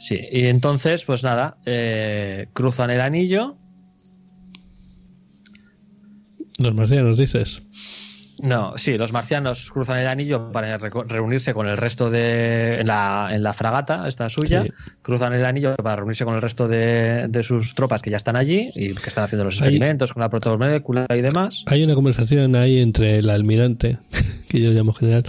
Sí, 0.01 0.19
y 0.33 0.47
entonces, 0.47 1.05
pues 1.05 1.23
nada, 1.23 1.59
eh, 1.67 2.49
cruzan 2.55 2.89
el 2.91 3.03
anillo. 3.03 3.59
Los 6.57 6.75
marcianos, 6.75 7.19
dices. 7.19 7.63
No, 8.43 8.75
sí, 8.77 8.97
los 8.97 9.13
marcianos 9.13 9.71
cruzan 9.71 9.99
el 9.99 10.07
anillo 10.07 10.51
para 10.53 10.79
reunirse 10.79 11.53
con 11.55 11.69
el 11.69 11.77
resto 11.77 12.11
de. 12.11 12.81
en 12.81 12.87
la, 12.87 13.29
en 13.31 13.43
la 13.43 13.53
fragata, 13.53 14.09
esta 14.09 14.29
suya. 14.29 14.63
Sí. 14.63 14.71
Cruzan 15.03 15.33
el 15.35 15.45
anillo 15.45 15.75
para 15.77 15.97
reunirse 15.97 16.25
con 16.25 16.35
el 16.35 16.43
resto 16.43 16.69
de, 16.69 17.27
de 17.29 17.43
sus 17.43 17.75
tropas 17.75 18.03
que 18.03 18.11
ya 18.11 18.17
están 18.17 18.37
allí 18.37 18.71
y 18.75 18.95
que 18.95 19.09
están 19.09 19.25
haciendo 19.25 19.45
los 19.45 19.57
experimentos 19.57 20.13
con 20.13 20.23
la 20.23 20.31
protomolécula 20.31 21.07
y 21.11 21.21
demás. 21.21 21.65
Hay 21.67 21.83
una 21.83 21.95
conversación 21.95 22.57
ahí 22.57 22.81
entre 22.81 23.19
el 23.19 23.31
almirante, 23.31 23.99
que 24.49 24.61
yo 24.61 24.71
llamo 24.71 24.93
general, 24.93 25.25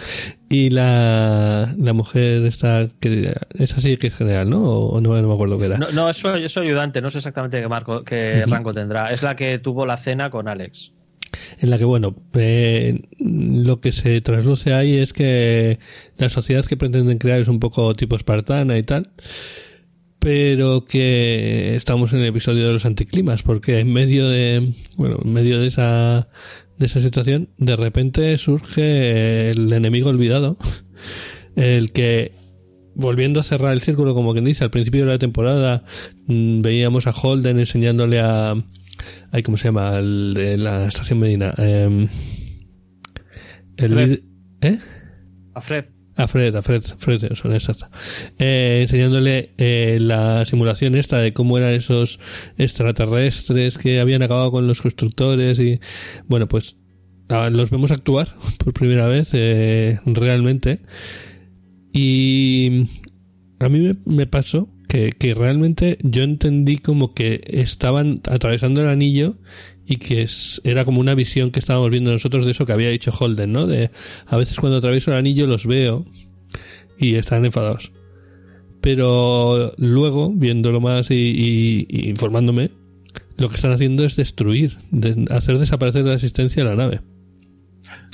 y 0.49 0.69
la, 0.69 1.73
la 1.77 1.93
mujer 1.93 2.45
esta, 2.45 2.87
que 2.99 3.33
es 3.57 3.73
así 3.77 3.97
que 3.97 4.07
es 4.07 4.15
general, 4.15 4.49
¿no? 4.49 4.61
O 4.63 5.01
no, 5.01 5.21
no 5.21 5.27
me 5.27 5.33
acuerdo 5.33 5.57
qué 5.57 5.65
era. 5.65 5.77
No, 5.77 5.91
no 5.91 6.09
es, 6.09 6.17
su, 6.17 6.29
es 6.29 6.51
su 6.51 6.59
ayudante, 6.59 7.01
no 7.01 7.09
sé 7.09 7.19
exactamente 7.19 7.61
qué, 7.61 7.67
marco, 7.67 8.03
qué 8.03 8.45
rango 8.47 8.73
tendrá. 8.73 9.11
Es 9.11 9.23
la 9.23 9.35
que 9.35 9.59
tuvo 9.59 9.85
la 9.85 9.97
cena 9.97 10.29
con 10.29 10.47
Alex. 10.47 10.93
En 11.59 11.69
la 11.69 11.77
que, 11.77 11.85
bueno, 11.85 12.15
eh, 12.33 13.01
lo 13.19 13.81
que 13.81 13.91
se 13.91 14.21
trasluce 14.21 14.73
ahí 14.73 14.97
es 14.97 15.13
que 15.13 15.79
la 16.17 16.29
sociedad 16.29 16.65
que 16.65 16.77
pretenden 16.77 17.17
crear 17.17 17.39
es 17.39 17.47
un 17.47 17.59
poco 17.59 17.93
tipo 17.95 18.15
espartana 18.15 18.77
y 18.77 18.83
tal, 18.83 19.11
pero 20.19 20.85
que 20.85 21.75
estamos 21.75 22.13
en 22.13 22.19
el 22.19 22.27
episodio 22.27 22.67
de 22.67 22.73
los 22.73 22.85
anticlimas, 22.85 23.43
porque 23.43 23.79
en 23.79 23.91
medio 23.91 24.29
de, 24.29 24.73
bueno, 24.97 25.19
en 25.23 25.33
medio 25.33 25.59
de 25.59 25.67
esa, 25.67 26.29
de 26.77 26.85
esa 26.85 27.01
situación, 27.01 27.49
de 27.57 27.75
repente 27.75 28.37
surge 28.37 29.49
el 29.49 29.71
enemigo 29.73 30.09
olvidado, 30.09 30.57
el 31.55 31.91
que 31.91 32.33
volviendo 32.93 33.39
a 33.39 33.43
cerrar 33.43 33.73
el 33.73 33.81
círculo, 33.81 34.13
como 34.13 34.33
quien 34.33 34.45
dice, 34.45 34.63
al 34.63 34.71
principio 34.71 35.05
de 35.05 35.11
la 35.11 35.19
temporada 35.19 35.83
mm, 36.27 36.61
veíamos 36.61 37.07
a 37.07 37.11
Holden 37.11 37.59
enseñándole 37.59 38.19
a. 38.19 38.55
Ay, 39.31 39.43
¿Cómo 39.43 39.57
se 39.57 39.65
llama? 39.65 39.97
El 39.97 40.33
de 40.33 40.57
la 40.57 40.87
estación 40.87 41.19
Medina. 41.19 41.53
Em, 41.57 42.07
el 43.77 43.93
Fred. 43.93 44.19
¿Eh? 44.61 44.77
A 45.53 45.61
Fred. 45.61 45.85
A 46.15 46.27
Fred, 46.27 46.55
a 46.55 46.61
Fred, 46.61 46.83
Fred, 46.99 47.23
exacto. 47.53 47.87
Eh, 48.37 48.79
enseñándole 48.81 49.51
eh, 49.57 49.97
la 50.01 50.45
simulación 50.45 50.95
esta 50.95 51.17
de 51.17 51.33
cómo 51.33 51.57
eran 51.57 51.71
esos 51.71 52.19
extraterrestres 52.57 53.77
que 53.77 53.99
habían 53.99 54.21
acabado 54.21 54.51
con 54.51 54.67
los 54.67 54.81
constructores 54.81 55.57
y 55.59 55.79
bueno, 56.27 56.47
pues 56.47 56.77
los 57.29 57.69
vemos 57.69 57.91
actuar 57.91 58.35
por 58.57 58.73
primera 58.73 59.07
vez 59.07 59.29
eh, 59.33 59.99
realmente 60.05 60.81
y 61.93 62.87
a 63.59 63.69
mí 63.69 63.79
me, 63.79 63.95
me 64.05 64.27
pasó 64.27 64.69
que, 64.91 65.33
realmente 65.33 65.97
yo 66.01 66.23
entendí 66.23 66.75
como 66.77 67.13
que 67.13 67.41
estaban 67.47 68.15
atravesando 68.29 68.81
el 68.81 68.87
anillo 68.89 69.35
y 69.85 69.95
que 69.97 70.21
es- 70.21 70.59
era 70.65 70.83
como 70.83 70.99
una 70.99 71.15
visión 71.15 71.51
que 71.51 71.59
estábamos 71.59 71.89
viendo 71.91 72.11
nosotros 72.11 72.43
de 72.43 72.51
eso 72.51 72.65
que 72.65 72.73
había 72.73 72.89
dicho 72.89 73.11
Holden, 73.17 73.53
¿no? 73.53 73.67
De 73.67 73.89
a 74.25 74.35
veces 74.35 74.59
cuando 74.59 74.77
atravieso 74.79 75.11
el 75.11 75.17
anillo 75.17 75.47
los 75.47 75.65
veo 75.65 76.05
y 76.99 77.15
están 77.15 77.45
enfadados. 77.45 77.93
Pero 78.81 79.73
luego, 79.77 80.31
viéndolo 80.33 80.81
más 80.81 81.09
y, 81.09 81.87
informándome, 81.89 82.71
lo 83.37 83.47
que 83.47 83.55
están 83.55 83.71
haciendo 83.71 84.03
es 84.03 84.17
destruir, 84.17 84.77
de- 84.91 85.25
hacer 85.29 85.57
desaparecer 85.57 86.03
la 86.03 86.15
existencia 86.15 86.63
de 86.63 86.69
la 86.69 86.75
nave. 86.75 86.99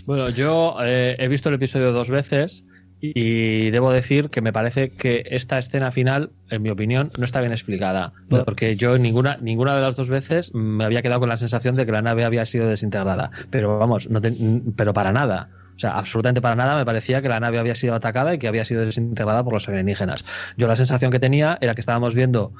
Bueno, 0.05 0.29
yo 0.29 0.75
eh, 0.83 1.15
he 1.17 1.27
visto 1.27 1.49
el 1.49 1.55
episodio 1.55 1.91
dos 1.91 2.09
veces 2.09 2.65
y 2.99 3.69
debo 3.69 3.91
decir 3.91 4.29
que 4.29 4.41
me 4.41 4.51
parece 4.51 4.89
que 4.89 5.23
esta 5.29 5.57
escena 5.59 5.91
final, 5.91 6.31
en 6.49 6.61
mi 6.63 6.69
opinión, 6.69 7.11
no 7.17 7.25
está 7.25 7.39
bien 7.41 7.51
explicada. 7.51 8.13
No. 8.29 8.43
Porque 8.43 8.75
yo 8.75 8.97
ninguna, 8.97 9.37
ninguna 9.41 9.75
de 9.75 9.81
las 9.81 9.95
dos 9.95 10.09
veces 10.09 10.53
me 10.53 10.83
había 10.83 11.01
quedado 11.01 11.19
con 11.19 11.29
la 11.29 11.37
sensación 11.37 11.75
de 11.75 11.85
que 11.85 11.91
la 11.91 12.01
nave 12.01 12.23
había 12.23 12.45
sido 12.45 12.67
desintegrada. 12.67 13.31
Pero 13.51 13.77
vamos, 13.77 14.09
no 14.09 14.19
te- 14.21 14.33
pero 14.75 14.93
para 14.93 15.11
nada. 15.11 15.49
O 15.75 15.79
sea, 15.79 15.91
absolutamente 15.91 16.41
para 16.41 16.55
nada 16.55 16.75
me 16.75 16.85
parecía 16.85 17.21
que 17.21 17.29
la 17.29 17.39
nave 17.39 17.59
había 17.59 17.75
sido 17.75 17.93
atacada 17.93 18.33
y 18.33 18.39
que 18.39 18.47
había 18.47 18.65
sido 18.65 18.83
desintegrada 18.83 19.43
por 19.43 19.53
los 19.53 19.69
alienígenas. 19.69 20.25
Yo 20.57 20.67
la 20.67 20.75
sensación 20.75 21.11
que 21.11 21.19
tenía 21.19 21.59
era 21.61 21.75
que 21.75 21.81
estábamos 21.81 22.15
viendo, 22.15 22.51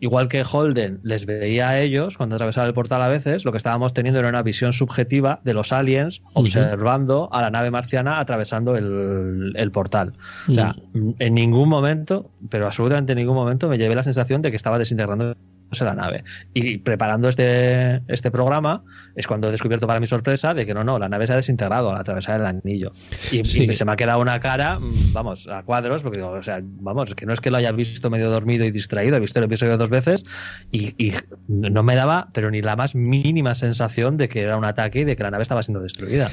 igual 0.00 0.28
que 0.28 0.44
Holden 0.50 1.00
les 1.02 1.26
veía 1.26 1.70
a 1.70 1.80
ellos 1.80 2.16
cuando 2.16 2.36
atravesaba 2.36 2.66
el 2.66 2.74
portal 2.74 3.02
a 3.02 3.08
veces, 3.08 3.44
lo 3.44 3.52
que 3.52 3.58
estábamos 3.58 3.92
teniendo 3.94 4.20
era 4.20 4.28
una 4.28 4.42
visión 4.42 4.72
subjetiva 4.72 5.40
de 5.44 5.54
los 5.54 5.72
aliens 5.72 6.22
observando 6.34 7.28
a 7.32 7.42
la 7.42 7.50
nave 7.50 7.70
marciana 7.70 8.18
atravesando 8.18 8.76
el, 8.76 9.52
el 9.56 9.70
portal. 9.70 10.12
O 10.48 10.54
sea, 10.54 10.74
en 10.94 11.34
ningún 11.34 11.68
momento, 11.68 12.30
pero 12.50 12.66
absolutamente 12.66 13.12
en 13.12 13.18
ningún 13.18 13.34
momento 13.36 13.68
me 13.68 13.78
llevé 13.78 13.94
la 13.94 14.02
sensación 14.02 14.42
de 14.42 14.50
que 14.50 14.56
estaba 14.56 14.78
desintegrando 14.78 15.36
la 15.84 15.94
nave. 15.94 16.24
Y 16.54 16.78
preparando 16.78 17.28
este, 17.28 18.00
este 18.08 18.30
programa 18.30 18.82
es 19.14 19.26
cuando 19.26 19.48
he 19.48 19.50
descubierto 19.52 19.86
para 19.86 20.00
mi 20.00 20.06
sorpresa 20.06 20.54
de 20.54 20.66
que 20.66 20.74
no, 20.74 20.84
no, 20.84 20.98
la 20.98 21.08
nave 21.08 21.26
se 21.26 21.32
ha 21.32 21.36
desintegrado 21.36 21.90
al 21.90 21.98
atravesar 21.98 22.40
el 22.40 22.46
anillo. 22.46 22.92
Y, 23.32 23.44
Sí. 23.44 23.64
y 23.68 23.74
se 23.74 23.84
me 23.84 23.92
ha 23.92 23.96
quedado 23.96 24.20
una 24.20 24.40
cara, 24.40 24.78
vamos, 25.12 25.46
a 25.48 25.62
cuadros, 25.62 26.02
porque 26.02 26.18
digo, 26.18 26.30
o 26.30 26.42
sea, 26.42 26.60
vamos, 26.62 27.10
es 27.10 27.14
que 27.14 27.26
no 27.26 27.32
es 27.32 27.40
que 27.40 27.50
lo 27.50 27.58
haya 27.58 27.72
visto 27.72 28.10
medio 28.10 28.30
dormido 28.30 28.64
y 28.64 28.70
distraído, 28.70 29.16
he 29.16 29.20
visto 29.20 29.38
el 29.38 29.44
episodio 29.44 29.76
dos 29.78 29.90
veces 29.90 30.24
y, 30.72 30.94
y 31.04 31.12
no 31.48 31.82
me 31.82 31.94
daba, 31.94 32.28
pero 32.32 32.50
ni 32.50 32.62
la 32.62 32.76
más 32.76 32.94
mínima 32.94 33.54
sensación 33.54 34.16
de 34.16 34.28
que 34.28 34.40
era 34.40 34.56
un 34.56 34.64
ataque 34.64 35.00
y 35.00 35.04
de 35.04 35.16
que 35.16 35.22
la 35.22 35.30
nave 35.30 35.42
estaba 35.42 35.62
siendo 35.62 35.80
destruida. 35.82 36.30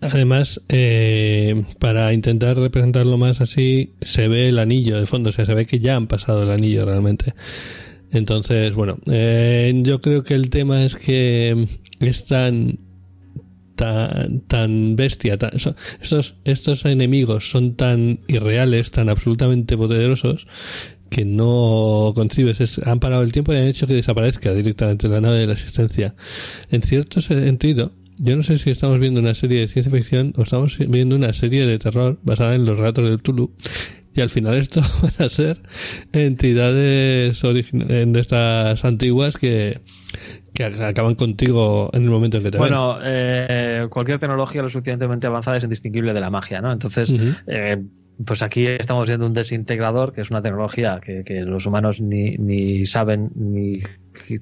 Además, 0.00 0.60
eh, 0.68 1.64
para 1.80 2.12
intentar 2.12 2.56
representarlo 2.56 3.18
más 3.18 3.40
así, 3.40 3.92
se 4.02 4.28
ve 4.28 4.48
el 4.48 4.60
anillo 4.60 4.98
de 5.00 5.06
fondo, 5.06 5.30
o 5.30 5.32
sea, 5.32 5.44
se 5.44 5.54
ve 5.54 5.66
que 5.66 5.80
ya 5.80 5.96
han 5.96 6.06
pasado 6.06 6.44
el 6.44 6.50
anillo 6.50 6.84
realmente. 6.84 7.34
Entonces, 8.14 8.74
bueno, 8.74 8.96
eh, 9.06 9.72
yo 9.84 10.00
creo 10.00 10.22
que 10.24 10.34
el 10.34 10.48
tema 10.48 10.84
es 10.84 10.96
que 10.96 11.66
es 12.00 12.24
tan 12.24 12.78
tan, 13.76 14.94
bestia, 14.94 15.36
tan- 15.36 15.58
so- 15.58 15.74
estos, 16.00 16.36
estos 16.44 16.84
enemigos 16.84 17.50
son 17.50 17.74
tan 17.74 18.20
irreales, 18.28 18.92
tan 18.92 19.08
absolutamente 19.08 19.76
poderosos, 19.76 20.46
que 21.10 21.24
no 21.24 22.12
concibes, 22.14 22.60
es- 22.60 22.78
han 22.78 23.00
parado 23.00 23.22
el 23.24 23.32
tiempo 23.32 23.52
y 23.52 23.56
han 23.56 23.64
hecho 23.66 23.88
que 23.88 23.94
desaparezca 23.94 24.54
directamente 24.54 25.08
la 25.08 25.20
nave 25.20 25.38
de 25.38 25.46
la 25.48 25.52
existencia. 25.54 26.14
En 26.70 26.82
cierto 26.82 27.20
sentido, 27.20 27.92
yo 28.18 28.36
no 28.36 28.44
sé 28.44 28.58
si 28.58 28.70
estamos 28.70 29.00
viendo 29.00 29.18
una 29.20 29.34
serie 29.34 29.60
de 29.60 29.68
ciencia 29.68 29.90
ficción 29.92 30.32
o 30.36 30.42
estamos 30.42 30.78
viendo 30.78 31.16
una 31.16 31.32
serie 31.32 31.66
de 31.66 31.78
terror 31.80 32.20
basada 32.22 32.54
en 32.54 32.64
los 32.64 32.76
relatos 32.78 33.08
del 33.08 33.20
Tulu. 33.22 33.50
Y 34.14 34.20
al 34.20 34.30
final 34.30 34.54
esto 34.56 34.80
van 35.02 35.26
a 35.26 35.28
ser 35.28 35.58
entidades 36.12 37.42
de 37.42 38.20
estas 38.20 38.84
antiguas 38.84 39.36
que, 39.36 39.80
que 40.54 40.64
ac- 40.66 40.80
acaban 40.80 41.14
contigo 41.16 41.90
en 41.92 42.04
el 42.04 42.10
momento 42.10 42.38
en 42.38 42.44
que 42.44 42.50
te. 42.52 42.58
Bueno, 42.58 42.98
eh, 43.02 43.86
cualquier 43.90 44.18
tecnología 44.18 44.62
lo 44.62 44.68
suficientemente 44.68 45.26
avanzada 45.26 45.56
es 45.56 45.64
indistinguible 45.64 46.12
de 46.14 46.20
la 46.20 46.30
magia, 46.30 46.60
¿no? 46.60 46.72
Entonces, 46.72 47.12
eh, 47.46 47.82
pues 48.24 48.42
aquí 48.42 48.66
estamos 48.66 49.08
viendo 49.08 49.26
un 49.26 49.34
desintegrador, 49.34 50.12
que 50.12 50.20
es 50.20 50.30
una 50.30 50.40
tecnología 50.42 51.00
que, 51.04 51.24
que 51.24 51.40
los 51.40 51.66
humanos 51.66 52.00
ni, 52.00 52.36
ni 52.36 52.86
saben 52.86 53.30
ni 53.34 53.80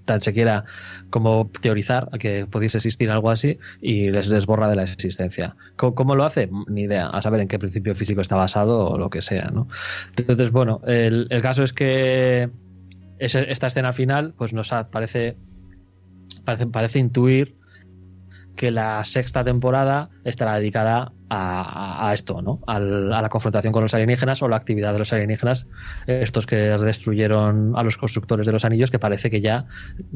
tan 0.04 0.20
siquiera 0.20 0.64
cómo 1.10 1.50
teorizar 1.60 2.08
que 2.18 2.46
pudiese 2.46 2.78
existir 2.78 3.10
algo 3.10 3.30
así 3.30 3.58
y 3.80 4.10
les 4.10 4.28
desborra 4.28 4.68
de 4.68 4.76
la 4.76 4.82
existencia. 4.84 5.56
¿Cómo, 5.76 6.14
lo 6.14 6.24
hace? 6.24 6.48
Ni 6.68 6.82
idea, 6.82 7.06
a 7.06 7.22
saber 7.22 7.40
en 7.40 7.48
qué 7.48 7.58
principio 7.58 7.94
físico 7.94 8.20
está 8.20 8.36
basado 8.36 8.88
o 8.88 8.98
lo 8.98 9.10
que 9.10 9.22
sea. 9.22 9.52
Entonces, 10.16 10.50
bueno, 10.50 10.80
el, 10.86 11.26
el 11.30 11.42
caso 11.42 11.62
es 11.62 11.72
que 11.72 12.50
ese- 13.18 13.50
esta 13.50 13.66
escena 13.66 13.92
final 13.92 14.34
pues 14.36 14.52
nos 14.52 14.70
parece, 14.90 15.36
parece, 16.44 16.66
parece 16.66 16.98
intuir 16.98 17.56
que 18.56 18.70
la 18.70 19.02
sexta 19.04 19.42
temporada 19.44 20.10
estará 20.24 20.58
dedicada 20.58 21.12
a, 21.34 22.10
esto, 22.12 22.42
¿no? 22.42 22.60
Al- 22.66 23.10
a 23.10 23.22
la 23.22 23.28
confrontación 23.30 23.72
con 23.72 23.82
los 23.82 23.94
alienígenas 23.94 24.42
o 24.42 24.48
la 24.48 24.56
actividad 24.56 24.92
de 24.92 24.98
los 24.98 25.12
alienígenas, 25.14 25.66
estos 26.06 26.44
que 26.44 26.56
destruyeron 26.56 27.72
a 27.74 27.82
los 27.82 27.96
constructores 27.96 28.44
de 28.46 28.52
los 28.52 28.66
anillos, 28.66 28.90
que 28.90 28.98
parece 28.98 29.30
que 29.30 29.40
ya 29.40 29.64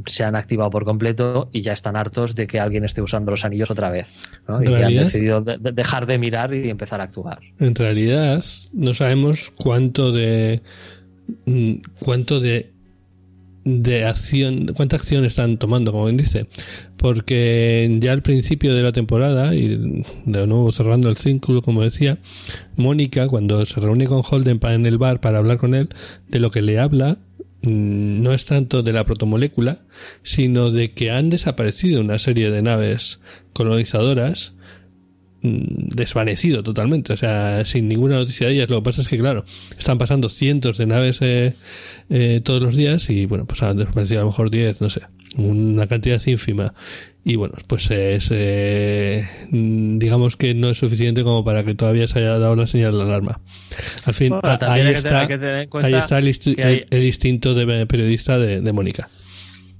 se 0.05 0.24
han 0.24 0.37
activado 0.37 0.68
por 0.68 0.84
completo 0.84 1.49
y 1.53 1.62
ya 1.62 1.72
están 1.72 1.97
hartos 1.97 2.34
de 2.34 2.47
que 2.47 2.61
alguien 2.61 2.84
esté 2.84 3.01
usando 3.01 3.30
los 3.30 3.47
anillos 3.47 3.70
otra 3.70 3.91
vez. 3.91 4.12
¿no? 4.47 4.62
Y 4.62 4.66
¿En 4.66 4.84
han 4.84 4.95
decidido 4.95 5.41
de- 5.41 5.57
de- 5.57 5.72
dejar 5.72 6.05
de 6.05 6.18
mirar 6.18 6.53
y 6.53 6.68
empezar 6.68 7.01
a 7.01 7.05
actuar. 7.05 7.39
En 7.59 7.74
realidad, 7.74 8.45
no 8.74 8.93
sabemos 8.93 9.53
cuánto 9.57 10.12
de 10.12 10.61
mm, 11.47 11.74
cuánto 12.01 12.41
de 12.41 12.72
de 13.66 14.04
acción, 14.04 14.66
cuánta 14.76 14.94
acción 14.94 15.24
están 15.24 15.58
tomando, 15.58 15.90
como 15.90 16.04
bien 16.04 16.16
dice. 16.16 16.46
Porque 16.96 17.98
ya 18.00 18.12
al 18.12 18.22
principio 18.22 18.74
de 18.74 18.82
la 18.82 18.92
temporada, 18.92 19.54
y 19.56 20.04
de 20.24 20.46
nuevo 20.46 20.70
cerrando 20.70 21.08
el 21.08 21.16
círculo, 21.16 21.62
como 21.62 21.82
decía, 21.82 22.18
Mónica, 22.76 23.26
cuando 23.26 23.66
se 23.66 23.80
reúne 23.80 24.06
con 24.06 24.22
Holden 24.28 24.60
en 24.62 24.86
el 24.86 24.98
bar 24.98 25.20
para 25.20 25.38
hablar 25.38 25.58
con 25.58 25.74
él, 25.74 25.88
de 26.28 26.38
lo 26.38 26.52
que 26.52 26.62
le 26.62 26.78
habla, 26.78 27.18
mm, 27.62 28.22
no 28.22 28.32
es 28.32 28.44
tanto 28.44 28.84
de 28.84 28.92
la 28.92 29.04
protomolécula, 29.04 29.80
sino 30.22 30.70
de 30.70 30.92
que 30.92 31.10
han 31.10 31.28
desaparecido 31.28 32.00
una 32.00 32.20
serie 32.20 32.52
de 32.52 32.62
naves 32.62 33.18
colonizadoras 33.52 34.55
desvanecido 35.43 36.62
totalmente, 36.62 37.12
o 37.12 37.16
sea, 37.16 37.64
sin 37.64 37.89
ninguna 37.89 38.16
noticia 38.16 38.47
de 38.47 38.55
ellas. 38.55 38.70
Lo 38.70 38.78
que 38.78 38.84
pasa 38.84 39.03
es 39.03 39.09
que, 39.09 39.18
claro, 39.18 39.45
están 39.78 39.99
pasando 39.99 40.28
cientos 40.28 40.78
de 40.78 40.87
naves 40.87 41.18
eh, 41.20 41.55
eh, 42.11 42.41
todos 42.43 42.62
los 42.62 42.76
días 42.76 43.09
y, 43.11 43.26
bueno, 43.26 43.47
pues 43.47 43.62
han 43.62 43.76
desaparecido 43.76 44.20
a 44.20 44.24
lo 44.24 44.30
mejor 44.30 44.51
10, 44.51 44.80
no 44.80 44.91
sé, 44.91 45.03
una 45.37 45.87
cantidad 45.87 46.20
ínfima. 46.26 46.74
Y 47.24 47.34
bueno, 47.34 47.55
pues 47.66 47.91
es, 47.91 48.28
eh, 48.30 49.28
mm, 49.51 49.99
digamos 49.99 50.37
que 50.37 50.55
no 50.55 50.70
es 50.70 50.78
suficiente 50.78 51.24
como 51.24 51.45
para 51.45 51.64
que 51.64 51.74
todavía 51.74 52.07
se 52.07 52.20
haya 52.20 52.39
dado 52.39 52.55
la 52.55 52.66
señal 52.66 52.93
de 52.93 53.03
alarma. 53.03 53.41
Al 54.05 54.14
fin, 54.14 54.32
ahí, 54.43 54.87
está, 54.89 55.22
ahí 55.82 55.95
está 55.95 56.18
el, 56.18 57.05
instinto 57.05 57.55
de 57.55 57.87
periodista 57.87 58.39
de 58.39 58.72
Mónica. 58.72 59.09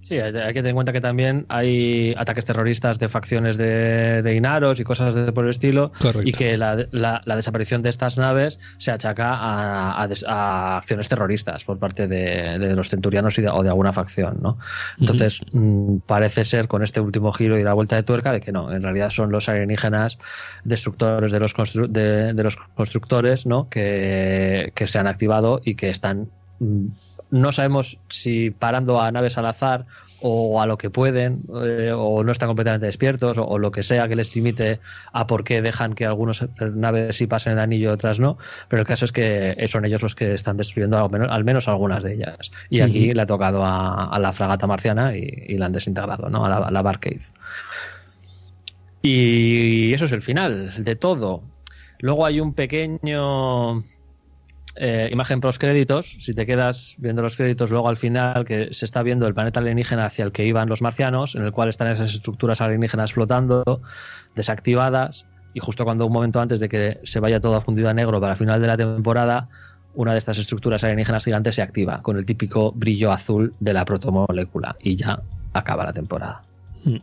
Sí, 0.07 0.21
hay 0.21 0.31
que 0.31 0.61
tener 0.61 0.69
en 0.69 0.75
cuenta 0.77 0.93
que 0.93 1.01
también 1.01 1.47
hay 1.49 2.15
ataques 2.17 2.45
terroristas 2.45 3.01
de 3.01 3.09
facciones 3.09 3.57
de, 3.57 4.23
de 4.23 4.37
Inaros 4.37 4.79
y 4.79 4.85
cosas 4.85 5.17
de, 5.17 5.33
por 5.33 5.43
el 5.43 5.51
estilo, 5.51 5.91
y 6.23 6.31
que 6.31 6.57
la, 6.57 6.87
la, 6.93 7.21
desaparición 7.35 7.83
de 7.83 7.91
estas 7.91 8.17
naves 8.17 8.61
se 8.79 8.93
achaca 8.93 9.35
a, 9.35 10.05
a, 10.05 10.77
acciones 10.77 11.09
terroristas 11.09 11.65
por 11.65 11.81
parte 11.81 12.07
de, 12.07 12.57
de 12.57 12.77
los 12.77 12.89
centurianos 12.89 13.37
y 13.41 13.47
o 13.47 13.63
de 13.65 13.69
alguna 13.69 13.93
facción, 13.93 14.39
¿no? 14.41 14.59
Entonces, 15.01 15.41
mm, 15.51 15.97
parece 16.07 16.45
ser 16.45 16.69
con 16.69 16.85
este 16.85 17.01
último 17.01 17.33
giro 17.33 17.59
y 17.59 17.65
la 17.65 17.75
vuelta 17.75 17.97
de 17.97 18.05
tuerca 18.05 18.31
de 18.31 18.41
que 18.41 18.53
no, 18.53 18.73
en 18.73 18.85
realidad 18.85 19.11
son 19.11 19.33
los 19.33 19.49
alienígenas 19.49 20.21
destructores 20.63 21.33
de 21.33 21.41
los, 21.41 21.53
de, 21.89 22.33
los 22.45 22.57
constructores, 22.77 23.45
¿no? 23.45 23.69
Que, 23.69 24.71
que 24.73 24.87
se 24.87 25.01
han 25.01 25.09
activado 25.09 25.61
y 25.65 25.75
que 25.75 25.91
están 25.91 26.29
mm, 26.61 26.87
no 27.41 27.53
sabemos 27.53 27.99
si 28.09 28.51
parando 28.51 29.01
a 29.01 29.11
naves 29.13 29.39
al 29.39 29.47
azar 29.47 29.87
o 30.21 30.61
a 30.61 30.67
lo 30.67 30.79
que 30.79 30.91
pueden, 30.91 31.43
eh, 31.63 31.93
o 31.95 32.25
no 32.25 32.33
están 32.33 32.49
completamente 32.49 32.87
despiertos, 32.87 33.37
o, 33.39 33.59
lo 33.59 33.71
que 33.71 33.83
sea 33.83 34.09
que 34.09 34.17
les 34.17 34.35
limite 34.35 34.81
a 35.13 35.27
por 35.27 35.45
qué 35.45 35.61
dejan 35.63 35.95
que 35.95 36.07
algunas 36.07 36.45
naves 36.75 37.17
sí 37.17 37.27
pasen 37.27 37.55
el 37.55 37.59
anillo 37.59 37.91
y 37.91 37.93
otras 37.93 38.19
no. 38.19 38.39
Pero 38.69 38.81
el 38.81 38.89
caso 38.89 39.05
es 39.05 39.13
que 39.13 39.65
son 39.69 39.85
ellos 39.85 40.03
los 40.03 40.15
que 40.15 40.35
están 40.35 40.57
destruyendo 40.57 40.99
al 40.99 41.11
menos, 41.11 41.29
al 41.31 41.45
menos 41.45 41.69
algunas 41.69 42.03
de 42.03 42.15
ellas. 42.15 42.51
Y 42.71 42.81
aquí 42.81 43.13
le 43.13 43.23
ha 43.23 43.27
tocado 43.27 43.63
a, 43.65 44.19
la 44.19 44.33
fragata 44.33 44.67
marciana 44.67 45.17
y, 45.17 45.57
la 45.57 45.67
han 45.67 45.73
desintegrado, 45.73 46.29
¿no? 46.29 46.45
A 46.45 46.49
la, 46.49 46.57
a 46.57 46.71
la 46.71 46.83
Barcade. 46.83 47.21
Y 49.03 49.93
eso 49.93 50.07
es 50.07 50.13
el 50.13 50.23
final 50.23 50.73
de 50.83 50.97
todo. 50.97 51.43
Luego 52.01 52.27
hay 52.27 52.41
un 52.41 52.55
pequeño 52.55 53.83
eh, 54.77 55.09
imagen 55.11 55.41
los 55.43 55.59
créditos, 55.59 56.17
si 56.21 56.35
te 56.35 56.45
quedas 56.45 56.97
viendo 56.99 57.23
los 57.23 57.37
créditos, 57.37 57.71
luego 57.71 57.89
al 57.89 57.97
final 57.97 58.45
que 58.45 58.73
se 58.73 58.85
está 58.85 59.03
viendo 59.03 59.27
el 59.27 59.35
planeta 59.35 59.61
alienígena 59.61 60.07
hacia 60.07 60.25
el 60.25 60.33
que 60.33 60.45
iban 60.45 60.69
los 60.69 60.83
marcianos, 60.83 61.35
en 61.35 61.45
el 61.45 61.53
cual 61.53 61.69
están 61.69 61.89
esas 61.89 62.15
estructuras 62.15 62.61
alienígenas 62.61 63.13
flotando, 63.13 63.81
desactivadas, 64.35 65.27
y 65.55 65.61
justo 65.61 65.85
cuando 65.85 66.07
un 66.07 66.13
momento 66.13 66.41
antes 66.41 66.61
de 66.61 66.69
que 66.69 67.01
se 67.05 67.21
vaya 67.21 67.41
todo 67.41 67.61
fundido 67.63 67.89
a 67.89 67.95
negro 67.95 68.21
para 68.21 68.33
el 68.33 68.39
final 68.39 68.61
de 68.61 68.67
la 68.67 68.77
temporada, 68.77 69.49
una 69.95 70.13
de 70.13 70.19
estas 70.19 70.39
estructuras 70.39 70.85
alienígenas 70.85 71.25
gigantes 71.25 71.55
se 71.55 71.63
activa 71.63 72.03
con 72.03 72.19
el 72.19 72.27
típico 72.27 72.73
brillo 72.73 73.11
azul 73.11 73.55
de 73.61 73.73
la 73.73 73.85
protomolécula 73.87 74.77
y 74.81 74.97
ya 74.97 75.23
acaba 75.55 75.85
la 75.85 75.93
temporada. 75.95 76.43
Mm. 76.85 76.97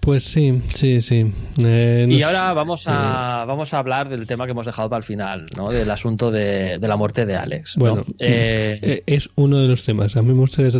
Pues 0.00 0.24
sí, 0.24 0.62
sí, 0.74 1.02
sí. 1.02 1.30
Eh, 1.62 2.06
y 2.08 2.22
ahora 2.22 2.54
vamos 2.54 2.84
a, 2.86 3.44
vamos 3.46 3.74
a 3.74 3.78
hablar 3.78 4.08
del 4.08 4.26
tema 4.26 4.46
que 4.46 4.52
hemos 4.52 4.64
dejado 4.64 4.88
para 4.88 4.98
el 4.98 5.04
final, 5.04 5.44
¿no? 5.58 5.70
Del 5.70 5.90
asunto 5.90 6.30
de, 6.30 6.78
la 6.80 6.96
muerte 6.96 7.26
de 7.26 7.36
Alex. 7.36 7.76
Bueno, 7.76 8.04
eh, 8.18 8.78
eh, 8.80 9.02
es 9.04 9.28
uno 9.34 9.58
de 9.58 9.68
los 9.68 9.84
temas. 9.84 10.16
A 10.16 10.22
mí 10.22 10.32
me 10.32 10.38
gustaría 10.38 10.70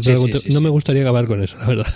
No 0.50 0.60
me 0.62 0.70
gustaría 0.70 1.02
acabar 1.02 1.26
con 1.26 1.42
eso, 1.42 1.58
la 1.58 1.66
verdad. 1.66 1.86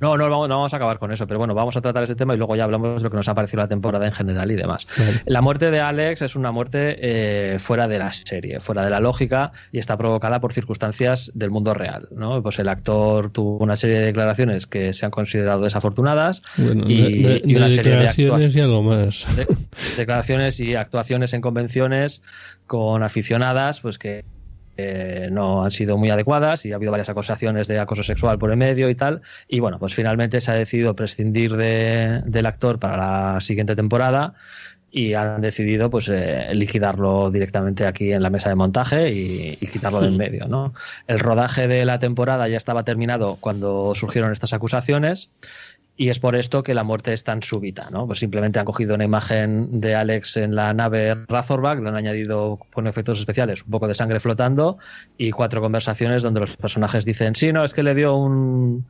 No, 0.00 0.18
no, 0.18 0.28
no, 0.28 0.46
vamos 0.46 0.74
a 0.74 0.76
acabar 0.76 0.98
con 0.98 1.10
eso, 1.12 1.26
pero 1.26 1.38
bueno, 1.38 1.54
vamos 1.54 1.74
a 1.78 1.80
tratar 1.80 2.02
ese 2.02 2.14
tema 2.14 2.34
y 2.34 2.36
luego 2.36 2.54
ya 2.56 2.64
hablamos 2.64 2.98
de 2.98 3.04
lo 3.04 3.10
que 3.10 3.16
nos 3.16 3.28
ha 3.28 3.34
parecido 3.34 3.62
la 3.62 3.68
temporada 3.68 4.04
en 4.04 4.12
general 4.12 4.50
y 4.50 4.56
demás. 4.56 4.86
La 5.24 5.40
muerte 5.40 5.70
de 5.70 5.80
Alex 5.80 6.20
es 6.20 6.36
una 6.36 6.52
muerte 6.52 7.56
fuera 7.60 7.88
de 7.88 7.98
la 7.98 8.12
serie, 8.12 8.60
fuera 8.60 8.84
de 8.84 8.90
la 8.90 9.00
lógica 9.00 9.52
y 9.72 9.78
está 9.78 9.96
provocada 9.96 10.40
por 10.40 10.52
circunstancias 10.52 11.32
del 11.34 11.50
mundo 11.50 11.72
real, 11.72 12.08
¿no? 12.14 12.42
Pues 12.42 12.58
el 12.58 12.68
actor 12.68 13.30
tuvo 13.30 13.56
una 13.58 13.76
serie 13.76 14.00
de 14.00 14.04
declaraciones 14.04 14.66
que 14.66 14.92
se 14.92 15.06
han 15.06 15.10
considerado 15.10 15.62
desafortunadas 15.62 16.42
y, 16.86 17.54
una 17.56 17.70
serie 17.70 17.92
de 17.92 17.98
declaraciones 17.98 18.56
y 18.56 18.60
algo 18.60 18.82
más. 18.82 19.26
declaraciones 19.96 20.60
y 20.60 20.74
actuaciones 20.74 21.32
en 21.34 21.40
convenciones 21.40 22.22
con 22.66 23.02
aficionadas, 23.02 23.80
pues 23.80 23.98
que 23.98 24.24
no 25.30 25.64
han 25.64 25.70
sido 25.70 25.96
muy 25.96 26.10
adecuadas 26.10 26.66
y 26.66 26.72
ha 26.72 26.76
habido 26.76 26.90
varias 26.90 27.08
acusaciones 27.08 27.68
de 27.68 27.78
acoso 27.78 28.02
sexual 28.02 28.38
por 28.38 28.50
el 28.50 28.56
medio 28.56 28.90
y 28.90 28.94
tal. 28.94 29.22
Y 29.48 29.60
bueno, 29.60 29.78
pues 29.78 29.94
finalmente 29.94 30.40
se 30.40 30.50
ha 30.50 30.54
decidido 30.54 30.94
prescindir 30.96 31.56
de, 31.56 32.22
del 32.26 32.46
actor 32.46 32.78
para 32.78 32.96
la 32.96 33.40
siguiente 33.40 33.76
temporada 33.76 34.34
y 34.90 35.14
han 35.14 35.40
decidido 35.40 35.90
pues 35.90 36.08
eh, 36.08 36.54
liquidarlo 36.54 37.28
directamente 37.32 37.84
aquí 37.84 38.12
en 38.12 38.22
la 38.22 38.30
mesa 38.30 38.48
de 38.48 38.54
montaje 38.54 39.12
y, 39.12 39.58
y 39.60 39.66
quitarlo 39.66 40.00
del 40.00 40.12
medio. 40.12 40.46
¿no? 40.46 40.72
El 41.08 41.18
rodaje 41.18 41.66
de 41.66 41.84
la 41.84 41.98
temporada 41.98 42.46
ya 42.46 42.56
estaba 42.56 42.84
terminado 42.84 43.36
cuando 43.40 43.94
surgieron 43.96 44.30
estas 44.30 44.52
acusaciones 44.52 45.30
y 45.96 46.08
es 46.08 46.18
por 46.18 46.34
esto 46.34 46.62
que 46.62 46.74
la 46.74 46.82
muerte 46.82 47.12
es 47.12 47.22
tan 47.22 47.42
súbita, 47.42 47.88
¿no? 47.90 48.06
Pues 48.06 48.18
simplemente 48.18 48.58
han 48.58 48.64
cogido 48.64 48.94
una 48.96 49.04
imagen 49.04 49.80
de 49.80 49.94
Alex 49.94 50.36
en 50.38 50.56
la 50.56 50.74
nave 50.74 51.14
Razorback, 51.28 51.80
le 51.80 51.88
han 51.88 51.96
añadido 51.96 52.58
con 52.72 52.88
efectos 52.88 53.20
especiales 53.20 53.62
un 53.62 53.70
poco 53.70 53.86
de 53.86 53.94
sangre 53.94 54.18
flotando 54.18 54.78
y 55.16 55.30
cuatro 55.30 55.60
conversaciones 55.60 56.22
donde 56.22 56.40
los 56.40 56.56
personajes 56.56 57.04
dicen, 57.04 57.36
sí, 57.36 57.52
no, 57.52 57.62
es 57.62 57.72
que 57.72 57.84
le 57.84 57.94
dio 57.94 58.16
un, 58.16 58.86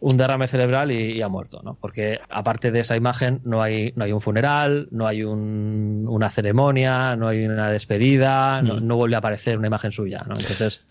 un 0.00 0.16
derrame 0.16 0.48
cerebral 0.48 0.90
y, 0.90 1.22
ha 1.22 1.28
muerto, 1.28 1.60
¿no? 1.62 1.78
Porque 1.80 2.18
aparte 2.28 2.72
de 2.72 2.80
esa 2.80 2.96
imagen 2.96 3.40
no 3.44 3.62
hay, 3.62 3.92
no 3.94 4.04
hay 4.04 4.10
un 4.10 4.20
funeral, 4.20 4.88
no 4.90 5.06
hay 5.06 5.22
un, 5.22 6.04
una 6.08 6.30
ceremonia, 6.30 7.14
no 7.14 7.28
hay 7.28 7.46
una 7.46 7.70
despedida, 7.70 8.60
no, 8.60 8.76
mm. 8.76 8.86
no 8.86 8.96
vuelve 8.96 9.14
a 9.14 9.18
aparecer 9.18 9.56
una 9.56 9.68
imagen 9.68 9.92
suya, 9.92 10.24
¿no? 10.26 10.34
Entonces 10.34 10.84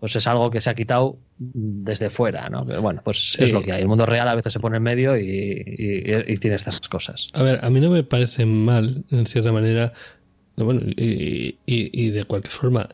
pues 0.00 0.16
es 0.16 0.26
algo 0.26 0.50
que 0.50 0.62
se 0.62 0.70
ha 0.70 0.74
quitado 0.74 1.18
desde 1.38 2.08
fuera, 2.08 2.48
¿no? 2.48 2.64
Pero 2.64 2.80
bueno, 2.80 3.02
pues 3.04 3.38
es 3.38 3.52
lo 3.52 3.62
que 3.62 3.72
hay. 3.72 3.82
El 3.82 3.88
mundo 3.88 4.06
real 4.06 4.26
a 4.28 4.34
veces 4.34 4.52
se 4.52 4.58
pone 4.58 4.78
en 4.78 4.82
medio 4.82 5.16
y, 5.18 6.38
tiene 6.40 6.56
estas 6.56 6.80
cosas. 6.88 7.28
A 7.34 7.42
ver, 7.42 7.62
a 7.62 7.68
mí 7.68 7.80
no 7.80 7.90
me 7.90 8.02
parece 8.02 8.46
mal, 8.46 9.04
en 9.10 9.26
cierta 9.26 9.52
manera, 9.52 9.92
bueno, 10.56 10.80
y, 10.96 12.10
de 12.10 12.24
cualquier 12.24 12.52
forma, 12.52 12.88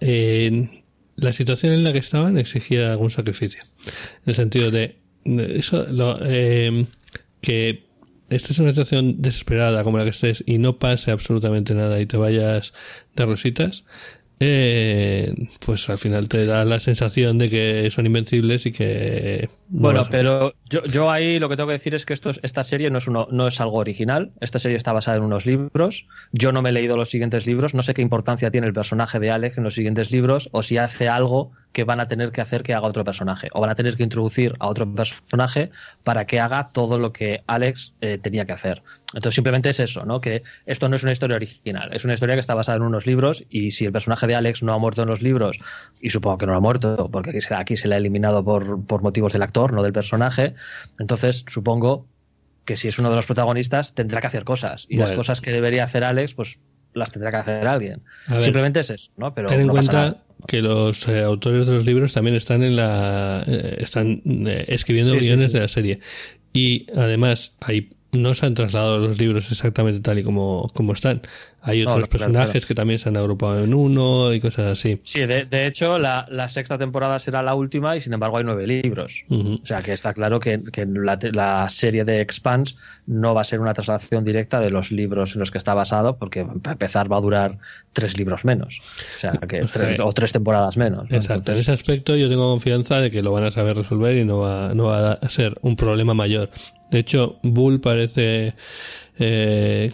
la 1.15 1.33
situación 1.33 1.75
en 1.75 1.85
la 1.85 1.93
que 1.93 1.99
estaban 1.99 2.39
exigía 2.39 2.91
algún 2.91 3.11
sacrificio. 3.11 3.63
En 4.25 4.31
el 4.31 4.35
sentido 4.35 4.73
de, 4.73 4.99
eso, 5.25 5.87
eh, 6.25 6.87
que 7.41 7.87
esta 8.29 8.53
es 8.53 8.59
una 8.59 8.71
situación 8.71 9.23
desesperada 9.23 9.85
como 9.85 9.99
la 9.99 10.05
que 10.05 10.11
estés 10.11 10.43
y 10.45 10.59
no 10.59 10.79
pase 10.79 11.13
absolutamente 11.13 11.75
nada 11.75 12.01
y 12.01 12.07
te 12.07 12.17
vayas 12.17 12.73
de 13.15 13.25
rositas, 13.25 13.85
eh, 14.39 15.34
pues 15.61 15.89
al 15.89 15.99
final 15.99 16.28
te 16.28 16.45
da 16.45 16.64
la 16.64 16.78
sensación 16.78 17.39
de 17.39 17.49
que 17.49 17.91
son 17.91 18.05
invencibles 18.05 18.66
y 18.66 18.72
que... 18.72 19.49
Bueno, 19.68 20.07
pero 20.11 20.55
yo, 20.68 20.84
yo, 20.84 21.11
ahí 21.11 21.39
lo 21.39 21.49
que 21.49 21.57
tengo 21.57 21.68
que 21.68 21.72
decir 21.72 21.95
es 21.95 22.05
que 22.05 22.12
esto, 22.12 22.30
esta 22.43 22.62
serie 22.62 22.91
no 22.91 22.99
es, 22.99 23.09
uno, 23.09 23.28
no 23.30 23.49
es 23.49 23.61
algo 23.61 23.78
original. 23.78 24.32
Esta 24.41 24.59
serie 24.59 24.76
está 24.76 24.93
basada 24.93 25.16
en 25.16 25.24
unos 25.24 25.47
libros. 25.47 26.07
Yo 26.32 26.53
no 26.53 26.61
me 26.61 26.68
he 26.68 26.72
leído 26.72 26.97
los 26.97 27.11
siguientes 27.11 27.47
libros. 27.47 27.74
No 27.74 27.82
sé 27.82 27.95
qué 27.95 28.03
importancia 28.03 28.51
tiene 28.51 28.66
el 28.66 28.74
personaje 28.74 29.18
de 29.18 29.30
Alex 29.30 29.59
en 29.59 29.64
los 29.64 29.74
siguientes 29.74 30.11
libros 30.11 30.51
o 30.53 30.62
si 30.62 30.76
hace 30.76 31.09
algo 31.09 31.53
que 31.72 31.84
van 31.84 32.01
a 32.01 32.09
tener 32.09 32.30
que 32.30 32.41
hacer 32.41 32.62
que 32.62 32.74
haga 32.74 32.87
otro 32.87 33.05
personaje. 33.05 33.49
O 33.53 33.61
van 33.61 33.70
a 33.70 33.74
tener 33.74 33.97
que 33.97 34.03
introducir 34.03 34.55
a 34.61 34.68
otro 34.68 34.91
personaje 34.95 35.70
para 36.05 36.26
que 36.26 36.41
haga 36.41 36.70
todo 36.72 36.99
lo 36.99 37.12
que 37.12 37.43
Alex 37.47 37.95
eh, 38.01 38.18
tenía 38.18 38.45
que 38.45 38.53
hacer. 38.53 38.82
Entonces 39.15 39.35
simplemente 39.35 39.71
es 39.71 39.81
eso, 39.81 40.05
¿no? 40.05 40.21
Que 40.21 40.43
esto 40.67 40.89
no 40.89 40.97
es 40.97 41.03
una 41.03 41.13
historia 41.13 41.37
original, 41.37 41.91
es 41.93 42.05
una 42.05 42.15
historia 42.15 42.35
que 42.35 42.41
está 42.41 42.55
basada 42.55 42.77
en 42.77 42.83
unos 42.83 43.07
libros 43.07 43.45
y 43.49 43.71
si 43.71 43.87
el 43.87 43.93
personaje 43.93 44.27
de 44.27 44.35
Alex 44.35 44.63
no 44.63 44.73
ha 44.73 44.79
muerto 44.79 45.03
en 45.03 45.09
los 45.09 45.23
libros, 45.23 45.59
y 46.01 46.11
supongo 46.11 46.39
que 46.39 46.47
no 46.47 46.57
ha 46.57 46.61
muerto, 46.61 47.09
porque 47.11 47.31
aquí 47.31 47.41
se, 47.41 47.55
aquí 47.55 47.77
se 47.77 47.89
le 47.89 47.95
ha 47.95 47.99
eliminado 47.99 48.45
por, 48.45 48.85
por 48.85 49.03
motivos 49.03 49.33
del 49.33 49.43
actor, 49.43 49.73
no 49.73 49.83
del 49.83 49.93
personaje, 49.93 50.55
entonces 50.99 51.45
supongo 51.47 52.07
que 52.65 52.77
si 52.77 52.89
es 52.89 52.99
uno 52.99 53.11
de 53.11 53.17
los 53.17 53.27
protagonistas 53.27 53.95
tendrá 53.95 54.21
que 54.21 54.27
hacer 54.27 54.45
cosas 54.45 54.87
y 54.89 54.97
las 54.97 55.13
cosas 55.13 55.41
que 55.41 55.53
debería 55.53 55.85
hacer 55.85 56.03
Alex, 56.03 56.35
pues 56.35 56.59
las 56.93 57.13
tendrá 57.13 57.31
que 57.31 57.37
hacer 57.37 57.67
alguien. 57.67 58.03
Simplemente 58.41 58.81
es 58.81 58.91
eso, 58.91 59.13
¿no? 59.17 59.35
Pero 59.35 59.49
ten 59.49 59.61
en 59.61 59.69
cuenta 59.69 60.25
que 60.47 60.63
los 60.63 61.07
eh, 61.09 61.23
autores 61.23 61.67
de 61.67 61.75
los 61.75 61.87
libros 61.87 62.13
también 62.13 62.35
están 62.35 62.63
en 62.63 62.77
la 62.77 63.45
eh, 63.47 63.77
están 63.79 64.23
eh, 64.25 64.65
escribiendo 64.69 65.15
guiones 65.15 65.53
de 65.53 65.61
la 65.61 65.69
serie 65.69 66.01
y 66.53 66.87
además 66.95 67.55
hay 67.61 67.95
no 68.17 68.35
se 68.35 68.47
han 68.47 68.55
trasladado 68.55 68.99
los 68.99 69.19
libros 69.19 69.51
exactamente 69.51 70.01
tal 70.01 70.19
y 70.19 70.25
como, 70.25 70.71
como 70.75 70.93
están. 70.93 71.23
Hay 71.69 71.85
No, 71.85 71.93
otros 71.95 72.09
personajes 72.09 72.53
claro. 72.53 72.67
que 72.69 72.75
también 72.75 72.99
se 73.01 73.09
han 73.09 73.17
agrupado 73.17 73.62
en 73.64 73.75
uno 73.75 74.33
y 74.33 74.41
cosas 74.41 74.79
así. 74.79 75.01
Sí, 75.03 75.21
de, 75.27 75.45
de 75.47 75.67
hecho, 75.67 75.99
la, 75.99 76.27
la 76.31 76.49
sexta 76.49 76.79
temporada 76.79 77.19
será 77.19 77.43
la 77.43 77.55
última 77.55 77.97
y 77.97 78.01
sin 78.01 78.12
embargo 78.12 78.39
hay 78.39 78.45
nueve 78.45 78.67
libros. 78.67 79.25
O 79.29 79.59
sea 79.67 79.83
que 79.83 79.93
está 79.93 80.14
claro 80.14 80.39
que, 80.39 80.62
que 80.73 80.87
la, 80.87 81.19
la 81.33 81.69
serie 81.69 82.05
de 82.05 82.21
Expanse 82.21 82.77
no 83.07 83.35
va 83.35 83.41
a 83.41 83.45
ser 83.45 83.61
una 83.61 83.75
traslación 83.75 84.25
directa 84.25 84.61
de 84.61 84.71
los 84.71 84.93
libros 84.93 85.35
en 85.35 85.41
los 85.41 85.51
que 85.51 85.59
está 85.59 85.75
basado, 85.75 86.17
porque 86.17 86.45
para 86.45 86.73
empezar 86.73 87.11
va 87.11 87.17
a 87.19 87.21
durar 87.21 87.59
tres 87.93 88.17
libros 88.17 88.45
menos. 88.45 88.81
O 89.17 89.21
sea 89.21 89.33
que 89.33 89.62
O 89.62 89.67
sea, 89.69 89.83
tres- 89.83 90.01
o 90.01 90.12
tres 90.12 90.33
temporadas 90.33 90.77
menos. 90.77 91.11
¿no? 91.11 91.17
Exacto. 91.17 91.53
en 91.53 91.59
ese 91.59 91.73
aspecto 91.73 92.14
yo 92.17 92.29
tengo 92.29 92.49
confianza 92.51 93.01
de 93.01 93.11
que 93.11 93.23
lo 93.23 93.33
van 93.33 93.45
a 93.45 93.51
saber 93.51 93.77
resolver 93.77 94.17
y 94.17 94.25
no 94.25 94.39
va, 94.39 94.73
no 94.75 94.85
va 94.85 95.12
a 95.14 95.29
ser 95.29 95.57
un 95.62 95.75
problema 95.77 96.14
mayor. 96.14 96.51
De 96.91 97.01
hecho, 97.01 97.39
Bull 97.43 97.81
parece 97.81 98.55
eh, 99.19 99.91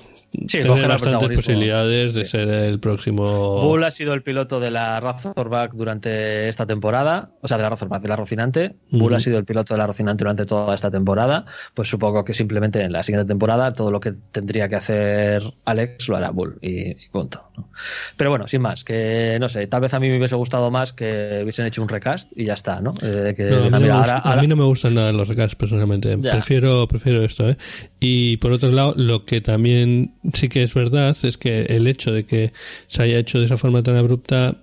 Sí, 0.48 0.58
el 0.58 0.68
bastantes 0.68 1.36
posibilidades 1.36 2.14
de 2.14 2.24
Sí. 2.24 2.30
ser 2.32 2.48
el 2.48 2.80
próximo. 2.80 3.62
Bull 3.62 3.84
ha 3.84 3.90
sido 3.90 4.14
el 4.14 4.22
piloto 4.22 4.60
de 4.60 4.70
la 4.70 4.98
Razorback 4.98 5.72
durante 5.74 6.48
esta 6.48 6.66
temporada, 6.66 7.30
o 7.42 7.48
sea, 7.48 7.58
de 7.58 7.64
la 7.64 7.70
Razorback, 7.70 8.02
de 8.02 8.08
la 8.08 8.16
Rocinante. 8.16 8.74
Bull 8.90 9.14
ha 9.14 9.20
sido 9.20 9.38
el 9.38 9.44
piloto 9.44 9.74
de 9.74 9.78
la 9.78 9.86
Rocinante 9.86 10.24
durante 10.24 10.46
toda 10.46 10.74
esta 10.74 10.90
temporada. 10.90 11.44
Pues 11.74 11.88
supongo 11.88 12.24
que 12.24 12.32
simplemente 12.34 12.82
en 12.82 12.92
la 12.92 13.02
siguiente 13.02 13.28
temporada 13.28 13.74
todo 13.74 13.90
lo 13.90 14.00
que 14.00 14.12
tendría 14.32 14.68
que 14.68 14.76
hacer 14.76 15.42
Alex 15.66 16.08
lo 16.08 16.16
hará 16.16 16.30
Bull 16.30 16.58
y, 16.62 16.90
y 16.92 17.08
punto. 17.10 17.42
¿No? 17.56 17.68
Pero 18.16 18.30
bueno, 18.30 18.48
sin 18.48 18.62
más, 18.62 18.84
que 18.84 19.36
no 19.40 19.48
sé, 19.48 19.66
tal 19.66 19.80
vez 19.80 19.92
a 19.94 20.00
mí 20.00 20.08
me 20.08 20.18
hubiese 20.18 20.34
gustado 20.36 20.70
más 20.70 20.92
que 20.92 21.40
hubiesen 21.42 21.66
hecho 21.66 21.82
un 21.82 21.88
recast 21.88 22.30
y 22.36 22.44
ya 22.46 22.54
está, 22.54 22.80
¿no? 22.80 22.94
Eh, 23.02 23.34
que 23.36 23.44
No, 23.44 23.56
a, 23.56 23.60
mí 23.64 23.70
no 23.70 23.78
me 23.78 23.80
mira, 23.86 23.96
gusta- 23.98 24.12
ahora- 24.12 24.22
a 24.24 24.30
ahora- 24.30 24.42
mí 24.42 24.48
no 24.48 24.56
me 24.56 24.64
gustan 24.64 24.94
nada 24.94 25.12
los 25.12 25.28
recasts 25.28 25.54
personalmente. 25.56 26.16
Ya. 26.20 26.32
Prefiero, 26.32 26.86
prefiero 26.88 27.22
esto. 27.24 27.48
¿eh? 27.50 27.56
Y 28.00 28.36
por 28.38 28.52
otro 28.52 28.70
lado, 28.70 28.94
lo 28.96 29.24
que 29.24 29.40
también 29.40 30.14
sí 30.34 30.48
que 30.48 30.62
es 30.62 30.74
verdad 30.74 31.16
es 31.22 31.36
que 31.38 31.62
el 31.62 31.86
hecho 31.86 32.12
de 32.12 32.24
que 32.24 32.52
se 32.88 33.02
haya 33.02 33.18
hecho 33.18 33.38
de 33.38 33.44
esa 33.46 33.56
forma 33.56 33.82
tan 33.82 33.96
abrupta 33.96 34.56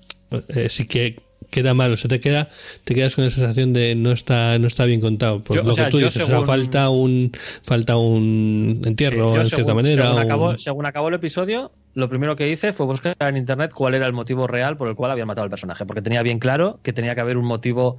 eh, 0.50 0.68
sí 0.70 0.86
que 0.88 1.22
queda 1.50 1.74
mal. 1.74 1.92
O 1.92 1.98
sea, 1.98 2.08
te, 2.10 2.20
queda, 2.20 2.50
te 2.84 2.94
quedas 2.94 3.16
con 3.16 3.24
la 3.26 3.32
sensación 3.32 3.74
de 3.74 3.96
no 3.96 4.12
está, 4.12 4.60
no 4.60 4.68
está 4.68 4.86
bien 4.86 5.02
contado. 5.02 5.44
Por 5.44 5.56
Yo- 5.56 5.64
o 5.64 5.66
lo 5.66 5.74
sea, 5.74 5.86
que 5.86 5.92
tú 5.92 5.98
dices. 5.98 6.22
O 6.22 6.28
sea, 6.28 6.44
falta 6.44 6.90
un, 6.90 7.32
falta 7.64 7.98
un 7.98 8.82
entierro 8.86 9.34
Sí, 9.36 9.40
en 9.42 9.46
cierta 9.48 9.74
manera. 9.74 10.04
Según 10.04 10.16
un- 10.18 10.22
acabó, 10.24 10.58
según 10.60 10.86
acabó 10.86 11.08
el 11.08 11.16
episodio, 11.16 11.72
lo 11.94 12.10
primero 12.10 12.36
que 12.36 12.50
hice 12.50 12.74
fue 12.74 12.86
buscar 12.86 13.16
en 13.20 13.38
internet 13.38 13.72
cuál 13.74 13.96
era 13.96 14.06
el 14.06 14.14
motivo 14.14 14.48
real 14.48 14.78
por 14.78 14.88
el 14.88 14.96
cual 14.96 15.12
habían 15.12 15.28
matado 15.28 15.44
al 15.44 15.50
personaje, 15.50 15.86
porque 15.86 16.02
tenía 16.02 16.24
bien 16.24 16.40
claro 16.40 16.80
que 16.84 16.94
tenía 16.94 17.16
que 17.16 17.22
haber 17.22 17.38
un 17.38 17.46
motivo 17.46 17.98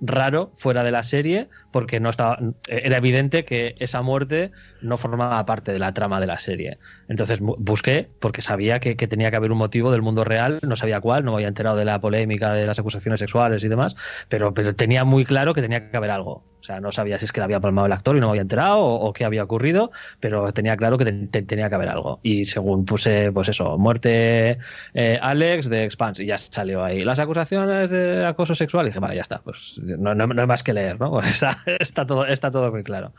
raro 0.00 0.50
fuera 0.54 0.82
de 0.84 0.90
la 0.90 1.02
serie, 1.02 1.48
porque 1.70 2.00
no 2.00 2.10
estaba, 2.10 2.38
era 2.66 2.96
evidente 2.98 3.44
que 3.44 3.74
esa 3.78 4.02
muerte 4.02 4.52
no 4.80 4.96
formaba 4.96 5.44
parte 5.46 5.72
de 5.72 5.78
la 5.78 5.92
trama 5.94 6.20
de 6.20 6.26
la 6.26 6.38
serie. 6.38 6.78
Entonces 7.08 7.40
bu- 7.42 7.56
busqué, 7.58 8.12
porque 8.18 8.42
sabía 8.42 8.80
que, 8.80 8.96
que 8.96 9.06
tenía 9.08 9.30
que 9.30 9.36
haber 9.36 9.52
un 9.52 9.58
motivo 9.58 9.92
del 9.92 10.02
mundo 10.02 10.24
real, 10.24 10.58
no 10.62 10.76
sabía 10.76 11.00
cuál, 11.00 11.24
no 11.24 11.32
me 11.32 11.36
había 11.38 11.48
enterado 11.48 11.76
de 11.76 11.84
la 11.84 12.00
polémica 12.00 12.52
de 12.54 12.66
las 12.66 12.78
acusaciones 12.78 13.20
sexuales 13.20 13.62
y 13.64 13.68
demás, 13.68 13.96
pero, 14.28 14.54
pero 14.54 14.74
tenía 14.74 15.04
muy 15.04 15.24
claro 15.24 15.54
que 15.54 15.62
tenía 15.62 15.90
que 15.90 15.96
haber 15.96 16.10
algo. 16.10 16.46
O 16.60 16.62
sea, 16.62 16.78
no 16.80 16.92
sabía 16.92 17.18
si 17.18 17.24
es 17.24 17.32
que 17.32 17.40
le 17.40 17.44
había 17.44 17.60
palmado 17.60 17.86
el 17.86 17.92
actor 17.92 18.16
y 18.16 18.20
no 18.20 18.26
me 18.26 18.30
había 18.32 18.42
enterado 18.42 18.84
o, 18.84 19.12
qué 19.14 19.24
había 19.24 19.42
ocurrido, 19.44 19.92
pero 20.20 20.52
tenía 20.52 20.76
claro 20.76 20.98
que 20.98 21.06
te- 21.06 21.12
te- 21.28 21.42
tenía 21.42 21.68
que 21.70 21.74
haber 21.74 21.88
algo. 21.88 22.20
Y 22.22 22.44
según 22.44 22.84
puse, 22.84 23.32
pues 23.32 23.48
eso, 23.48 23.78
muerte 23.78 24.58
eh, 24.94 25.18
Alex 25.22 25.68
de 25.70 25.84
Expanse, 25.84 26.22
y 26.24 26.26
ya 26.26 26.36
salió 26.38 26.84
ahí. 26.84 27.02
Las 27.04 27.18
acusaciones 27.18 27.90
de 27.90 28.26
acoso 28.26 28.54
sexual, 28.54 28.86
y 28.86 28.88
dije, 28.90 29.00
vale, 29.00 29.14
ya 29.16 29.22
está, 29.22 29.40
pues 29.42 29.80
no, 29.82 30.14
no, 30.14 30.26
no 30.26 30.40
hay 30.42 30.46
más 30.46 30.62
que 30.62 30.72
leer, 30.74 30.98
¿no? 31.00 31.10
Pues 31.20 31.30
está, 31.30 31.58
está, 31.80 32.06
todo, 32.06 32.26
está 32.26 32.50
todo 32.50 32.70
muy 32.70 32.82
claro. 32.82 33.12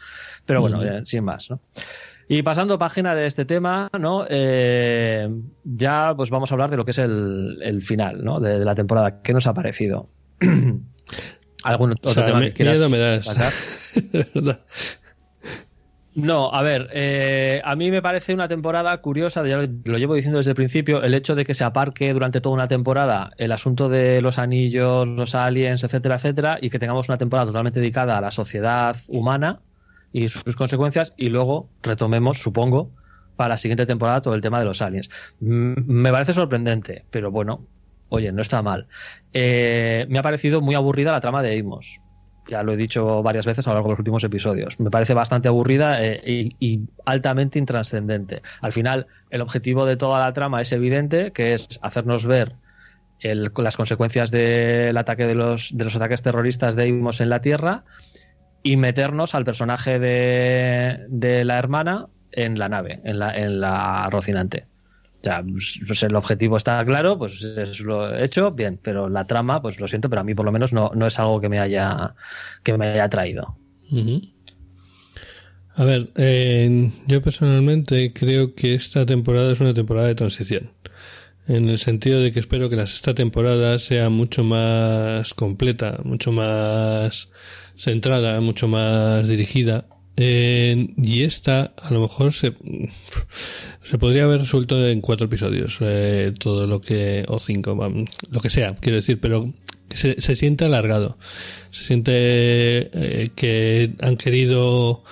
Pero 0.46 0.62
bueno, 0.62 0.84
eh, 0.84 1.02
sin 1.06 1.24
más, 1.24 1.50
¿no? 1.50 1.60
Y 2.28 2.44
pasando 2.44 2.80
página 2.80 3.14
de 3.14 3.28
este 3.28 3.44
tema, 3.44 3.90
¿no? 4.00 4.26
Eh, 4.30 5.30
ya 5.66 6.14
pues 6.16 6.30
vamos 6.30 6.50
a 6.52 6.56
hablar 6.56 6.70
de 6.70 6.78
lo 6.78 6.86
que 6.86 6.92
es 6.92 6.98
el, 7.00 7.60
el 7.62 7.82
final, 7.82 8.24
¿no? 8.24 8.40
De, 8.40 8.58
de 8.60 8.64
la 8.66 8.74
temporada. 8.76 9.22
¿Qué 9.22 9.34
nos 9.34 9.48
ha 9.48 9.54
parecido? 9.54 10.08
¿Algún 11.64 11.92
otro 11.92 12.12
O 12.12 12.14
sea, 12.14 12.26
tema 12.26 12.40
me- 12.40 12.48
que 12.48 12.54
quieras 12.54 12.78
miedo 12.78 12.90
me 12.90 12.98
das. 12.98 13.26
De 14.12 14.28
verdad. 14.34 14.62
No, 16.14 16.54
a 16.54 16.62
ver, 16.62 16.90
eh, 16.92 17.62
a 17.64 17.76
mí 17.78 17.90
me 17.90 18.02
parece 18.02 18.34
una 18.34 18.50
temporada 18.50 18.98
curiosa, 18.98 19.48
ya 19.48 19.58
lo, 19.58 19.98
llevo 19.98 20.16
diciendo 20.16 20.40
desde 20.40 20.52
el 20.52 20.56
principio, 20.56 21.02
el 21.04 21.14
hecho 21.14 21.36
de 21.36 21.46
que 21.46 21.54
se 21.54 21.64
aparque 21.64 22.12
durante 22.14 22.42
toda 22.42 22.54
una 22.54 22.68
temporada 22.68 23.32
el 23.38 23.54
asunto 23.54 23.88
de 23.88 24.22
los 24.22 24.38
anillos, 24.38 25.08
los 25.08 25.36
aliens, 25.36 25.86
etcétera, 25.86 26.16
etcétera, 26.16 26.58
y 26.62 26.70
que 26.70 26.80
tengamos 26.80 27.08
una 27.08 27.18
temporada 27.18 27.48
totalmente 27.48 27.80
dedicada 27.80 28.18
a 28.18 28.22
la 28.22 28.32
sociedad 28.32 28.98
humana 29.08 29.62
y 30.12 30.28
sus 30.28 30.58
consecuencias, 30.58 31.14
y 31.16 31.30
luego 31.30 31.70
retomemos, 31.82 32.40
supongo, 32.40 32.92
para 33.38 33.50
la 33.50 33.58
siguiente 33.58 33.86
temporada 33.86 34.22
todo 34.22 34.36
el 34.36 34.42
tema 34.42 34.60
de 34.60 34.66
los 34.66 34.82
aliens. 34.82 35.10
Mm, 35.40 35.76
me 35.88 36.12
parece 36.12 36.34
sorprendente, 36.34 37.06
pero 37.10 37.32
bueno, 37.32 37.66
oye, 38.10 38.34
no 38.34 38.42
está 38.42 38.62
mal. 38.62 38.88
Eh, 39.32 40.06
me 40.10 40.20
ha 40.20 40.24
parecido 40.24 40.60
muy 40.60 40.76
aburrida 40.76 41.14
la 41.14 41.22
trama 41.22 41.42
de 41.42 41.58
Amos 41.58 42.02
ya 42.48 42.64
lo 42.64 42.74
he 42.74 42.78
dicho 42.78 43.24
varias 43.24 43.46
veces 43.46 43.68
a 43.68 43.72
lo 43.72 43.76
largo 43.76 43.90
de 43.90 43.94
los 43.94 44.00
últimos 44.00 44.24
episodios. 44.24 44.80
Me 44.80 44.90
parece 44.90 45.14
bastante 45.14 45.48
aburrida 45.48 46.04
eh, 46.04 46.22
y, 46.60 46.82
altamente 47.06 47.60
intrascendente. 47.60 48.42
Al 48.62 48.72
final, 48.72 49.08
el 49.30 49.42
objetivo 49.42 49.86
de 49.86 49.98
toda 49.98 50.20
la 50.20 50.34
trama 50.34 50.62
es 50.62 50.72
evidente, 50.72 51.32
que 51.32 51.54
es 51.54 51.80
hacernos 51.82 52.26
ver 52.26 52.56
las 53.24 53.78
consecuencias 53.78 54.32
del 54.32 54.98
ataque 54.98 55.28
de 55.28 55.36
los, 55.36 55.78
de 55.78 55.84
los 55.84 55.96
ataques 55.96 56.24
terroristas 56.24 56.76
de 56.76 56.88
Imos 56.88 57.22
en 57.22 57.30
la 57.30 57.42
Tierra 57.42 57.84
y 58.64 58.78
meternos 58.78 59.36
al 59.36 59.46
personaje 59.46 60.00
de, 60.00 61.06
de 61.08 61.46
la 61.46 61.60
hermana 61.60 62.08
en 62.32 62.58
la 62.58 62.70
nave, 62.70 63.00
en 63.04 63.20
la, 63.20 63.36
en 63.38 63.62
la 63.62 64.10
Rocinante. 64.10 64.71
O 65.22 65.24
sea, 65.24 65.44
pues, 65.44 65.80
pues 65.86 66.02
el 66.02 66.16
objetivo 66.16 66.58
está 66.58 66.84
claro, 66.84 67.18
pues 67.18 67.44
es 67.44 67.80
lo 67.82 68.18
hecho, 68.18 68.52
bien, 68.52 68.80
pero 68.82 69.08
la 69.08 69.28
trama, 69.28 69.62
pues 69.62 69.80
lo 69.80 69.88
siento, 69.88 70.10
pero 70.10 70.22
a 70.22 70.24
mí 70.24 70.34
por 70.34 70.46
lo 70.46 70.52
menos 70.52 70.74
no, 70.74 70.92
no 70.96 71.06
es 71.06 71.20
algo 71.20 71.40
que 71.40 71.48
me 71.48 71.60
haya 71.60 72.16
que 72.64 72.76
me 72.76 72.88
haya 72.88 73.04
atraído. 73.04 73.56
Ujú. 73.92 74.22
A 75.76 75.86
ver, 75.86 76.10
eh, 76.16 76.92
yo 77.08 77.22
personalmente 77.22 78.12
creo 78.14 78.56
que 78.56 78.74
esta 78.74 79.06
temporada 79.06 79.52
es 79.52 79.62
una 79.62 79.74
temporada 79.74 80.08
de 80.08 80.16
transición. 80.16 80.72
En 81.48 81.70
el 81.70 81.78
sentido 81.78 82.20
de 82.20 82.32
que 82.32 82.40
espero 82.40 82.70
que 82.70 82.76
la 82.76 82.88
sexta 82.88 83.14
temporada 83.14 83.78
sea 83.80 84.10
mucho 84.10 84.44
más 84.44 85.34
completa, 85.34 86.00
mucho 86.04 86.32
más 86.32 87.32
centrada, 87.76 88.42
mucho 88.42 88.68
más 88.68 89.28
dirigida. 89.28 89.86
Eh, 90.24 90.94
y 90.98 91.24
esta, 91.24 91.74
a 91.82 91.92
lo 91.92 92.02
mejor, 92.02 92.32
se, 92.32 92.54
se 93.84 93.98
podría 93.98 94.26
haber 94.26 94.42
resuelto 94.42 94.88
en 94.88 95.02
cuatro 95.02 95.26
episodios, 95.26 95.78
eh, 95.82 96.32
todo 96.38 96.68
lo 96.68 96.80
que, 96.80 97.26
o 97.28 97.40
cinco, 97.40 97.76
lo 98.30 98.40
que 98.40 98.50
sea, 98.52 98.76
quiero 98.76 98.98
decir, 98.98 99.20
pero 99.20 99.52
se, 99.96 100.22
se 100.22 100.36
siente 100.36 100.66
alargado. 100.66 101.18
Se 101.72 101.86
siente 101.86 102.12
eh, 102.14 103.32
que 103.36 103.94
han 104.02 104.18
querido 104.18 105.04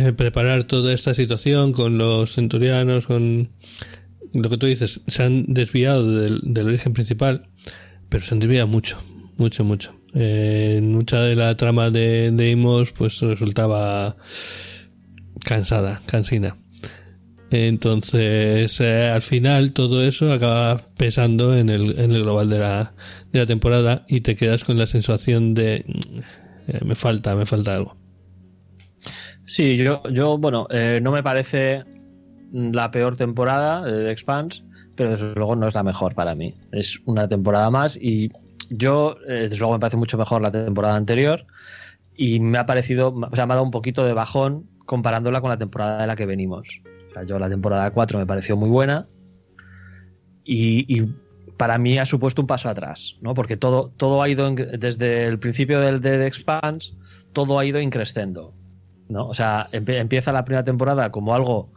eh, 0.00 0.12
preparar 0.12 0.64
toda 0.64 0.92
esta 0.92 1.14
situación 1.14 1.72
con 1.72 1.98
los 1.98 2.32
centurianos, 2.32 3.06
con 3.06 3.50
lo 4.34 4.48
que 4.48 4.56
tú 4.56 4.66
dices, 4.66 5.00
se 5.06 5.22
han 5.22 5.52
desviado 5.52 6.14
del, 6.14 6.40
del 6.42 6.68
origen 6.68 6.92
principal, 6.92 7.48
pero 8.08 8.24
se 8.24 8.34
han 8.34 8.40
desviado 8.40 8.68
mucho, 8.68 9.02
mucho, 9.36 9.64
mucho. 9.64 9.99
Eh, 10.14 10.80
mucha 10.82 11.20
de 11.20 11.36
la 11.36 11.56
trama 11.56 11.90
de, 11.90 12.30
de 12.32 12.86
pues 12.96 13.20
resultaba 13.20 14.16
cansada, 15.44 16.02
cansina. 16.06 16.56
Entonces, 17.50 18.80
eh, 18.80 19.08
al 19.08 19.22
final 19.22 19.72
todo 19.72 20.04
eso 20.04 20.32
acaba 20.32 20.78
pesando 20.96 21.56
en 21.56 21.68
el, 21.68 21.98
en 21.98 22.12
el 22.12 22.22
global 22.22 22.48
de 22.48 22.58
la, 22.60 22.94
de 23.32 23.40
la 23.40 23.46
temporada 23.46 24.04
y 24.08 24.20
te 24.20 24.36
quedas 24.36 24.62
con 24.62 24.78
la 24.78 24.86
sensación 24.86 25.54
de 25.54 25.84
eh, 26.68 26.80
me 26.84 26.94
falta, 26.94 27.34
me 27.34 27.46
falta 27.46 27.74
algo. 27.74 27.96
Sí, 29.46 29.76
yo, 29.76 30.02
yo 30.12 30.38
bueno, 30.38 30.68
eh, 30.70 31.00
no 31.02 31.10
me 31.10 31.24
parece 31.24 31.82
la 32.52 32.92
peor 32.92 33.16
temporada 33.16 33.82
de 33.82 34.04
The 34.04 34.10
Expanse, 34.12 34.62
pero 34.94 35.10
desde 35.10 35.34
luego 35.34 35.56
no 35.56 35.66
es 35.66 35.74
la 35.74 35.82
mejor 35.82 36.14
para 36.14 36.36
mí. 36.36 36.54
Es 36.70 37.00
una 37.04 37.28
temporada 37.28 37.68
más 37.70 37.96
y 37.96 38.30
yo, 38.70 39.16
eh, 39.28 39.42
desde 39.48 39.58
luego, 39.58 39.74
me 39.74 39.78
parece 39.80 39.96
mucho 39.98 40.16
mejor 40.16 40.40
la 40.42 40.50
temporada 40.50 40.96
anterior 40.96 41.44
y 42.16 42.40
me 42.40 42.58
ha 42.58 42.66
parecido, 42.66 43.08
o 43.14 43.36
sea, 43.36 43.46
me 43.46 43.52
ha 43.52 43.56
dado 43.56 43.64
un 43.64 43.70
poquito 43.70 44.04
de 44.04 44.12
bajón 44.14 44.64
comparándola 44.86 45.40
con 45.40 45.50
la 45.50 45.58
temporada 45.58 46.00
de 46.00 46.06
la 46.06 46.16
que 46.16 46.26
venimos. 46.26 46.80
O 47.10 47.12
sea, 47.14 47.22
yo 47.24 47.38
la 47.38 47.48
temporada 47.48 47.90
4 47.90 48.18
me 48.18 48.26
pareció 48.26 48.56
muy 48.56 48.68
buena 48.70 49.06
y, 50.44 50.84
y 50.88 51.06
para 51.56 51.78
mí 51.78 51.98
ha 51.98 52.06
supuesto 52.06 52.40
un 52.42 52.46
paso 52.46 52.68
atrás, 52.68 53.16
¿no? 53.20 53.34
Porque 53.34 53.56
todo, 53.56 53.92
todo 53.96 54.22
ha 54.22 54.28
ido 54.28 54.48
en- 54.48 54.54
desde 54.80 55.26
el 55.26 55.38
principio 55.38 55.80
del 55.80 56.00
de 56.00 56.18
The 56.18 56.26
Expanse, 56.26 56.92
todo 57.32 57.58
ha 57.58 57.64
ido 57.64 57.80
increciendo. 57.80 58.54
¿no? 59.08 59.26
O 59.28 59.34
sea, 59.34 59.68
empie- 59.72 59.98
empieza 59.98 60.32
la 60.32 60.44
primera 60.44 60.64
temporada 60.64 61.10
como 61.10 61.34
algo 61.34 61.72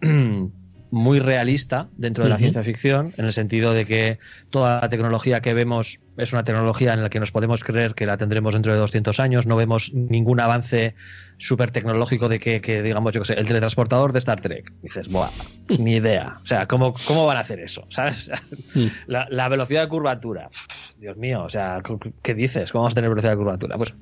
muy 0.90 1.18
realista 1.18 1.88
dentro 1.96 2.24
de 2.24 2.30
la 2.30 2.36
ciencia 2.38 2.62
ficción, 2.62 3.12
en 3.16 3.24
el 3.26 3.32
sentido 3.32 3.72
de 3.72 3.84
que 3.84 4.18
toda 4.50 4.80
la 4.82 4.88
tecnología 4.88 5.40
que 5.40 5.54
vemos 5.54 5.98
es 6.18 6.32
una 6.32 6.44
tecnología 6.44 6.92
en 6.92 7.02
la 7.02 7.10
que 7.10 7.20
nos 7.20 7.30
podemos 7.30 7.62
creer 7.62 7.94
que 7.94 8.04
la 8.04 8.16
tendremos 8.16 8.54
dentro 8.54 8.72
de 8.72 8.78
200 8.78 9.20
años, 9.20 9.46
no 9.46 9.56
vemos 9.56 9.94
ningún 9.94 10.40
avance 10.40 10.94
súper 11.38 11.70
tecnológico 11.70 12.28
de 12.28 12.40
que, 12.40 12.60
que, 12.60 12.82
digamos, 12.82 13.14
yo 13.14 13.20
que 13.20 13.28
sé, 13.28 13.34
el 13.34 13.46
teletransportador 13.46 14.12
de 14.12 14.18
Star 14.18 14.40
Trek. 14.40 14.72
dices, 14.82 15.08
buah, 15.08 15.30
ni 15.78 15.96
idea. 15.96 16.38
O 16.42 16.46
sea, 16.46 16.66
¿cómo, 16.66 16.94
cómo 17.06 17.26
van 17.26 17.36
a 17.36 17.40
hacer 17.40 17.60
eso? 17.60 17.86
¿Sabes? 17.90 18.30
Mm. 18.74 18.86
La, 19.06 19.28
la, 19.30 19.48
velocidad 19.48 19.82
de 19.82 19.88
curvatura. 19.88 20.50
Dios 20.98 21.16
mío, 21.16 21.44
o 21.44 21.48
sea, 21.48 21.80
¿qué 22.22 22.34
dices? 22.34 22.72
¿Cómo 22.72 22.82
vamos 22.82 22.94
a 22.94 22.96
tener 22.96 23.08
velocidad 23.08 23.32
de 23.32 23.36
curvatura? 23.36 23.76
Pues. 23.76 23.94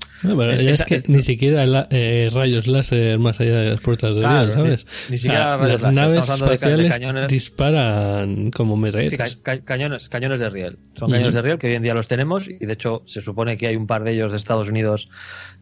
es, 0.60 0.84
que 0.84 1.02
ni 1.08 1.22
siquiera 1.22 1.86
eh, 1.90 2.30
rayos 2.32 2.66
láser 2.66 3.18
más 3.18 3.38
allá 3.38 3.60
de 3.60 3.68
las 3.70 3.80
puertas 3.80 4.14
de 4.14 4.20
claro, 4.20 4.52
¿sabes? 4.52 4.86
Ni, 5.10 5.18
siquiera 5.18 5.58
rayos 5.58 5.82
las 5.82 5.94
naves 5.94 6.28
espaciales 6.28 6.90
cañones, 6.90 7.28
disparan 7.28 8.50
como 8.50 8.76
metralletas. 8.76 9.36
cañones, 9.64 10.08
cañones 10.08 10.40
de 10.40 10.48
riel. 10.48 10.78
Son 10.94 11.10
cañones 11.10 11.34
de 11.34 11.42
riel 11.42 11.58
que 11.58 11.66
hoy 11.66 11.74
en 11.74 11.82
día 11.82 11.92
los 11.92 12.05
tenemos 12.08 12.48
y 12.48 12.58
de 12.58 12.72
hecho 12.72 13.02
se 13.06 13.20
supone 13.20 13.56
que 13.56 13.66
hay 13.66 13.76
un 13.76 13.86
par 13.86 14.04
de 14.04 14.12
ellos 14.12 14.30
de 14.30 14.36
Estados 14.36 14.68
Unidos 14.68 15.08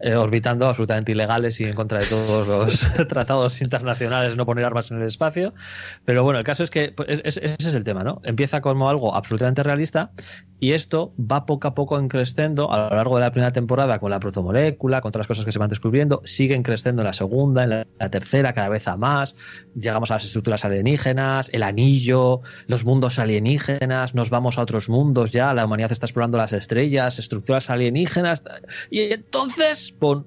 eh, 0.00 0.14
orbitando 0.14 0.68
absolutamente 0.68 1.12
ilegales 1.12 1.60
y 1.60 1.64
en 1.64 1.74
contra 1.74 2.00
de 2.00 2.06
todos 2.06 2.46
los 2.46 2.90
tratados 3.08 3.60
internacionales 3.62 4.36
no 4.36 4.46
poner 4.46 4.64
armas 4.64 4.90
en 4.90 4.98
el 4.98 5.06
espacio. 5.06 5.54
Pero 6.04 6.22
bueno, 6.22 6.38
el 6.38 6.44
caso 6.44 6.62
es 6.62 6.70
que 6.70 6.92
pues, 6.92 7.20
ese 7.24 7.54
es 7.58 7.74
el 7.74 7.84
tema, 7.84 8.04
¿no? 8.04 8.20
Empieza 8.24 8.60
como 8.60 8.88
algo 8.88 9.14
absolutamente 9.14 9.62
realista 9.62 10.12
y 10.60 10.72
esto 10.72 11.12
va 11.20 11.46
poco 11.46 11.68
a 11.68 11.74
poco 11.74 11.94
creciendo 12.08 12.72
a 12.72 12.88
lo 12.88 12.96
largo 12.96 13.16
de 13.16 13.22
la 13.22 13.30
primera 13.30 13.52
temporada 13.52 13.98
con 13.98 14.10
la 14.10 14.20
protomolécula, 14.20 15.00
con 15.00 15.12
todas 15.12 15.24
las 15.24 15.28
cosas 15.28 15.44
que 15.44 15.52
se 15.52 15.58
van 15.58 15.68
descubriendo, 15.68 16.22
siguen 16.24 16.62
creciendo 16.62 17.02
en 17.02 17.06
la 17.06 17.12
segunda, 17.12 17.64
en 17.64 17.70
la, 17.70 18.10
tercera, 18.10 18.52
cada 18.52 18.68
vez 18.68 18.88
a 18.88 18.96
más. 18.96 19.36
Llegamos 19.74 20.10
a 20.10 20.14
las 20.14 20.24
estructuras 20.24 20.64
alienígenas, 20.64 21.50
el 21.52 21.62
anillo, 21.62 22.40
los 22.66 22.84
mundos 22.84 23.18
alienígenas, 23.18 24.14
nos 24.14 24.30
vamos 24.30 24.58
a 24.58 24.62
otros 24.62 24.88
mundos 24.88 25.32
ya, 25.32 25.52
la 25.54 25.64
humanidad 25.64 25.92
está 25.92 26.06
explorando 26.06 26.33
las 26.38 26.52
estrellas, 26.52 27.18
estructuras 27.18 27.70
alienígenas. 27.70 28.42
Y 28.90 29.12
entonces, 29.12 29.92
pon, 29.92 30.26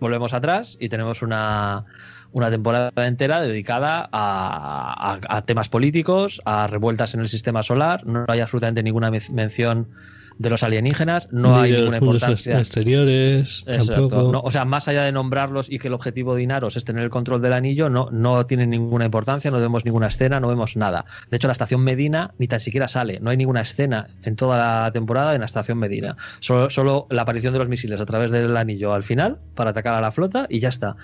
volvemos 0.00 0.34
atrás 0.34 0.76
y 0.80 0.88
tenemos 0.88 1.22
una, 1.22 1.84
una 2.32 2.50
temporada 2.50 2.90
entera 3.06 3.40
dedicada 3.40 4.08
a, 4.12 5.42
temas 5.46 5.68
políticos, 5.68 6.40
a 6.44 6.66
revueltas 6.66 7.14
en 7.14 7.20
el 7.20 7.28
sistema 7.28 7.62
solar. 7.62 8.06
No 8.06 8.24
hay 8.28 8.40
absolutamente 8.40 8.82
ninguna 8.82 9.10
mención 9.10 9.88
de 10.38 10.50
los 10.50 10.62
alienígenas, 10.62 11.28
no 11.32 11.56
hay 11.56 11.72
ninguna 11.72 11.98
importancia. 11.98 12.58
Exteriores, 12.58 13.64
o 13.66 14.50
sea, 14.50 14.64
más 14.64 14.88
allá 14.88 15.04
de 15.04 15.12
nombrarlos 15.12 15.70
y 15.70 15.78
que 15.78 15.88
el 15.88 15.94
objetivo 15.94 16.34
de 16.34 16.42
Inaros 16.42 16.76
es 16.76 16.84
tener 16.84 17.04
el 17.04 17.10
control 17.10 17.42
del 17.42 17.52
anillo, 17.52 17.88
no, 17.88 18.08
no 18.10 18.44
tienen 18.46 18.70
ninguna 18.70 19.04
importancia, 19.04 19.50
no 19.50 19.58
vemos 19.58 19.84
ninguna 19.84 20.08
escena, 20.08 20.40
no 20.40 20.48
vemos 20.48 20.76
nada. 20.76 21.04
De 21.30 21.36
hecho, 21.36 21.48
la 21.48 21.52
estación 21.52 21.82
Medina 21.82 22.34
ni 22.38 22.48
tan 22.48 22.60
siquiera 22.60 22.88
sale, 22.88 23.20
no 23.20 23.30
hay 23.30 23.36
ninguna 23.36 23.62
escena 23.62 24.08
en 24.24 24.36
toda 24.36 24.58
la 24.58 24.92
temporada 24.92 25.34
en 25.34 25.40
la 25.40 25.46
estación 25.46 25.78
Medina. 25.78 26.16
Solo, 26.40 26.70
solo 26.70 27.06
la 27.10 27.22
aparición 27.22 27.52
de 27.52 27.58
los 27.58 27.68
misiles 27.68 28.00
a 28.00 28.06
través 28.06 28.30
del 28.30 28.56
anillo 28.56 28.92
al 28.92 29.02
final 29.02 29.38
para 29.54 29.70
atacar 29.70 29.94
a 29.94 30.00
la 30.00 30.12
flota 30.12 30.46
y 30.48 30.60
ya 30.60 30.68
está. 30.68 30.96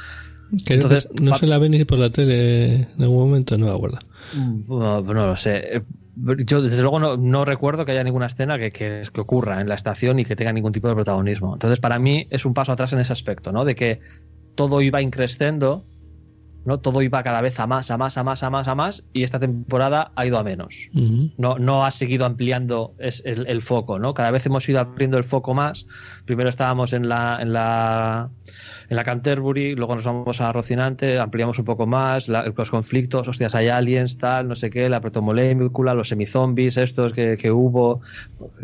Entonces, 0.66 1.08
no 1.20 1.34
se 1.34 1.46
la 1.46 1.58
ve 1.58 1.68
ni 1.68 1.84
por 1.84 1.98
la 1.98 2.10
tele 2.10 2.74
en 2.74 3.02
algún 3.02 3.28
momento, 3.28 3.58
no 3.58 3.66
me 3.66 3.72
acuerdo. 3.72 3.98
Mm, 4.34 4.62
no, 4.66 5.02
no 5.02 5.26
lo 5.26 5.36
sé 5.36 5.82
yo 6.46 6.62
desde 6.62 6.82
luego 6.82 7.16
no, 7.16 7.44
recuerdo 7.44 7.84
que 7.84 7.92
haya 7.92 8.04
ninguna 8.04 8.26
escena 8.26 8.58
que, 8.58 8.70
que, 8.70 9.02
ocurra 9.20 9.60
en 9.60 9.68
la 9.68 9.74
estación 9.74 10.18
y 10.18 10.24
que 10.24 10.36
tenga 10.36 10.52
ningún 10.52 10.72
tipo 10.72 10.88
de 10.88 10.94
protagonismo. 10.94 11.54
Entonces, 11.54 11.80
para 11.80 11.98
mí 11.98 12.26
es 12.30 12.44
un 12.44 12.54
paso 12.54 12.72
atrás 12.72 12.92
en 12.92 13.00
ese 13.00 13.12
aspecto, 13.12 13.52
¿no? 13.52 13.64
De 13.64 13.74
que 13.74 14.00
todo 14.54 14.80
iba 14.82 15.00
increciendo, 15.00 15.84
¿no? 16.64 16.80
Todo 16.80 17.02
iba 17.02 17.22
cada 17.22 17.40
vez 17.40 17.60
a 17.60 17.66
más, 17.66 17.90
a 17.90 17.98
más, 17.98 18.18
a 18.18 18.24
más, 18.24 18.42
a 18.42 18.50
más, 18.50 18.68
a 18.68 18.74
más, 18.74 19.04
y 19.12 19.22
esta 19.22 19.38
temporada 19.38 20.12
ha 20.16 20.26
ido 20.26 20.38
a 20.38 20.42
menos. 20.42 20.88
no, 20.92 21.58
no 21.58 21.84
ha 21.84 21.90
seguido 21.90 22.26
ampliando 22.26 22.94
el, 22.98 23.46
el, 23.46 23.62
foco, 23.62 23.98
¿no? 23.98 24.14
Cada 24.14 24.30
vez 24.30 24.44
hemos 24.46 24.68
ido 24.68 24.80
abriendo 24.80 25.18
el 25.18 25.24
foco 25.24 25.54
más. 25.54 25.86
Primero 26.24 26.48
estábamos 26.48 26.92
en 26.92 27.08
la, 27.08 27.38
en 27.40 27.52
la 27.52 28.30
en 28.88 28.96
la 28.96 29.04
Canterbury, 29.04 29.74
luego 29.74 29.94
nos 29.94 30.04
vamos 30.04 30.40
a 30.40 30.50
Rocinante, 30.50 31.18
ampliamos 31.18 31.58
un 31.58 31.66
poco 31.66 31.86
más, 31.86 32.28
los 32.28 32.70
conflictos, 32.70 33.28
hostias, 33.28 33.54
hay 33.54 33.68
aliens, 33.68 34.16
tal, 34.16 34.48
no 34.48 34.56
sé 34.56 34.70
qué, 34.70 34.88
la 34.88 35.00
protomolécula, 35.00 35.92
los 35.92 36.08
semizombies, 36.08 36.78
estos 36.78 37.12
que, 37.12 37.36
que 37.36 37.50
hubo, 37.50 38.00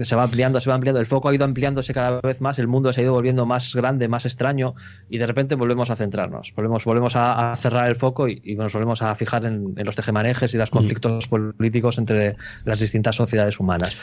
se 0.01 0.17
va 0.17 0.23
ampliando, 0.23 0.61
se 0.63 0.71
va 0.71 0.77
ampliando, 0.77 1.01
el 1.01 1.07
foco 1.07 1.29
ha 1.29 1.35
ido 1.35 1.45
ampliándose 1.45 1.93
cada 1.93 2.23
vez 2.23 2.41
más, 2.41 2.59
el 2.59 2.69
mundo 2.69 2.91
se 2.93 3.03
ha 3.03 3.05
ido 3.05 3.13
volviendo 3.13 3.45
más 3.45 3.75
grande, 3.75 4.09
más 4.09 4.25
extraño, 4.25 4.75
y 5.11 5.19
de 5.19 5.27
repente 5.27 5.57
volvemos 5.57 5.91
a 5.91 5.97
centrarnos, 5.97 6.55
volvemos, 6.57 6.85
volvemos 6.85 7.17
a, 7.17 7.55
cerrar 7.57 7.89
el 7.89 7.97
foco 7.97 8.27
y, 8.29 8.55
nos 8.57 8.73
volvemos 8.73 9.03
a 9.03 9.15
fijar 9.17 9.45
en, 9.45 9.75
los 9.77 9.95
tejemanejes 9.95 10.55
y 10.55 10.57
los 10.57 10.71
conflictos 10.71 11.29
políticos 11.29 11.99
entre 11.99 12.37
las 12.65 12.81
distintas 12.81 13.17
sociedades 13.17 13.61
humanas. 13.61 13.97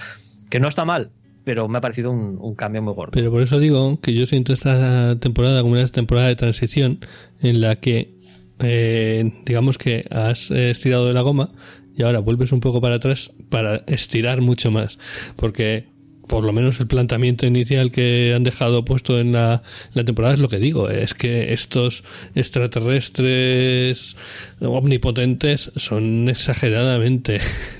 Que 0.49 0.59
no 0.59 0.67
está 0.67 0.85
mal, 0.85 1.09
pero 1.43 1.67
me 1.67 1.77
ha 1.77 1.81
parecido 1.81 2.11
un, 2.11 2.55
cambio 2.55 2.81
muy 2.81 2.93
gordo. 2.93 3.11
Pero 3.13 3.31
por 3.31 3.41
eso 3.41 3.59
digo 3.59 3.99
que 4.01 4.13
yo 4.13 4.25
siento 4.25 4.53
esta 4.53 5.17
temporada 5.19 5.61
como 5.61 5.73
una 5.73 5.87
temporada 5.87 6.27
de 6.27 6.35
transición 6.35 6.99
en 7.39 7.61
la 7.61 7.77
que, 7.77 8.15
eh, 8.59 9.31
digamos 9.45 9.77
que 9.77 10.05
has 10.11 10.51
estirado 10.51 11.07
de 11.07 11.13
la 11.13 11.21
goma 11.21 11.51
y 11.95 12.03
ahora 12.03 12.19
vuelves 12.19 12.51
un 12.51 12.59
poco 12.59 12.81
para 12.81 12.95
atrás 12.95 13.33
para 13.49 13.77
estirar 13.87 14.41
mucho 14.41 14.71
más. 14.71 14.97
Porque 15.35 15.90
por 16.31 16.45
lo 16.45 16.53
menos 16.53 16.79
el 16.79 16.87
planteamiento 16.87 17.45
inicial 17.45 17.91
que 17.91 18.33
han 18.33 18.43
dejado 18.43 18.85
puesto 18.85 19.19
en 19.19 19.33
la, 19.33 19.63
temporada 20.05 20.33
es 20.33 20.39
lo 20.39 20.47
que 20.47 20.59
digo, 20.59 20.89
es 20.89 21.13
que 21.13 21.51
estos 21.51 22.05
extraterrestres 22.35 24.15
omnipotentes 24.61 25.73
son 25.75 26.29
exageradamente 26.29 27.39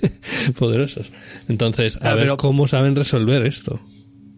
poderosos. 0.60 1.14
Entonces, 1.48 1.98
a 2.02 2.14
ver 2.14 2.36
cómo 2.36 2.68
saben 2.68 2.94
resolver 2.94 3.48
esto. 3.48 3.80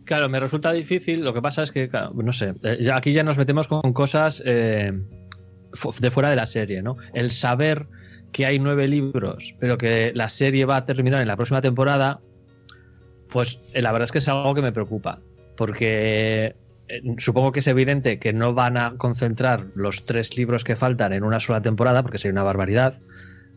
Claro, 0.05 0.29
me 0.29 0.39
resulta 0.39 0.71
difícil. 0.73 1.23
Lo 1.23 1.33
que 1.33 1.41
pasa 1.41 1.63
es 1.63 1.71
que, 1.71 1.89
no 2.13 2.33
sé, 2.33 2.53
eh, 2.61 2.87
aquí 2.93 3.13
ya 3.13 3.23
nos 3.23 3.39
metemos 3.39 3.67
con 3.67 3.93
cosas 3.93 4.43
eh, 4.45 4.93
de 5.99 6.11
fuera 6.11 6.29
de 6.29 6.35
la 6.35 6.45
serie, 6.45 6.83
¿no? 6.83 6.97
El 7.15 7.31
saber 7.31 7.87
que 8.31 8.45
hay 8.45 8.59
nueve 8.59 8.87
libros, 8.87 9.55
pero 9.59 9.79
que 9.79 10.11
la 10.13 10.29
serie 10.29 10.65
va 10.65 10.75
a 10.75 10.85
terminar 10.85 11.19
en 11.19 11.27
la 11.27 11.35
próxima 11.35 11.61
temporada, 11.61 12.21
pues 13.33 13.59
eh, 13.73 13.81
la 13.81 13.91
verdad 13.91 14.05
es 14.05 14.11
que 14.11 14.19
es 14.19 14.29
algo 14.29 14.53
que 14.53 14.61
me 14.61 14.71
preocupa, 14.71 15.19
porque 15.57 16.55
eh, 16.87 17.01
supongo 17.17 17.51
que 17.51 17.59
es 17.59 17.67
evidente 17.67 18.19
que 18.19 18.31
no 18.31 18.53
van 18.53 18.77
a 18.77 18.95
concentrar 18.97 19.65
los 19.75 20.05
tres 20.05 20.37
libros 20.37 20.63
que 20.63 20.75
faltan 20.75 21.11
en 21.13 21.23
una 21.23 21.39
sola 21.39 21.61
temporada, 21.61 22.03
porque 22.03 22.19
sería 22.19 22.33
una 22.33 22.43
barbaridad. 22.43 22.99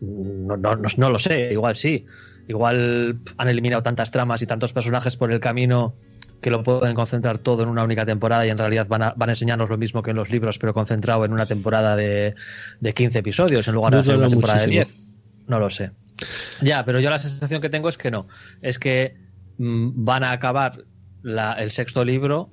No, 0.01 0.57
no, 0.57 0.75
no, 0.75 1.09
lo 1.09 1.19
sé, 1.19 1.53
igual 1.53 1.75
sí. 1.75 2.05
Igual 2.47 3.19
han 3.37 3.47
eliminado 3.47 3.83
tantas 3.83 4.09
tramas 4.09 4.41
y 4.41 4.47
tantos 4.47 4.73
personajes 4.73 5.15
por 5.15 5.31
el 5.31 5.39
camino 5.39 5.93
que 6.41 6.49
lo 6.49 6.63
pueden 6.63 6.95
concentrar 6.95 7.37
todo 7.37 7.63
en 7.63 7.69
una 7.69 7.83
única 7.83 8.05
temporada 8.05 8.45
y 8.45 8.49
en 8.49 8.57
realidad 8.57 8.87
van 8.87 9.03
a, 9.03 9.13
van 9.15 9.29
a 9.29 9.31
enseñarnos 9.33 9.69
lo 9.69 9.77
mismo 9.77 10.01
que 10.01 10.11
en 10.11 10.17
los 10.17 10.29
libros, 10.29 10.57
pero 10.57 10.73
concentrado 10.73 11.25
en 11.25 11.33
una 11.33 11.45
temporada 11.45 11.95
de, 11.95 12.35
de 12.79 12.93
15 12.93 13.19
episodios 13.19 13.67
en 13.67 13.75
lugar 13.75 13.93
de 13.93 13.99
hacer 13.99 14.17
una 14.17 14.29
temporada 14.29 14.61
de 14.61 14.67
10. 14.67 14.95
No 15.47 15.59
lo 15.59 15.69
sé. 15.69 15.91
Ya, 16.61 16.83
pero 16.83 16.99
yo 16.99 17.09
la 17.09 17.19
sensación 17.19 17.61
que 17.61 17.69
tengo 17.69 17.89
es 17.89 17.97
que 17.97 18.09
no. 18.09 18.27
Es 18.61 18.79
que 18.79 19.26
van 19.57 20.23
a 20.23 20.31
acabar 20.31 20.85
el 21.23 21.71
sexto 21.71 22.05
libro 22.05 22.49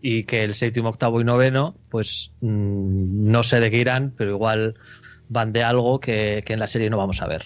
y 0.00 0.24
que 0.24 0.44
el 0.44 0.54
séptimo, 0.54 0.90
octavo 0.90 1.20
y 1.20 1.24
noveno, 1.24 1.76
pues 1.88 2.32
mm, 2.40 3.30
no 3.30 3.42
sé 3.42 3.60
de 3.60 3.70
qué 3.70 3.78
irán, 3.78 4.12
pero 4.16 4.32
igual 4.32 4.74
van 5.28 5.52
de 5.52 5.62
algo 5.62 6.00
que, 6.00 6.44
en 6.46 6.58
la 6.58 6.66
serie 6.66 6.90
no 6.90 6.98
vamos 6.98 7.22
a 7.22 7.26
ver. 7.26 7.44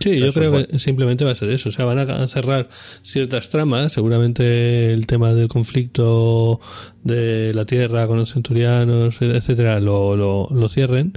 Sí, 0.00 0.18
yo 0.18 0.32
creo 0.32 0.66
que 0.66 0.78
simplemente 0.78 1.24
va 1.24 1.32
a 1.32 1.34
ser 1.34 1.50
eso. 1.50 1.70
O 1.70 1.72
sea, 1.72 1.84
van 1.84 1.98
a 1.98 2.26
cerrar 2.26 2.68
ciertas 3.02 3.48
tramas, 3.48 3.92
seguramente 3.92 4.92
el 4.92 5.06
tema 5.06 5.32
del 5.32 5.48
conflicto 5.48 6.60
de 7.02 7.52
la 7.54 7.64
Tierra 7.64 8.06
con 8.06 8.18
los 8.18 8.32
centurianos, 8.32 9.20
etcétera, 9.22 9.80
lo, 9.80 10.16
lo, 10.16 10.68
cierren 10.68 11.14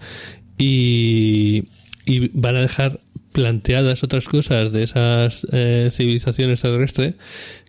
y, 0.58 1.64
y 2.06 2.30
van 2.34 2.56
a 2.56 2.62
dejar 2.62 3.02
planteadas 3.38 4.04
otras 4.04 4.28
cosas 4.28 4.72
de 4.72 4.82
esas 4.82 5.46
eh, 5.52 5.90
civilizaciones 5.92 6.60
terrestres 6.60 7.14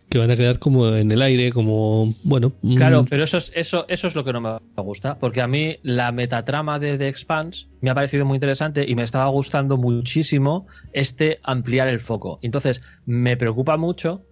que 0.08 0.16
van 0.16 0.30
a 0.30 0.36
quedar 0.36 0.58
como 0.58 0.88
en 0.96 1.12
el 1.12 1.20
aire, 1.20 1.52
como, 1.52 2.14
bueno... 2.22 2.54
Claro, 2.76 3.04
pero 3.04 3.24
eso 3.24 3.36
es, 3.36 3.52
eso, 3.54 3.84
eso 3.90 4.08
es 4.08 4.14
lo 4.14 4.24
que 4.24 4.32
no 4.32 4.40
me 4.40 4.82
gusta, 4.82 5.18
porque 5.18 5.42
a 5.42 5.46
mí 5.46 5.76
la 5.82 6.10
metatrama 6.10 6.78
de 6.78 6.96
The 6.96 7.08
Expanse 7.08 7.66
me 7.82 7.90
ha 7.90 7.94
parecido 7.94 8.24
muy 8.24 8.36
interesante 8.36 8.86
y 8.88 8.94
me 8.94 9.02
estaba 9.02 9.28
gustando 9.28 9.76
muchísimo 9.76 10.66
este 10.94 11.38
ampliar 11.42 11.88
el 11.88 12.00
foco. 12.00 12.38
Entonces, 12.40 12.80
me 13.04 13.36
preocupa 13.36 13.76
mucho 13.76 14.22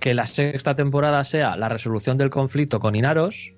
que 0.00 0.14
la 0.14 0.26
sexta 0.26 0.74
temporada 0.74 1.22
sea 1.22 1.56
la 1.56 1.68
resolución 1.68 2.18
del 2.18 2.30
conflicto 2.30 2.80
con 2.80 2.96
Inaros 2.96 3.52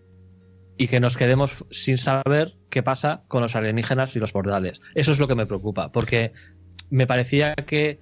y 0.76 0.88
que 0.88 1.00
nos 1.00 1.16
quedemos 1.16 1.64
sin 1.70 1.96
saber 1.96 2.54
qué 2.68 2.82
pasa 2.82 3.22
con 3.28 3.42
los 3.42 3.54
alienígenas 3.54 4.16
y 4.16 4.18
los 4.18 4.32
portales. 4.32 4.80
Eso 4.94 5.12
es 5.12 5.18
lo 5.18 5.28
que 5.28 5.34
me 5.34 5.46
preocupa, 5.46 5.92
porque 5.92 6.32
me 6.92 7.06
parecía 7.06 7.54
que 7.54 7.98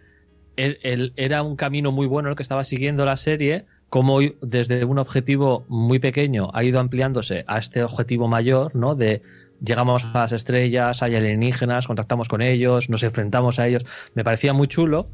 era 0.57 1.43
un 1.43 1.57
camino 1.57 1.93
muy 1.93 2.07
bueno 2.07 2.29
el 2.29 2.35
que 2.35 2.43
estaba 2.43 2.65
siguiendo 2.65 3.05
la 3.05 3.17
serie, 3.17 3.65
como 3.89 4.19
desde 4.43 4.85
un 4.85 4.99
objetivo 4.99 5.65
muy 5.69 6.01
pequeño 6.01 6.51
ha 6.53 6.65
ido 6.65 6.81
ampliándose 6.81 7.45
a 7.47 7.59
este 7.59 7.83
objetivo 7.85 8.27
mayor, 8.29 8.75
¿no? 8.75 8.97
De 8.97 9.23
llegamos 9.65 10.05
a 10.05 10.19
las 10.19 10.33
estrellas, 10.33 11.03
hay 11.03 11.15
alienígenas, 11.15 11.87
contactamos 11.87 12.29
con 12.29 12.43
ellos, 12.43 12.91
nos 12.91 13.05
enfrentamos 13.05 13.61
a 13.61 13.69
ellos. 13.69 13.87
Me 14.15 14.25
parecía 14.25 14.53
muy 14.53 14.67
chulo 14.67 15.09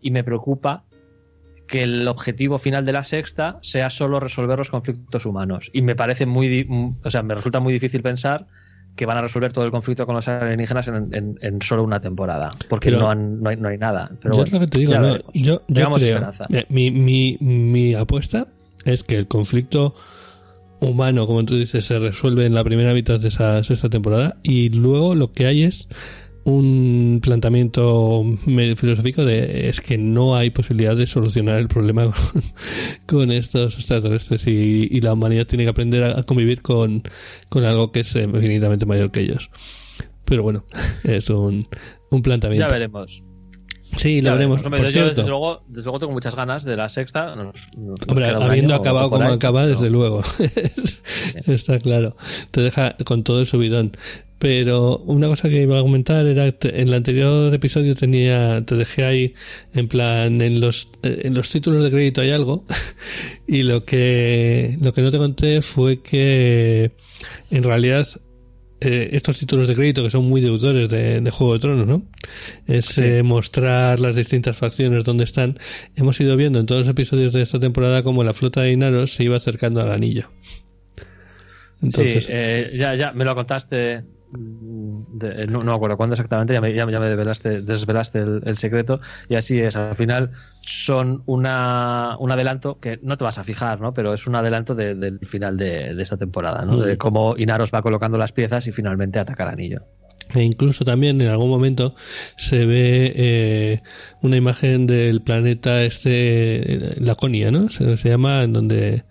y 0.00 0.10
me 0.10 0.24
preocupa 0.24 0.84
que 1.68 1.84
el 1.84 2.08
objetivo 2.08 2.58
final 2.58 2.84
de 2.84 2.92
la 2.92 3.04
sexta 3.04 3.58
sea 3.62 3.88
solo 3.88 4.18
resolver 4.18 4.58
los 4.58 4.70
conflictos 4.70 5.26
humanos. 5.26 5.70
Y 5.72 5.82
me 5.82 5.94
parece 5.94 6.26
muy, 6.26 6.68
o 7.04 7.10
sea, 7.10 7.22
me 7.22 7.36
resulta 7.36 7.60
muy 7.60 7.72
difícil 7.72 8.02
pensar 8.02 8.48
que 8.96 9.06
van 9.06 9.16
a 9.16 9.22
resolver 9.22 9.52
todo 9.52 9.64
el 9.64 9.70
conflicto 9.70 10.06
con 10.06 10.14
los 10.14 10.28
alienígenas 10.28 10.88
en, 10.88 11.62
solo 11.62 11.82
una 11.82 12.00
temporada, 12.00 12.50
porque 12.68 12.90
no, 12.90 13.08
hay, 13.08 13.78
nada. 13.78 14.10
Pero 14.20 14.44
yo 14.44 14.52
lo 14.52 14.60
que 14.60 14.66
te 14.66 14.78
digo, 14.80 14.92
yo, 15.32 15.62
mi, 16.68 16.90
mi, 16.90 17.38
mi 17.40 17.94
apuesta 17.94 18.46
es 18.84 19.02
que 19.02 19.16
el 19.16 19.28
conflicto 19.28 19.94
humano, 20.80 21.26
como 21.26 21.44
tú 21.44 21.56
dices, 21.56 21.84
se 21.84 21.98
resuelve 21.98 22.44
en 22.44 22.54
la 22.54 22.64
primera 22.64 22.92
mitad 22.92 23.18
de 23.20 23.28
esa 23.28 23.62
sexta 23.64 23.88
temporada 23.88 24.36
y 24.42 24.68
luego 24.70 25.14
lo 25.14 25.32
que 25.32 25.46
hay 25.46 25.62
es 25.62 25.88
un 26.44 27.20
planteamiento 27.22 28.24
medio 28.46 28.76
filosófico 28.76 29.24
de 29.24 29.68
es 29.68 29.80
que 29.80 29.96
no 29.98 30.34
hay 30.34 30.50
posibilidad 30.50 30.96
de 30.96 31.06
solucionar 31.06 31.58
el 31.58 31.68
problema 31.68 32.12
con, 33.06 33.30
estos 33.30 33.76
extraterrestres 33.76 34.46
y, 34.46 34.88
y, 34.90 35.00
la 35.00 35.12
humanidad 35.12 35.46
tiene 35.46 35.64
que 35.64 35.70
aprender 35.70 36.04
a, 36.04 36.22
convivir 36.24 36.62
con, 36.62 37.02
con, 37.48 37.64
algo 37.64 37.92
que 37.92 38.00
es 38.00 38.14
infinitamente 38.16 38.86
mayor 38.86 39.10
que 39.10 39.20
ellos. 39.20 39.50
Pero 40.24 40.42
bueno, 40.42 40.64
es 41.04 41.30
un, 41.30 41.66
un 42.10 42.22
planteamiento. 42.22 42.66
Ya 42.66 42.72
veremos. 42.72 43.22
Sí, 43.96 44.22
lo 44.22 44.32
veremos. 44.32 44.62
yo, 44.62 45.08
desde, 45.08 45.28
luego, 45.28 45.64
desde 45.68 45.84
luego 45.84 45.98
tengo 45.98 46.12
muchas 46.12 46.34
ganas 46.34 46.64
de 46.64 46.76
la 46.76 46.88
sexta. 46.88 47.34
Hombre, 48.08 48.30
habiendo 48.30 48.74
acabado 48.74 49.10
como 49.10 49.24
acaba, 49.24 49.66
desde 49.66 49.90
luego. 49.90 50.22
Está 51.46 51.78
claro. 51.78 52.16
Te 52.50 52.62
deja 52.62 52.96
con 53.04 53.22
todo 53.22 53.40
el 53.40 53.46
subidón. 53.46 53.92
Pero 54.42 54.98
una 55.06 55.28
cosa 55.28 55.48
que 55.48 55.62
iba 55.62 55.78
a 55.78 55.82
comentar 55.82 56.26
era 56.26 56.50
que 56.50 56.66
en 56.66 56.88
el 56.88 56.94
anterior 56.94 57.54
episodio 57.54 57.94
tenía, 57.94 58.64
te 58.66 58.74
dejé 58.74 59.04
ahí 59.04 59.34
en 59.72 59.86
plan, 59.86 60.40
en 60.40 60.60
los, 60.60 60.88
en 61.04 61.32
los 61.32 61.48
títulos 61.48 61.84
de 61.84 61.92
crédito 61.92 62.22
hay 62.22 62.32
algo. 62.32 62.64
y 63.46 63.62
lo 63.62 63.84
que, 63.84 64.76
lo 64.80 64.92
que 64.92 65.02
no 65.02 65.12
te 65.12 65.18
conté 65.18 65.62
fue 65.62 66.02
que 66.02 66.90
en 67.52 67.62
realidad 67.62 68.08
eh, 68.80 69.10
estos 69.12 69.38
títulos 69.38 69.68
de 69.68 69.76
crédito 69.76 70.02
que 70.02 70.10
son 70.10 70.24
muy 70.24 70.40
deudores 70.40 70.90
de, 70.90 71.30
Juego 71.30 71.52
de 71.52 71.60
Tronos, 71.60 71.86
¿no? 71.86 72.02
Es 72.66 72.98
eh, 72.98 73.22
mostrar 73.22 74.00
las 74.00 74.16
distintas 74.16 74.56
facciones 74.56 75.04
donde 75.04 75.22
están. 75.22 75.56
Hemos 75.94 76.20
ido 76.20 76.36
viendo 76.36 76.58
en 76.58 76.66
todos 76.66 76.80
los 76.80 76.88
episodios 76.88 77.32
de 77.32 77.42
esta 77.42 77.60
temporada 77.60 78.02
como 78.02 78.24
la 78.24 78.32
flota 78.32 78.62
de 78.62 78.72
Inaros 78.72 79.12
se 79.12 79.22
iba 79.22 79.36
acercando 79.36 79.80
al 79.80 79.92
anillo. 79.92 80.32
Entonces, 81.80 82.24
sí, 82.24 82.32
eh, 82.34 82.72
ya, 82.74 82.96
ya 82.96 83.12
me 83.12 83.24
lo 83.24 83.36
contaste 83.36 84.02
no, 84.32 85.58
no, 85.58 85.64
me 85.64 85.74
acuerdo 85.74 85.96
cuándo 85.96 86.14
exactamente, 86.14 86.54
ya 86.54 86.60
me, 86.60 86.74
ya, 86.74 86.86
me 86.86 87.08
desvelaste, 87.08 87.62
desvelaste 87.62 88.20
el, 88.20 88.56
secreto, 88.56 89.00
y 89.28 89.34
así 89.34 89.60
es. 89.60 89.76
Al 89.76 89.94
final 89.94 90.30
son 90.62 91.22
una, 91.26 92.16
un 92.18 92.30
adelanto 92.30 92.78
que 92.80 92.98
no 93.02 93.16
te 93.16 93.24
vas 93.24 93.38
a 93.38 93.44
fijar, 93.44 93.80
¿no? 93.80 93.90
pero 93.90 94.14
es 94.14 94.26
un 94.26 94.34
adelanto 94.34 94.74
del 94.74 95.18
final 95.26 95.56
de, 95.56 96.00
esta 96.00 96.16
temporada, 96.16 96.64
¿no? 96.64 96.78
de 96.78 96.96
cómo 96.96 97.34
Inaros 97.36 97.70
va 97.74 97.82
colocando 97.82 98.18
las 98.18 98.32
piezas 98.32 98.66
y 98.66 98.72
finalmente 98.72 99.18
ataca 99.18 99.44
el 99.44 99.50
anillo. 99.50 99.82
E 100.34 100.42
incluso 100.42 100.84
también 100.84 101.20
en 101.20 101.28
algún 101.28 101.50
momento 101.50 101.94
se 102.36 102.64
ve 102.64 103.12
eh, 103.14 103.82
una 104.22 104.36
imagen 104.36 104.86
del 104.86 105.20
planeta 105.20 105.82
este, 105.82 106.94
Laconia, 107.00 107.50
¿no? 107.50 107.68
Se, 107.68 107.96
llama 107.96 108.42
en 108.42 108.52
donde, 108.52 109.04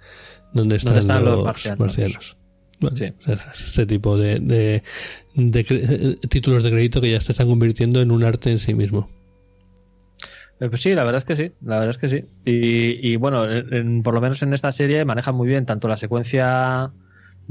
donde 0.53 0.78
están, 0.78 1.24
los, 1.24 1.43
marcianos. 1.78 2.38
Este 3.65 3.86
tipo 3.86 4.17
de, 4.17 4.39
de, 4.39 4.84
títulos 6.29 6.63
de 6.63 6.71
crédito 6.71 7.01
que 7.01 7.11
ya 7.11 7.21
se 7.21 7.32
están 7.32 7.47
convirtiendo 7.47 8.01
en 8.01 8.11
un 8.11 8.23
arte 8.23 8.51
en 8.51 8.59
sí 8.59 8.73
mismo. 8.73 9.09
Eh, 10.59 10.69
pues 10.69 10.82
sí, 10.82 10.93
la 10.93 11.03
verdad 11.03 11.17
es 11.17 11.25
que 11.25 11.36
sí, 11.36 11.51
la 11.61 11.79
verdad 11.79 11.89
es 11.89 11.97
que 11.97 12.09
sí. 12.09 12.25
Y, 12.45 13.15
bueno, 13.17 13.45
por 14.03 14.13
lo 14.13 14.21
menos 14.21 14.41
en 14.43 14.53
esta 14.53 14.71
serie 14.71 15.05
maneja 15.05 15.32
muy 15.32 15.47
bien 15.47 15.65
tanto 15.65 15.88
la 15.88 15.97
secuencia 15.97 16.91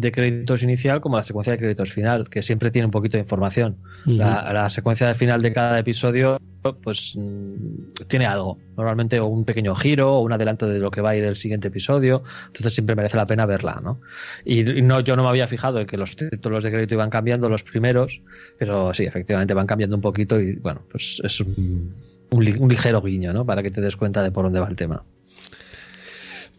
de 0.00 0.12
créditos 0.12 0.62
inicial 0.62 1.00
como 1.00 1.16
la 1.16 1.24
secuencia 1.24 1.52
de 1.52 1.58
créditos 1.58 1.92
final, 1.92 2.28
que 2.28 2.42
siempre 2.42 2.70
tiene 2.70 2.86
un 2.86 2.90
poquito 2.90 3.16
de 3.16 3.22
información. 3.22 3.76
la, 4.06 4.68
secuencia 4.70 5.06
de 5.06 5.14
final 5.14 5.40
de 5.42 5.52
cada 5.52 5.78
episodio, 5.78 6.38
pues 6.82 7.14
mm, 7.16 8.06
tiene 8.08 8.26
algo. 8.26 8.58
Normalmente 8.76 9.20
un 9.20 9.44
pequeño 9.44 9.74
giro 9.74 10.16
o 10.16 10.20
un 10.20 10.32
adelanto 10.32 10.66
de 10.66 10.78
lo 10.78 10.90
que 10.90 11.00
va 11.00 11.10
a 11.10 11.16
ir 11.16 11.24
el 11.24 11.36
siguiente 11.36 11.68
episodio. 11.68 12.22
Entonces 12.46 12.74
siempre 12.74 12.96
merece 12.96 13.16
la 13.16 13.26
pena 13.26 13.46
verla, 13.46 13.80
¿no? 13.82 14.00
Y, 14.44 14.64
no, 14.82 15.00
yo 15.00 15.16
no 15.16 15.22
me 15.22 15.28
había 15.28 15.46
fijado 15.46 15.80
en 15.80 15.86
que 15.86 15.96
los 15.96 16.16
títulos 16.16 16.64
de 16.64 16.70
crédito 16.70 16.94
iban 16.94 17.10
cambiando 17.10 17.48
los 17.48 17.62
primeros, 17.62 18.22
pero 18.58 18.94
sí, 18.94 19.04
efectivamente 19.04 19.54
van 19.54 19.66
cambiando 19.66 19.96
un 19.96 20.02
poquito 20.02 20.40
y 20.40 20.56
bueno, 20.56 20.82
pues 20.90 21.20
es 21.22 21.40
un, 21.40 21.94
un 22.30 22.68
ligero 22.68 23.00
guiño, 23.02 23.32
¿no? 23.32 23.44
Para 23.44 23.62
que 23.62 23.70
te 23.70 23.80
des 23.80 23.96
cuenta 23.96 24.22
de 24.22 24.30
por 24.30 24.44
dónde 24.44 24.60
va 24.60 24.68
el 24.68 24.76
tema. 24.76 25.04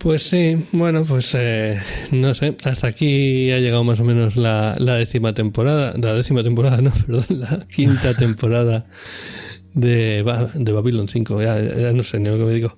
Pues 0.01 0.23
sí, 0.23 0.57
bueno, 0.71 1.05
pues 1.07 1.35
eh, 1.37 1.79
no 2.11 2.33
sé, 2.33 2.57
hasta 2.63 2.87
aquí 2.87 3.51
ha 3.51 3.59
llegado 3.59 3.83
más 3.83 3.99
o 3.99 4.03
menos 4.03 4.35
la, 4.35 4.75
décima 4.79 5.35
temporada, 5.35 5.93
la 5.95 6.15
décima 6.15 6.41
temporada, 6.41 6.81
no, 6.81 6.91
perdón, 7.05 7.25
la 7.29 7.59
quinta 7.67 8.13
temporada 8.17 8.87
de, 9.75 10.23
de 10.55 10.71
Babylon 10.71 11.07
5, 11.07 11.43
ya, 11.43 11.93
no 11.93 12.01
sé 12.01 12.19
ni 12.19 12.29
lo 12.29 12.37
que 12.37 12.45
me 12.45 12.51
digo. 12.51 12.75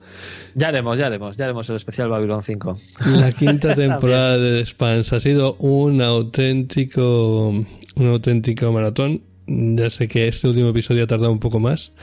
Ya 0.53 0.67
haremos, 0.67 0.97
ya 0.99 1.05
haremos, 1.05 1.37
ya 1.37 1.45
haremos 1.45 1.69
el 1.69 1.77
especial 1.77 2.09
Babylon 2.09 2.43
5. 2.43 2.75
La 3.17 3.31
quinta 3.31 3.73
temporada 3.75 4.37
de 4.37 4.65
The 4.65 4.85
ha 4.85 5.19
sido 5.21 5.55
un 5.59 6.01
auténtico, 6.01 7.47
un 7.95 8.07
auténtico 8.07 8.69
maratón. 8.73 9.21
Ya 9.47 9.89
sé 9.89 10.09
que 10.09 10.27
este 10.27 10.49
último 10.49 10.69
episodio 10.69 11.05
ha 11.05 11.07
tardado 11.07 11.31
un 11.31 11.39
poco 11.39 11.61
más, 11.61 11.93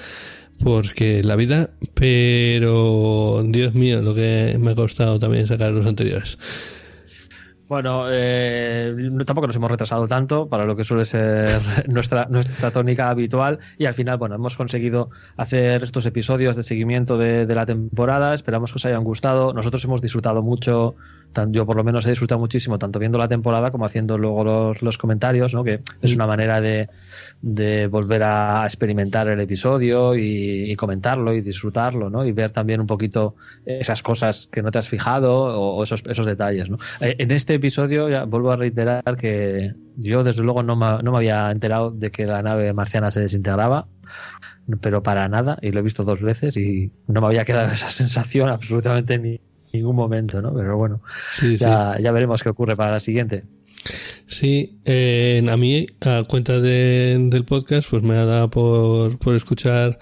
porque 0.62 1.22
la 1.22 1.36
vida, 1.36 1.70
pero 1.94 3.42
Dios 3.46 3.74
mío, 3.74 4.02
lo 4.02 4.14
que 4.14 4.56
me 4.60 4.72
ha 4.72 4.74
costado 4.74 5.18
también 5.18 5.46
sacar 5.46 5.72
los 5.72 5.86
anteriores. 5.86 6.38
Bueno, 7.70 8.06
eh, 8.10 8.92
tampoco 9.24 9.46
nos 9.46 9.54
hemos 9.54 9.70
retrasado 9.70 10.08
tanto 10.08 10.48
para 10.48 10.64
lo 10.64 10.74
que 10.74 10.82
suele 10.82 11.04
ser 11.04 11.60
nuestra, 11.88 12.26
nuestra 12.28 12.72
tónica 12.72 13.10
habitual. 13.10 13.60
Y 13.78 13.86
al 13.86 13.94
final, 13.94 14.18
bueno, 14.18 14.34
hemos 14.34 14.56
conseguido 14.56 15.10
hacer 15.36 15.84
estos 15.84 16.04
episodios 16.04 16.56
de 16.56 16.64
seguimiento 16.64 17.16
de, 17.16 17.46
de 17.46 17.54
la 17.54 17.66
temporada, 17.66 18.34
esperamos 18.34 18.72
que 18.72 18.78
os 18.78 18.86
hayan 18.86 19.04
gustado, 19.04 19.52
nosotros 19.54 19.84
hemos 19.84 20.02
disfrutado 20.02 20.42
mucho 20.42 20.96
yo 21.48 21.66
por 21.66 21.76
lo 21.76 21.84
menos 21.84 22.06
he 22.06 22.10
disfrutado 22.10 22.38
muchísimo, 22.38 22.78
tanto 22.78 22.98
viendo 22.98 23.18
la 23.18 23.28
temporada 23.28 23.70
como 23.70 23.84
haciendo 23.84 24.18
luego 24.18 24.74
los, 24.80 24.98
comentarios, 24.98 25.54
¿no? 25.54 25.64
que 25.64 25.80
es 26.02 26.14
una 26.14 26.26
manera 26.26 26.60
de, 26.60 26.88
volver 27.88 28.22
a 28.22 28.62
experimentar 28.64 29.28
el 29.28 29.40
episodio 29.40 30.14
y, 30.16 30.74
comentarlo 30.76 31.34
y 31.34 31.40
disfrutarlo, 31.40 32.10
¿no? 32.10 32.24
y 32.24 32.32
ver 32.32 32.50
también 32.50 32.80
un 32.80 32.86
poquito 32.86 33.34
esas 33.64 34.02
cosas 34.02 34.46
que 34.46 34.62
no 34.62 34.70
te 34.70 34.78
has 34.78 34.88
fijado 34.88 35.34
o, 35.34 35.82
esos, 35.82 36.02
esos 36.08 36.26
detalles. 36.26 36.68
¿no? 36.68 36.78
Eh, 37.00 37.16
en 37.18 37.30
este 37.30 37.54
episodio, 37.54 38.08
ya 38.08 38.24
vuelvo 38.24 38.52
a 38.52 38.56
reiterar 38.56 39.16
que 39.16 39.74
yo 39.96 40.24
desde 40.24 40.42
luego 40.42 40.62
no 40.62 40.76
me, 40.76 41.02
no 41.02 41.12
me 41.12 41.18
había 41.18 41.50
enterado 41.50 41.90
de 41.90 42.10
que 42.10 42.26
la 42.26 42.42
nave 42.42 42.72
marciana 42.72 43.10
se 43.10 43.20
desintegraba 43.20 43.86
pero 44.80 45.02
para 45.02 45.28
nada, 45.28 45.58
y 45.62 45.72
lo 45.72 45.80
he 45.80 45.82
visto 45.82 46.04
dos 46.04 46.20
veces 46.20 46.56
y 46.56 46.92
no 47.08 47.20
me 47.20 47.26
había 47.26 47.44
quedado 47.44 47.72
esa 47.72 47.90
sensación 47.90 48.48
absolutamente 48.48 49.18
ni, 49.18 49.40
ningún 49.72 49.96
momento, 49.96 50.40
¿no? 50.40 50.54
Pero 50.54 50.76
bueno, 50.76 51.00
ya, 51.58 51.96
veremos 52.12 52.42
qué 52.42 52.48
ocurre 52.48 52.76
para 52.76 52.92
la 52.92 53.00
siguiente. 53.00 53.44
Sí, 54.26 54.78
a 54.86 55.56
mí, 55.56 55.86
a 56.00 56.24
cuenta 56.28 56.60
del 56.60 57.44
podcast, 57.44 57.88
pues 57.90 58.02
me 58.02 58.16
ha 58.16 58.24
dado 58.24 58.50
por, 58.50 59.18
por 59.18 59.34
escuchar 59.34 59.98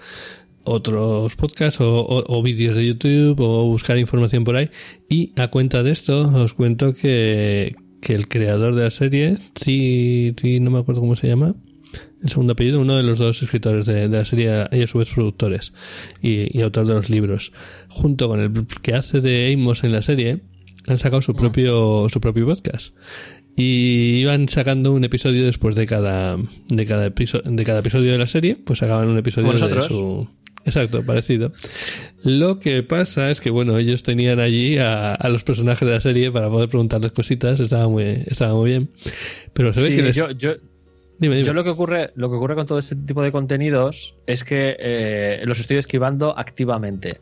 otros 0.63 1.35
podcasts 1.35 1.79
o, 1.81 2.43
vídeos 2.43 2.75
de 2.75 2.85
YouTube 2.85 3.39
o 3.39 3.65
buscar 3.65 3.97
información 3.97 4.43
por 4.43 4.55
ahí. 4.55 4.69
Y 5.09 5.33
a 5.35 5.49
cuenta 5.49 5.83
de 5.83 5.91
esto, 5.91 6.31
os 6.35 6.53
cuento 6.53 6.93
que, 6.93 7.75
que 8.01 8.13
el 8.13 8.27
creador 8.27 8.75
de 8.75 8.83
la 8.83 8.91
serie, 8.91 9.37
sí, 9.55 10.33
sí, 10.39 10.59
no 10.59 10.71
me 10.71 10.79
acuerdo 10.79 11.01
cómo 11.01 11.15
se 11.15 11.27
llama, 11.27 11.55
el 12.21 12.29
segundo 12.29 12.53
apellido, 12.53 12.79
uno 12.79 12.97
de 12.97 13.03
los 13.03 13.19
dos 13.19 13.41
escritores 13.41 13.85
de, 13.85 14.07
la 14.07 14.25
serie 14.25 14.67
y 14.71 14.81
a 14.81 14.87
su 14.87 14.97
vez 14.97 15.09
productores 15.09 15.73
y, 16.21 16.61
autor 16.61 16.87
de 16.87 16.93
los 16.93 17.09
libros, 17.09 17.51
junto 17.87 18.27
con 18.27 18.39
el 18.39 18.51
que 18.81 18.93
hace 18.93 19.21
de 19.21 19.53
Amos 19.53 19.83
en 19.83 19.91
la 19.91 20.01
serie, 20.01 20.41
han 20.87 20.97
sacado 20.97 21.21
su 21.21 21.31
ah. 21.31 21.35
propio, 21.35 22.07
su 22.09 22.19
propio 22.21 22.45
podcast. 22.45 22.95
Y 23.55 24.19
iban 24.21 24.47
sacando 24.47 24.93
un 24.93 25.03
episodio 25.03 25.45
después 25.45 25.75
de 25.75 25.85
cada, 25.85 26.37
de 26.69 26.85
cada, 26.85 27.07
episodio, 27.07 27.51
de 27.51 27.63
cada 27.65 27.79
episodio 27.79 28.13
de 28.13 28.17
la 28.17 28.27
serie, 28.27 28.55
pues 28.55 28.79
sacaban 28.79 29.09
un 29.09 29.17
episodio 29.17 29.51
de 29.51 29.81
su, 29.81 30.29
Exacto, 30.65 31.03
parecido. 31.03 31.51
Lo 32.23 32.59
que 32.59 32.83
pasa 32.83 33.29
es 33.31 33.41
que, 33.41 33.49
bueno, 33.49 33.77
ellos 33.77 34.03
tenían 34.03 34.39
allí 34.39 34.77
a, 34.77 35.17
los 35.29 35.43
personajes 35.43 35.87
de 35.87 35.93
la 35.95 36.01
serie 36.01 36.31
para 36.31 36.49
poder 36.49 36.69
preguntarles 36.69 37.11
cositas, 37.11 37.59
estaba 37.59 37.87
muy, 37.87 38.23
estaba 38.27 38.53
muy 38.53 38.69
bien. 38.69 38.91
Pero 39.53 39.73
se 39.73 39.81
ve 39.81 39.95
que 39.95 40.13
yo, 40.13 40.31
yo 40.31 40.55
lo 41.19 41.63
que 41.63 41.69
ocurre, 41.69 42.11
lo 42.15 42.29
que 42.29 42.35
ocurre 42.35 42.55
con 42.55 42.65
todo 42.65 42.79
este 42.79 42.95
tipo 42.95 43.21
de 43.21 43.31
contenidos 43.31 44.15
es 44.25 44.43
que 44.43 44.77
eh, 44.79 45.41
los 45.45 45.59
estoy 45.59 45.77
esquivando 45.77 46.37
activamente. 46.37 47.21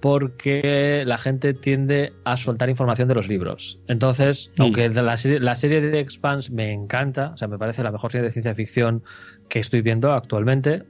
Porque 0.00 1.04
la 1.06 1.16
gente 1.16 1.54
tiende 1.54 2.12
a 2.24 2.36
soltar 2.36 2.68
información 2.68 3.08
de 3.08 3.14
los 3.14 3.28
libros. 3.28 3.80
Entonces, 3.88 4.52
mm. 4.56 4.62
aunque 4.62 4.88
la 4.90 5.16
serie, 5.16 5.40
la 5.40 5.56
serie 5.56 5.80
de 5.80 6.00
Expanse 6.00 6.52
me 6.52 6.70
encanta, 6.72 7.30
o 7.34 7.36
sea, 7.36 7.48
me 7.48 7.58
parece 7.58 7.82
la 7.82 7.90
mejor 7.90 8.12
serie 8.12 8.26
de 8.26 8.32
ciencia 8.32 8.54
ficción 8.54 9.02
que 9.48 9.58
estoy 9.58 9.80
viendo 9.80 10.12
actualmente, 10.12 10.84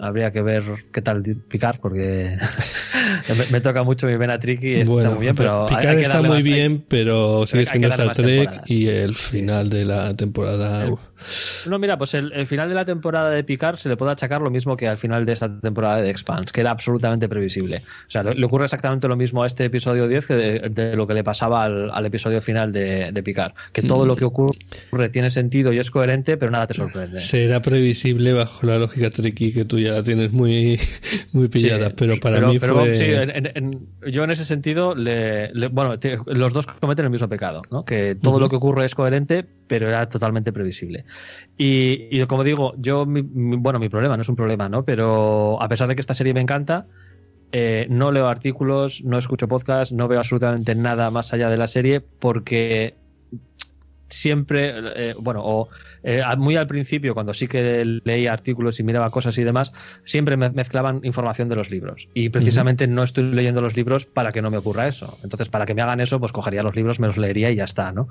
habría 0.00 0.32
que 0.32 0.42
ver 0.42 0.64
qué 0.92 1.02
tal 1.02 1.22
picar, 1.48 1.78
porque 1.80 2.36
me, 3.28 3.52
me 3.52 3.60
toca 3.60 3.82
mucho 3.82 4.06
mi 4.06 4.16
vena 4.16 4.38
tricky 4.40 4.74
está 4.76 4.92
Bueno, 4.92 5.12
muy 5.12 5.20
bien, 5.20 5.34
pero 5.34 5.66
hay 5.70 5.96
que 5.96 6.02
está 6.02 6.22
muy 6.22 6.42
bien, 6.42 6.84
pero 6.88 7.46
sigue 7.46 7.66
siendo 7.66 7.88
Star 7.88 8.12
Trek 8.14 8.26
temporadas. 8.26 8.70
y 8.70 8.88
el 8.88 9.14
Sí, 9.14 9.38
final 9.38 9.68
de 9.68 9.84
la 9.84 10.16
temporada. 10.16 10.86
El-. 10.86 10.94
No, 11.66 11.78
mira, 11.78 11.98
pues 11.98 12.14
el, 12.14 12.32
el 12.32 12.46
final 12.46 12.68
de 12.68 12.74
la 12.74 12.84
temporada 12.84 13.30
de 13.30 13.44
Picard 13.44 13.76
se 13.76 13.88
le 13.88 13.96
puede 13.96 14.12
achacar 14.12 14.40
lo 14.42 14.50
mismo 14.50 14.76
que 14.76 14.88
al 14.88 14.98
final 14.98 15.24
de 15.26 15.32
esta 15.32 15.60
temporada 15.60 16.00
de 16.02 16.10
Expanse, 16.10 16.52
que 16.52 16.60
era 16.60 16.70
absolutamente 16.70 17.28
previsible. 17.28 17.82
O 18.08 18.10
sea, 18.10 18.22
le, 18.22 18.34
le 18.34 18.46
ocurre 18.46 18.64
exactamente 18.64 19.08
lo 19.08 19.16
mismo 19.16 19.42
a 19.42 19.46
este 19.46 19.64
episodio 19.64 20.08
10 20.08 20.26
que 20.26 20.34
de, 20.34 20.58
de 20.70 20.96
lo 20.96 21.06
que 21.06 21.14
le 21.14 21.24
pasaba 21.24 21.64
al, 21.64 21.90
al 21.90 22.06
episodio 22.06 22.40
final 22.40 22.72
de, 22.72 23.12
de 23.12 23.22
Picard. 23.22 23.52
Que 23.72 23.82
todo 23.82 24.04
Mm. 24.04 24.08
lo 24.08 24.16
que 24.16 24.24
ocurre 24.24 24.56
tiene 25.12 25.30
sentido 25.30 25.72
y 25.72 25.78
es 25.78 25.90
coherente, 25.90 26.36
pero 26.36 26.50
nada 26.50 26.66
te 26.66 26.74
sorprende. 26.74 27.20
Será 27.20 27.60
previsible 27.60 28.32
bajo 28.32 28.66
la 28.66 28.78
lógica 28.78 29.10
Trekkie 29.10 29.52
que 29.52 29.64
tú 29.64 29.78
ya 29.78 29.92
la 29.92 30.02
tienes 30.02 30.32
muy, 30.32 30.78
muy 31.32 31.48
pillada, 31.48 31.88
Sí, 31.88 31.94
pero 31.96 32.16
para 32.18 32.40
mí 32.48 32.58
pero, 32.58 32.74
fue... 32.76 32.94
sí, 32.94 33.04
en- 33.04 33.30
en- 33.30 33.50
en- 33.54 33.88
yo 34.12 34.24
en 34.24 34.30
ese 34.30 34.44
sentido, 34.44 34.94
le, 34.94 35.52
le- 35.52 35.68
bueno, 35.68 35.98
te- 35.98 36.18
los 36.26 36.52
dos 36.52 36.66
cometen 36.66 37.04
el 37.04 37.10
mismo 37.10 37.28
pecado, 37.28 37.62
¿no? 37.70 37.84
que 37.84 38.14
todo 38.14 38.38
lo 38.40 38.48
que 38.48 38.56
ocurre 38.56 38.84
es 38.84 38.94
coherente, 38.94 39.44
pero 39.66 39.88
era 39.88 40.08
totalmente 40.08 40.52
previsible. 40.52 41.04
Y, 41.56 42.08
y 42.10 42.26
como 42.26 42.44
digo, 42.44 42.74
yo, 42.78 43.06
mi- 43.06 43.22
bueno, 43.22 43.78
mi 43.78 43.88
problema 43.88 44.16
no 44.16 44.22
es 44.22 44.28
un 44.28 44.36
problema, 44.36 44.68
¿no? 44.68 44.84
pero 44.84 45.60
a 45.62 45.68
pesar 45.68 45.88
de 45.88 45.94
que 45.96 46.00
esta 46.00 46.14
serie 46.14 46.34
me 46.34 46.40
encanta, 46.40 46.88
eh, 47.52 47.86
no 47.90 48.12
leo 48.12 48.28
artículos, 48.28 49.02
no 49.04 49.18
escucho 49.18 49.48
podcasts, 49.48 49.92
no 49.94 50.08
veo 50.08 50.20
absolutamente 50.20 50.74
nada 50.76 51.10
más 51.10 51.34
allá 51.34 51.50
de 51.50 51.56
la 51.58 51.68
serie 51.68 52.02
porque 52.20 52.99
siempre, 54.10 54.74
eh, 55.10 55.14
bueno, 55.18 55.40
o 55.44 55.68
eh, 56.02 56.22
muy 56.38 56.56
al 56.56 56.66
principio, 56.66 57.14
cuando 57.14 57.34
sí 57.34 57.48
que 57.48 57.84
leía 58.04 58.32
artículos 58.32 58.80
y 58.80 58.84
miraba 58.84 59.10
cosas 59.10 59.36
y 59.38 59.44
demás, 59.44 59.72
siempre 60.04 60.36
me 60.36 60.50
mezclaban 60.50 61.00
información 61.04 61.48
de 61.48 61.56
los 61.56 61.70
libros. 61.70 62.08
Y 62.14 62.30
precisamente 62.30 62.86
no 62.88 63.02
estoy 63.02 63.24
leyendo 63.32 63.60
los 63.60 63.76
libros 63.76 64.06
para 64.06 64.32
que 64.32 64.42
no 64.42 64.50
me 64.50 64.58
ocurra 64.58 64.88
eso. 64.88 65.18
Entonces, 65.22 65.48
para 65.48 65.66
que 65.66 65.74
me 65.74 65.82
hagan 65.82 66.00
eso, 66.00 66.20
pues 66.20 66.32
cogería 66.32 66.62
los 66.62 66.76
libros, 66.76 67.00
me 67.00 67.06
los 67.06 67.16
leería 67.16 67.50
y 67.50 67.56
ya 67.56 67.64
está, 67.64 67.92
¿no? 67.92 68.08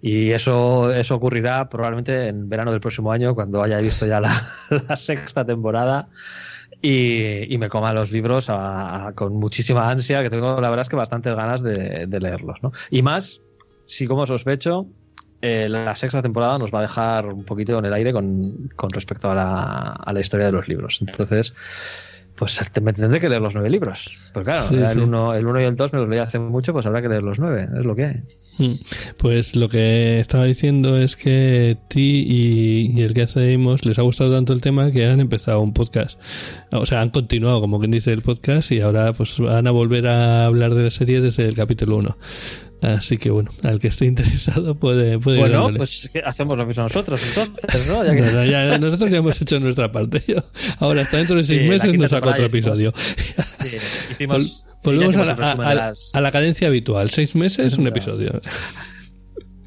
Y 0.00 0.30
eso, 0.32 0.92
eso 0.94 1.14
ocurrirá 1.16 1.68
probablemente 1.68 2.28
en 2.28 2.48
verano 2.48 2.72
del 2.72 2.80
próximo 2.80 3.12
año, 3.12 3.34
cuando 3.34 3.62
haya 3.62 3.78
visto 3.80 4.06
ya 4.06 4.20
la, 4.20 4.32
la 4.88 4.96
sexta 4.96 5.44
temporada. 5.46 6.10
Y, 6.82 7.52
y 7.52 7.58
me 7.58 7.68
coma 7.68 7.92
los 7.92 8.10
libros 8.12 8.50
a- 8.50 9.06
a- 9.08 9.14
con 9.14 9.34
muchísima 9.36 9.90
ansia, 9.90 10.22
que 10.22 10.30
tengo 10.30 10.60
la 10.60 10.68
verdad 10.70 10.82
es 10.82 10.88
que 10.88 10.96
bastantes 10.96 11.34
ganas 11.34 11.62
de, 11.62 12.06
de 12.06 12.20
leerlos, 12.20 12.58
¿no? 12.62 12.72
Y 12.90 13.02
más, 13.02 13.42
si 13.86 14.06
como 14.06 14.26
sospecho, 14.26 14.88
eh, 15.46 15.68
la 15.68 15.94
sexta 15.94 16.22
temporada 16.22 16.58
nos 16.58 16.72
va 16.72 16.78
a 16.78 16.82
dejar 16.82 17.26
un 17.26 17.44
poquito 17.44 17.78
en 17.78 17.84
el 17.84 17.92
aire 17.92 18.14
con, 18.14 18.70
con 18.76 18.88
respecto 18.88 19.30
a 19.30 19.34
la, 19.34 19.92
a 19.92 20.12
la 20.12 20.20
historia 20.20 20.46
de 20.46 20.52
los 20.52 20.66
libros. 20.68 20.98
Entonces, 21.02 21.54
pues 22.34 22.58
me 22.82 22.92
tendré 22.92 23.20
que 23.20 23.28
leer 23.28 23.42
los 23.42 23.54
nueve 23.54 23.68
libros. 23.68 24.18
Pues 24.32 24.44
claro, 24.44 24.68
Sí, 24.68 24.74
el, 24.74 24.88
sí. 24.88 24.98
uno, 24.98 25.34
el 25.34 25.46
uno 25.46 25.60
y 25.60 25.64
el 25.64 25.76
dos 25.76 25.92
me 25.92 26.00
los 26.00 26.08
leí 26.08 26.18
hace 26.18 26.38
mucho, 26.38 26.72
pues 26.72 26.86
habrá 26.86 27.00
que 27.02 27.08
leer 27.08 27.24
los 27.24 27.38
nueve, 27.38 27.68
es 27.78 27.84
lo 27.84 27.94
que 27.94 28.04
hay. 28.06 28.22
Mm. 28.58 28.74
Pues 29.18 29.54
lo 29.54 29.68
que 29.68 30.18
estaba 30.18 30.44
diciendo 30.44 30.96
es 30.96 31.14
que 31.14 31.76
ti 31.88 32.24
y, 32.26 32.98
y 32.98 33.02
el 33.02 33.12
que 33.12 33.22
hacemos 33.22 33.84
les 33.84 33.98
ha 33.98 34.02
gustado 34.02 34.32
tanto 34.32 34.52
el 34.52 34.62
tema 34.62 34.90
que 34.90 35.06
han 35.06 35.20
empezado 35.20 35.60
un 35.60 35.74
podcast. 35.74 36.18
O 36.72 36.86
sea, 36.86 37.02
han 37.02 37.10
continuado, 37.10 37.60
como 37.60 37.78
quien 37.78 37.90
dice, 37.90 38.12
el 38.12 38.22
podcast 38.22 38.72
y 38.72 38.80
ahora 38.80 39.12
pues 39.12 39.38
van 39.38 39.66
a 39.66 39.70
volver 39.70 40.08
a 40.08 40.46
hablar 40.46 40.74
de 40.74 40.84
la 40.84 40.90
serie 40.90 41.20
desde 41.20 41.46
el 41.46 41.54
capítulo 41.54 41.98
1. 41.98 42.16
Así 42.84 43.16
que 43.18 43.30
bueno, 43.30 43.50
al 43.62 43.78
que 43.78 43.88
esté 43.88 44.04
interesado 44.06 44.74
puede, 44.74 45.18
puede 45.18 45.38
Bueno, 45.38 45.54
dándole. 45.56 45.78
pues 45.78 46.10
¿qué 46.12 46.20
hacemos 46.24 46.56
lo 46.58 46.66
mismo 46.66 46.82
nosotros 46.82 47.20
entonces, 47.26 47.86
¿no? 47.88 48.04
Ya 48.04 48.14
que- 48.14 48.20
No, 48.20 48.32
no, 48.32 48.44
ya, 48.44 48.78
nosotros 48.78 49.10
ya 49.10 49.18
hemos 49.18 49.40
hecho 49.40 49.58
nuestra 49.60 49.90
parte. 49.90 50.22
Yo- 50.26 50.42
ahora, 50.80 51.02
hasta 51.02 51.16
dentro 51.16 51.36
de 51.36 51.42
seis 51.44 51.62
Sí, 51.62 51.68
meses 51.68 51.94
nos 51.96 52.10
saca 52.10 52.30
otro 52.30 52.44
episodio. 52.46 52.92
Sí, 52.96 53.76
hicimos, 54.10 54.66
Vol- 54.82 54.82
volvemos 54.84 55.16
a 55.16 55.24
la, 55.24 55.52
a- 55.70 55.74
las- 55.74 56.14
a 56.14 56.30
cadencia 56.30 56.68
habitual. 56.68 57.10
Seis 57.10 57.34
meses, 57.34 57.78
un 57.78 57.86
episodio. 57.86 58.40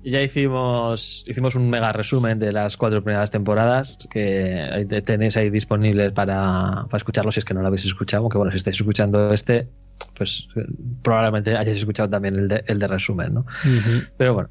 Ya 0.03 0.21
hicimos, 0.21 1.25
hicimos 1.27 1.55
un 1.55 1.69
mega 1.69 1.91
resumen 1.91 2.39
de 2.39 2.53
las 2.53 2.77
cuatro 2.77 3.03
primeras 3.03 3.29
temporadas 3.29 3.97
que 4.09 4.85
tenéis 5.05 5.35
ahí 5.35 5.49
disponibles 5.49 6.13
para, 6.13 6.85
para 6.85 6.97
escucharlo 6.97 7.29
si 7.31 7.39
es 7.39 7.45
que 7.45 7.53
no 7.53 7.61
lo 7.61 7.67
habéis 7.67 7.85
escuchado. 7.85 8.23
Aunque 8.23 8.37
bueno, 8.37 8.51
si 8.51 8.57
estáis 8.57 8.77
escuchando 8.77 9.33
este, 9.33 9.67
pues 10.15 10.47
eh, 10.55 10.65
probablemente 11.03 11.55
hayáis 11.55 11.77
escuchado 11.77 12.09
también 12.09 12.35
el 12.35 12.47
de, 12.47 12.63
el 12.67 12.79
de 12.79 12.87
resumen, 12.87 13.33
¿no? 13.33 13.45
Pero 14.17 14.33
bueno, 14.33 14.49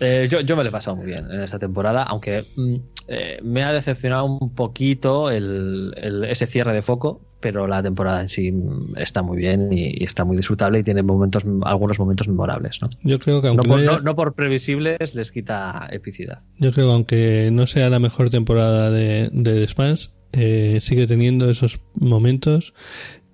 eh, 0.00 0.28
yo, 0.30 0.40
yo 0.40 0.56
me 0.56 0.62
lo 0.62 0.68
he 0.68 0.72
pasado 0.72 0.96
muy 0.96 1.06
bien 1.06 1.30
en 1.30 1.40
esta 1.40 1.58
temporada, 1.58 2.02
aunque 2.02 2.44
mm, 2.56 2.74
eh, 3.08 3.38
me 3.42 3.62
ha 3.64 3.72
decepcionado 3.72 4.26
un 4.26 4.54
poquito 4.54 5.30
el, 5.30 5.94
el- 5.96 6.24
ese 6.24 6.46
cierre 6.46 6.74
de 6.74 6.82
foco, 6.82 7.22
pero 7.40 7.66
la 7.66 7.82
temporada 7.82 8.20
en 8.20 8.28
sí 8.28 8.52
mm, 8.52 8.98
está 8.98 9.22
muy 9.22 9.38
bien 9.38 9.72
y, 9.72 10.02
y 10.02 10.04
está 10.04 10.24
muy 10.24 10.36
disfrutable 10.36 10.80
y 10.80 10.82
tiene 10.82 11.02
momentos, 11.02 11.44
algunos 11.62 11.98
momentos 11.98 12.28
memorables, 12.28 12.80
¿no? 12.82 12.88
Yo 13.04 13.18
creo 13.18 13.40
que 13.40 13.46
No 13.48 13.52
aunque 13.52 13.68
por, 13.68 13.78
no 13.80 13.82
haya- 13.90 13.98
no- 13.98 14.00
no 14.04 14.16
por 14.16 14.34
previsibles 14.34 15.14
les 15.14 15.32
quita 15.32 15.88
epicidad. 15.90 16.42
Yo 16.58 16.72
creo 16.72 16.88
que 16.88 16.92
aunque 16.92 17.50
no 17.52 17.66
sea 17.66 17.88
la 17.88 17.98
mejor 17.98 18.28
temporada 18.28 18.90
de, 18.90 19.30
de 19.32 19.52
The 19.54 19.62
Expanse, 19.62 20.10
eh, 20.32 20.78
sigue 20.82 21.06
teniendo 21.06 21.48
esos 21.48 21.80
momentos 21.94 22.74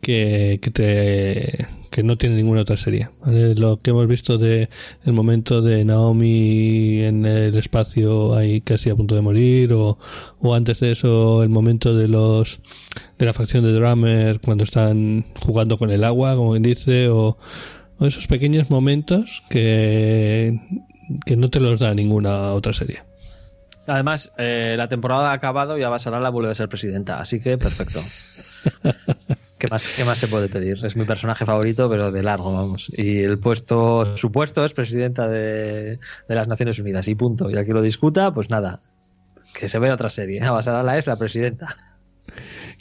que, 0.02 0.58
que 0.60 0.70
te 0.70 1.66
que 1.90 2.02
no 2.02 2.16
tiene 2.16 2.36
ninguna 2.36 2.62
otra 2.62 2.76
serie. 2.76 3.10
¿vale? 3.24 3.54
Lo 3.54 3.76
que 3.78 3.90
hemos 3.90 4.06
visto 4.08 4.38
de 4.38 4.68
el 5.04 5.12
momento 5.12 5.60
de 5.60 5.84
Naomi 5.84 7.02
en 7.02 7.26
el 7.26 7.54
espacio 7.56 8.34
ahí 8.34 8.62
casi 8.62 8.88
a 8.90 8.96
punto 8.96 9.14
de 9.14 9.20
morir 9.20 9.74
o, 9.74 9.98
o 10.40 10.54
antes 10.54 10.80
de 10.80 10.92
eso 10.92 11.42
el 11.42 11.50
momento 11.50 11.94
de 11.94 12.08
los 12.08 12.60
de 13.18 13.26
la 13.26 13.34
facción 13.34 13.62
de 13.62 13.72
Drummer 13.72 14.40
cuando 14.40 14.64
están 14.64 15.26
jugando 15.38 15.76
con 15.78 15.90
el 15.90 16.02
agua, 16.02 16.34
como 16.34 16.52
quien 16.52 16.62
dice, 16.62 17.08
o, 17.08 17.36
o 17.98 18.06
esos 18.06 18.26
pequeños 18.26 18.70
momentos 18.70 19.44
que, 19.48 20.58
que 21.24 21.36
no 21.36 21.50
te 21.50 21.60
los 21.60 21.78
da 21.78 21.94
ninguna 21.94 22.52
otra 22.54 22.72
serie. 22.72 23.02
Además, 23.86 24.32
eh, 24.38 24.74
la 24.78 24.88
temporada 24.88 25.30
ha 25.30 25.34
acabado 25.34 25.76
y 25.76 25.82
Abasarala 25.82 26.30
vuelve 26.30 26.50
a 26.50 26.54
ser 26.54 26.68
presidenta, 26.68 27.20
así 27.20 27.40
que 27.40 27.58
perfecto. 27.58 28.00
¿Qué 29.62 29.68
más, 29.68 29.88
¿Qué 29.90 30.04
más 30.04 30.18
se 30.18 30.26
puede 30.26 30.48
pedir? 30.48 30.84
Es 30.84 30.96
mi 30.96 31.04
personaje 31.04 31.46
favorito, 31.46 31.88
pero 31.88 32.10
de 32.10 32.24
largo, 32.24 32.52
vamos. 32.52 32.90
Y 32.96 33.20
el 33.20 33.38
puesto, 33.38 34.16
su 34.16 34.32
puesto 34.32 34.64
es 34.64 34.72
presidenta 34.72 35.28
de, 35.28 36.00
de 36.28 36.34
las 36.34 36.48
Naciones 36.48 36.80
Unidas 36.80 37.06
y 37.06 37.14
punto. 37.14 37.48
Y 37.48 37.56
al 37.56 37.64
que 37.64 37.72
lo 37.72 37.80
discuta, 37.80 38.34
pues 38.34 38.50
nada, 38.50 38.80
que 39.54 39.68
se 39.68 39.78
vea 39.78 39.94
otra 39.94 40.10
serie. 40.10 40.40
Abasarala 40.42 40.98
es 40.98 41.06
la 41.06 41.14
presidenta. 41.14 41.76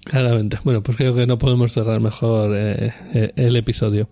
Claramente. 0.06 0.58
Bueno, 0.64 0.82
pues 0.82 0.98
creo 0.98 1.14
que 1.14 1.28
no 1.28 1.38
podemos 1.38 1.72
cerrar 1.72 2.00
mejor 2.00 2.56
eh, 2.56 2.92
eh, 3.14 3.32
el 3.36 3.56
episodio. 3.58 4.10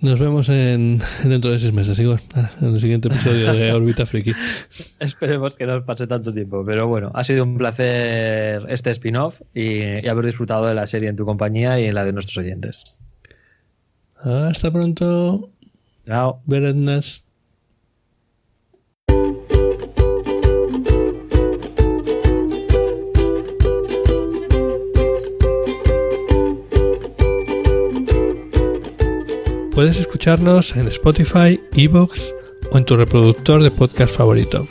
Nos 0.00 0.20
vemos 0.20 0.48
en, 0.48 1.00
dentro 1.24 1.50
de 1.50 1.58
seis 1.58 1.72
meses, 1.72 1.98
Igor, 1.98 2.20
ah, 2.34 2.50
en 2.60 2.74
el 2.74 2.80
siguiente 2.80 3.08
episodio 3.08 3.52
de 3.52 3.72
Orbita 3.78 4.06
Friki. 4.06 4.32
Esperemos 5.00 5.56
que 5.56 5.66
no 5.66 5.76
os 5.76 5.84
pase 5.84 6.06
tanto 6.06 6.32
tiempo, 6.32 6.62
pero 6.64 6.86
bueno, 6.86 7.10
ha 7.14 7.24
sido 7.24 7.42
un 7.42 7.58
placer 7.58 8.64
este 8.68 8.90
spin-off 8.90 9.40
y, 9.54 10.04
y 10.04 10.08
haber 10.08 10.26
disfrutado 10.26 10.66
de 10.66 10.74
la 10.74 10.86
serie 10.86 11.08
en 11.08 11.16
tu 11.16 11.24
compañía 11.24 11.80
y 11.80 11.86
en 11.86 11.94
la 11.94 12.04
de 12.04 12.12
nuestros 12.12 12.38
oyentes. 12.38 12.98
Hasta 14.22 14.70
pronto. 14.70 15.50
Chao. 16.06 16.40
Verednas. 16.46 17.24
Puedes 29.78 30.00
escucharnos 30.00 30.74
en 30.74 30.88
Spotify, 30.88 31.60
Evox 31.76 32.34
o 32.72 32.78
en 32.78 32.84
tu 32.84 32.96
reproductor 32.96 33.62
de 33.62 33.70
podcast 33.70 34.12
favorito. 34.12 34.66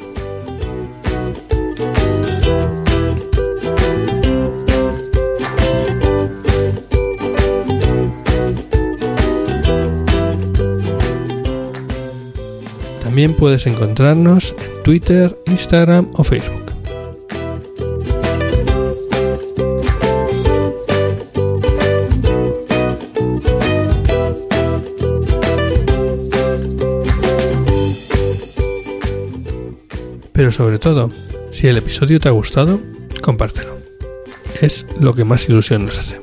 También 13.01 13.33
puedes 13.33 13.65
encontrarnos 13.65 14.53
en 14.59 14.83
Twitter, 14.83 15.37
Instagram 15.45 16.09
o 16.15 16.25
Facebook. 16.25 16.66
Sobre 30.57 30.79
todo, 30.79 31.09
si 31.51 31.67
el 31.67 31.77
episodio 31.77 32.19
te 32.19 32.29
ha 32.29 32.31
gustado, 32.31 32.79
compártelo. 33.21 33.77
Es 34.59 34.87
lo 34.99 35.13
que 35.13 35.23
más 35.23 35.47
ilusión 35.47 35.85
nos 35.85 35.99
hace. 35.99 36.19